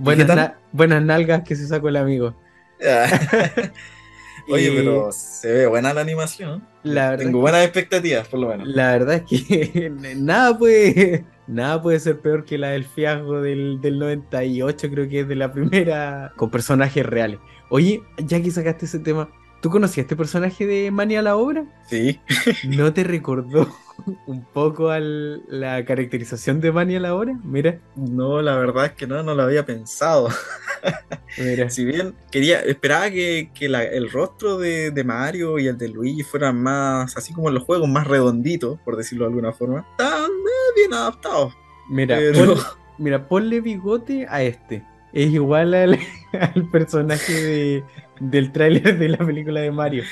Buenas, 0.02 0.54
buenas 0.72 1.04
nalgas 1.04 1.44
que 1.44 1.56
se 1.56 1.68
sacó 1.68 1.90
el 1.90 1.96
amigo. 1.98 2.34
Oye, 4.50 4.72
pero 4.76 5.12
se 5.12 5.52
ve 5.52 5.68
buena 5.68 5.94
la 5.94 6.02
animación. 6.02 6.68
Tengo 6.84 7.40
buenas 7.40 7.64
expectativas, 7.64 8.28
por 8.28 8.40
lo 8.40 8.48
menos. 8.48 8.68
La 8.68 8.94
verdad 8.94 9.16
es 9.16 9.24
que 9.24 9.92
nada 10.18 10.58
puede, 10.58 11.24
nada 11.46 11.80
puede 11.80 12.00
ser 12.00 12.20
peor 12.20 12.46
que 12.46 12.58
la 12.58 12.70
del 12.70 12.86
fiasco 12.86 13.42
del, 13.42 13.80
del 13.80 14.00
98, 14.00 14.90
creo 14.90 15.08
que 15.08 15.20
es 15.20 15.28
de 15.28 15.36
la 15.36 15.54
primera, 15.54 16.34
con 16.36 16.50
personajes 16.50 17.06
reales. 17.06 17.40
Oye, 17.70 18.02
ya 18.18 18.42
que 18.42 18.50
sacaste 18.50 18.86
ese 18.86 19.00
tema, 19.00 19.30
¿Tú 19.62 19.70
conocías 19.70 20.06
este 20.06 20.16
personaje 20.16 20.66
de 20.66 20.90
Mania 20.90 21.20
a 21.20 21.22
la 21.22 21.36
obra? 21.36 21.66
Sí. 21.88 22.20
¿No 22.68 22.94
te 22.94 23.04
recordó 23.04 23.70
un 24.28 24.44
poco 24.44 24.90
a 24.90 25.00
la 25.00 25.84
caracterización 25.86 26.62
de 26.62 26.72
Mania 26.72 26.98
a 26.98 27.02
la 27.02 27.16
obra? 27.16 27.40
Mira. 27.44 27.80
No, 27.96 28.42
la 28.42 28.56
verdad 28.56 28.86
es 28.86 28.92
que 28.94 29.08
no, 29.08 29.22
no 29.24 29.36
lo 29.36 29.44
había 29.44 29.66
pensado. 29.66 30.30
Mira. 31.38 31.70
Si 31.70 31.86
bien 31.86 32.14
quería, 32.32 32.60
esperaba 32.62 33.10
que, 33.10 33.50
el 33.60 34.12
rostro 34.12 34.58
de, 34.58 35.04
Mario 35.06 35.60
y 35.60 35.68
el 35.68 35.78
de 35.78 35.90
Luigi 35.90 36.24
fueran 36.24 36.62
más, 36.62 37.16
así 37.18 37.34
como 37.34 37.50
en 37.50 37.56
los 37.56 37.64
juegos, 37.64 37.90
más 37.90 38.08
redonditos, 38.08 38.80
por 38.82 38.98
decirlo 38.98 39.26
de 39.26 39.30
alguna 39.30 39.52
forma. 39.52 39.86
Están 39.92 40.30
bien 40.76 40.94
adaptados. 40.94 41.54
Mira, 41.90 42.20
mira, 42.98 43.28
ponle 43.28 43.62
bigote 43.62 44.26
a 44.30 44.44
este. 44.44 44.84
Es 45.14 45.30
igual 45.30 45.74
al 45.74 46.00
personaje 46.72 47.34
de, 47.34 47.84
del 48.20 48.52
tráiler 48.52 48.98
de 48.98 49.10
la 49.10 49.18
película 49.18 49.60
de 49.60 49.72
Mario. 49.72 50.04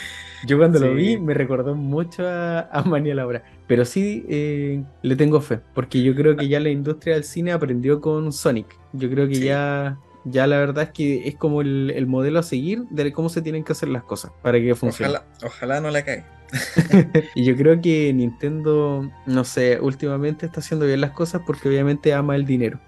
Yo 0.46 0.58
cuando 0.58 0.80
lo 0.80 0.94
vi 0.94 1.18
me 1.18 1.34
recordó 1.34 1.76
mucho 1.76 2.28
a, 2.28 2.62
a 2.62 2.84
Mania 2.84 3.16
Laura. 3.16 3.44
Pero 3.70 3.86
sí 3.86 4.26
eh, 4.28 4.84
le 5.04 5.16
tengo 5.16 5.40
fe, 5.42 5.60
porque 5.76 6.02
yo 6.02 6.16
creo 6.16 6.36
que 6.36 6.48
ya 6.48 6.60
la 6.60 6.70
industria 6.70 7.14
del 7.14 7.24
cine 7.24 7.52
aprendió 7.52 8.02
con 8.02 8.34
Sonic. 8.34 8.66
Yo 8.94 9.12
creo 9.12 9.28
que 9.28 9.40
ya, 9.40 10.00
ya 10.26 10.48
la 10.48 10.58
verdad 10.58 10.86
es 10.86 10.90
que 10.90 11.28
es 11.28 11.36
como 11.36 11.62
el, 11.62 12.08
modelo 12.08 12.40
a 12.40 12.44
seguir 12.44 12.86
de 12.90 13.14
cómo 13.14 13.30
se 13.30 13.44
tienen 13.44 13.64
que 13.64 13.74
hacer 13.74 13.90
las 13.90 14.02
cosas 14.02 14.32
para 14.42 14.60
que 14.60 14.74
funcione. 14.74 15.12
Ojalá, 15.12 15.28
ojalá 15.46 15.82
no 15.82 15.92
la 15.92 16.04
caiga. 16.04 16.26
y 17.36 17.44
yo 17.46 17.56
creo 17.56 17.80
que 17.80 18.12
Nintendo, 18.12 19.08
no 19.28 19.44
sé, 19.44 19.80
últimamente 19.80 20.48
está 20.48 20.62
haciendo 20.62 20.88
bien 20.88 21.02
las 21.02 21.12
cosas 21.12 21.44
porque 21.46 21.70
obviamente 21.70 22.12
ama 22.12 22.36
el 22.36 22.48
dinero. 22.48 22.80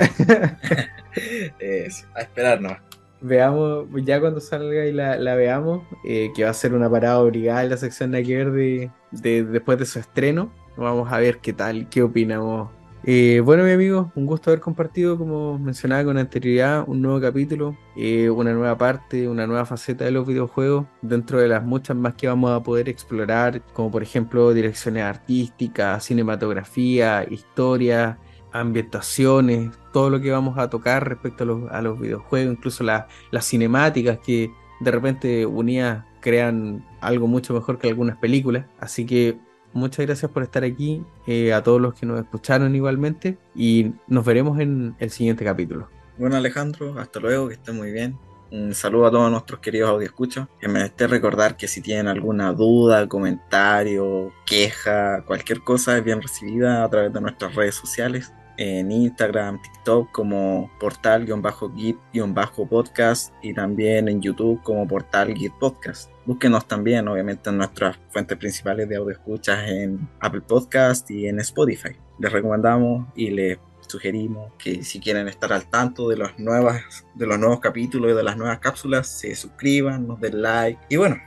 a 2.16 2.22
esperarnos 2.22 2.78
veamos, 3.22 3.88
ya 4.04 4.20
cuando 4.20 4.40
salga 4.40 4.84
y 4.88 4.92
la, 4.92 5.36
veamos, 5.36 5.84
eh, 6.04 6.32
que 6.36 6.44
va 6.44 6.50
a 6.50 6.56
ser 6.56 6.74
una 6.74 6.90
parada 6.90 7.20
obligada 7.20 7.62
en 7.62 7.70
la 7.70 7.78
sección 7.78 8.10
de 8.12 8.24
de, 8.24 8.92
de, 9.12 9.44
después 9.44 9.78
de 9.78 9.86
su 9.86 10.00
estreno. 10.00 10.52
Vamos 10.78 11.12
a 11.12 11.20
ver 11.20 11.40
qué 11.40 11.54
tal, 11.54 11.90
qué 11.90 12.02
opinamos. 12.02 12.70
Eh, 13.04 13.42
bueno, 13.44 13.64
mi 13.64 13.72
amigo, 13.72 14.12
un 14.16 14.28
gusto 14.28 14.52
haber 14.52 14.60
compartido, 14.60 15.18
como 15.18 15.58
mencionaba 15.58 16.04
con 16.04 16.18
anterioridad, 16.18 16.84
un 16.88 17.02
nuevo 17.02 17.20
capítulo, 17.20 17.76
eh, 17.96 18.30
una 18.30 18.54
nueva 18.54 18.78
parte, 18.78 19.28
una 19.28 19.48
nueva 19.48 19.66
faceta 19.66 20.06
de 20.06 20.12
los 20.12 20.28
videojuegos, 20.28 20.86
dentro 21.02 21.40
de 21.40 21.48
las 21.48 21.64
muchas 21.64 21.98
más 21.98 22.14
que 22.14 22.28
vamos 22.28 22.52
a 22.52 22.62
poder 22.62 22.90
explorar, 22.90 23.64
como 23.74 23.90
por 23.90 24.04
ejemplo 24.04 24.54
direcciones 24.54 25.04
artísticas, 25.04 26.06
cinematografía, 26.06 27.26
historia, 27.28 28.20
ambientaciones, 28.52 29.72
todo 29.92 30.10
lo 30.12 30.22
que 30.22 30.30
vamos 30.30 30.60
a 30.60 30.70
tocar 30.70 31.08
respecto 31.08 31.44
a 31.72 31.82
los, 31.82 32.00
videojuegos, 32.00 32.54
incluso 32.54 32.84
las 32.84 33.08
cinemáticas 33.42 34.20
que 34.20 34.52
de 34.80 34.92
repente 34.92 35.46
unidas 35.46 36.06
crean 36.20 36.86
algo 37.02 37.28
mucho 37.28 37.54
mejor 37.54 37.80
que 37.80 37.88
algunas 37.88 38.18
películas. 38.18 38.66
Así 38.80 39.06
que 39.06 39.40
muchas 39.74 40.06
gracias 40.06 40.32
por 40.32 40.44
estar 40.44 40.64
aquí, 40.64 41.04
eh, 41.28 41.54
a 41.54 41.64
todos 41.64 41.82
los 41.82 41.94
que 41.94 42.06
nos 42.06 42.20
escucharon 42.20 42.76
igualmente 42.76 43.38
y 43.56 43.92
nos 44.08 44.26
veremos 44.26 44.60
en 44.60 44.96
el 45.00 45.10
siguiente 45.10 45.46
capítulo. 45.46 45.90
Bueno 46.18 46.36
Alejandro, 46.36 47.00
hasta 47.00 47.20
luego, 47.20 47.48
que 47.48 47.56
estén 47.56 47.78
muy 47.78 47.92
bien. 47.92 48.18
Un 48.52 48.76
saludo 48.76 49.06
a 49.06 49.12
todos 49.12 49.32
nuestros 49.32 49.62
queridos 49.62 49.90
audioscuchos. 49.90 50.48
Que 50.60 50.68
me 50.68 50.84
esté 50.84 51.08
recordar 51.08 51.56
que 51.56 51.70
si 51.70 51.82
tienen 51.82 52.08
alguna 52.08 52.52
duda, 52.52 53.08
comentario, 53.08 54.34
queja, 54.46 55.24
cualquier 55.26 55.62
cosa 55.62 55.98
es 55.98 56.04
bien 56.04 56.22
recibida 56.22 56.84
a 56.84 56.90
través 56.90 57.14
de 57.14 57.22
nuestras 57.22 57.56
redes 57.56 57.76
sociales 57.76 58.34
en 58.58 58.92
Instagram, 58.92 59.62
TikTok 59.62 60.12
como 60.12 60.70
portal-git-podcast 60.80 63.34
y 63.42 63.54
también 63.54 64.08
en 64.08 64.22
YouTube 64.22 64.62
como 64.62 64.88
portal 64.88 65.34
Git 65.34 65.52
Podcast. 65.54 66.12
Búsquenos 66.26 66.68
también, 66.68 67.08
obviamente, 67.08 67.50
en 67.50 67.58
nuestras 67.58 67.98
fuentes 68.10 68.38
principales 68.38 68.88
de 68.88 68.96
audio 68.96 69.12
escuchas 69.12 69.68
en 69.68 70.08
Apple 70.20 70.42
Podcast 70.42 71.10
y 71.10 71.28
en 71.28 71.40
Spotify. 71.40 71.96
Les 72.20 72.32
recomendamos 72.32 73.08
y 73.16 73.32
les 73.32 73.58
sugerimos 73.88 74.54
que 74.58 74.84
si 74.84 75.00
quieren 75.00 75.28
estar 75.28 75.52
al 75.52 75.66
tanto 75.66 76.08
de 76.08 76.18
los, 76.18 76.38
nuevas, 76.40 77.06
de 77.16 77.26
los 77.26 77.40
nuevos 77.40 77.60
capítulos 77.60 78.12
y 78.12 78.16
de 78.16 78.24
las 78.24 78.38
nuevas 78.38 78.60
cápsulas, 78.60 79.08
se 79.08 79.36
suscriban, 79.36 80.08
nos 80.08 80.22
den 80.22 80.42
like. 80.42 80.80
Y 80.90 80.98
bueno, 80.98 81.18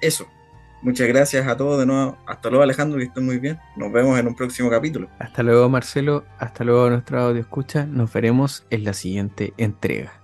eso. 0.00 0.26
Muchas 0.82 1.06
gracias 1.06 1.46
a 1.46 1.56
todos 1.56 1.78
de 1.78 1.86
nuevo. 1.86 2.18
Hasta 2.26 2.50
luego 2.50 2.64
Alejandro, 2.64 2.98
que 2.98 3.04
estén 3.04 3.24
muy 3.24 3.38
bien. 3.38 3.58
Nos 3.76 3.92
vemos 3.92 4.18
en 4.18 4.26
un 4.26 4.34
próximo 4.34 4.68
capítulo. 4.68 5.08
Hasta 5.20 5.42
luego 5.42 5.68
Marcelo, 5.68 6.24
hasta 6.38 6.64
luego 6.64 6.90
nuestro 6.90 7.20
audio 7.20 7.40
escucha. 7.40 7.86
Nos 7.86 8.12
veremos 8.12 8.66
en 8.70 8.84
la 8.84 8.92
siguiente 8.92 9.54
entrega. 9.58 10.21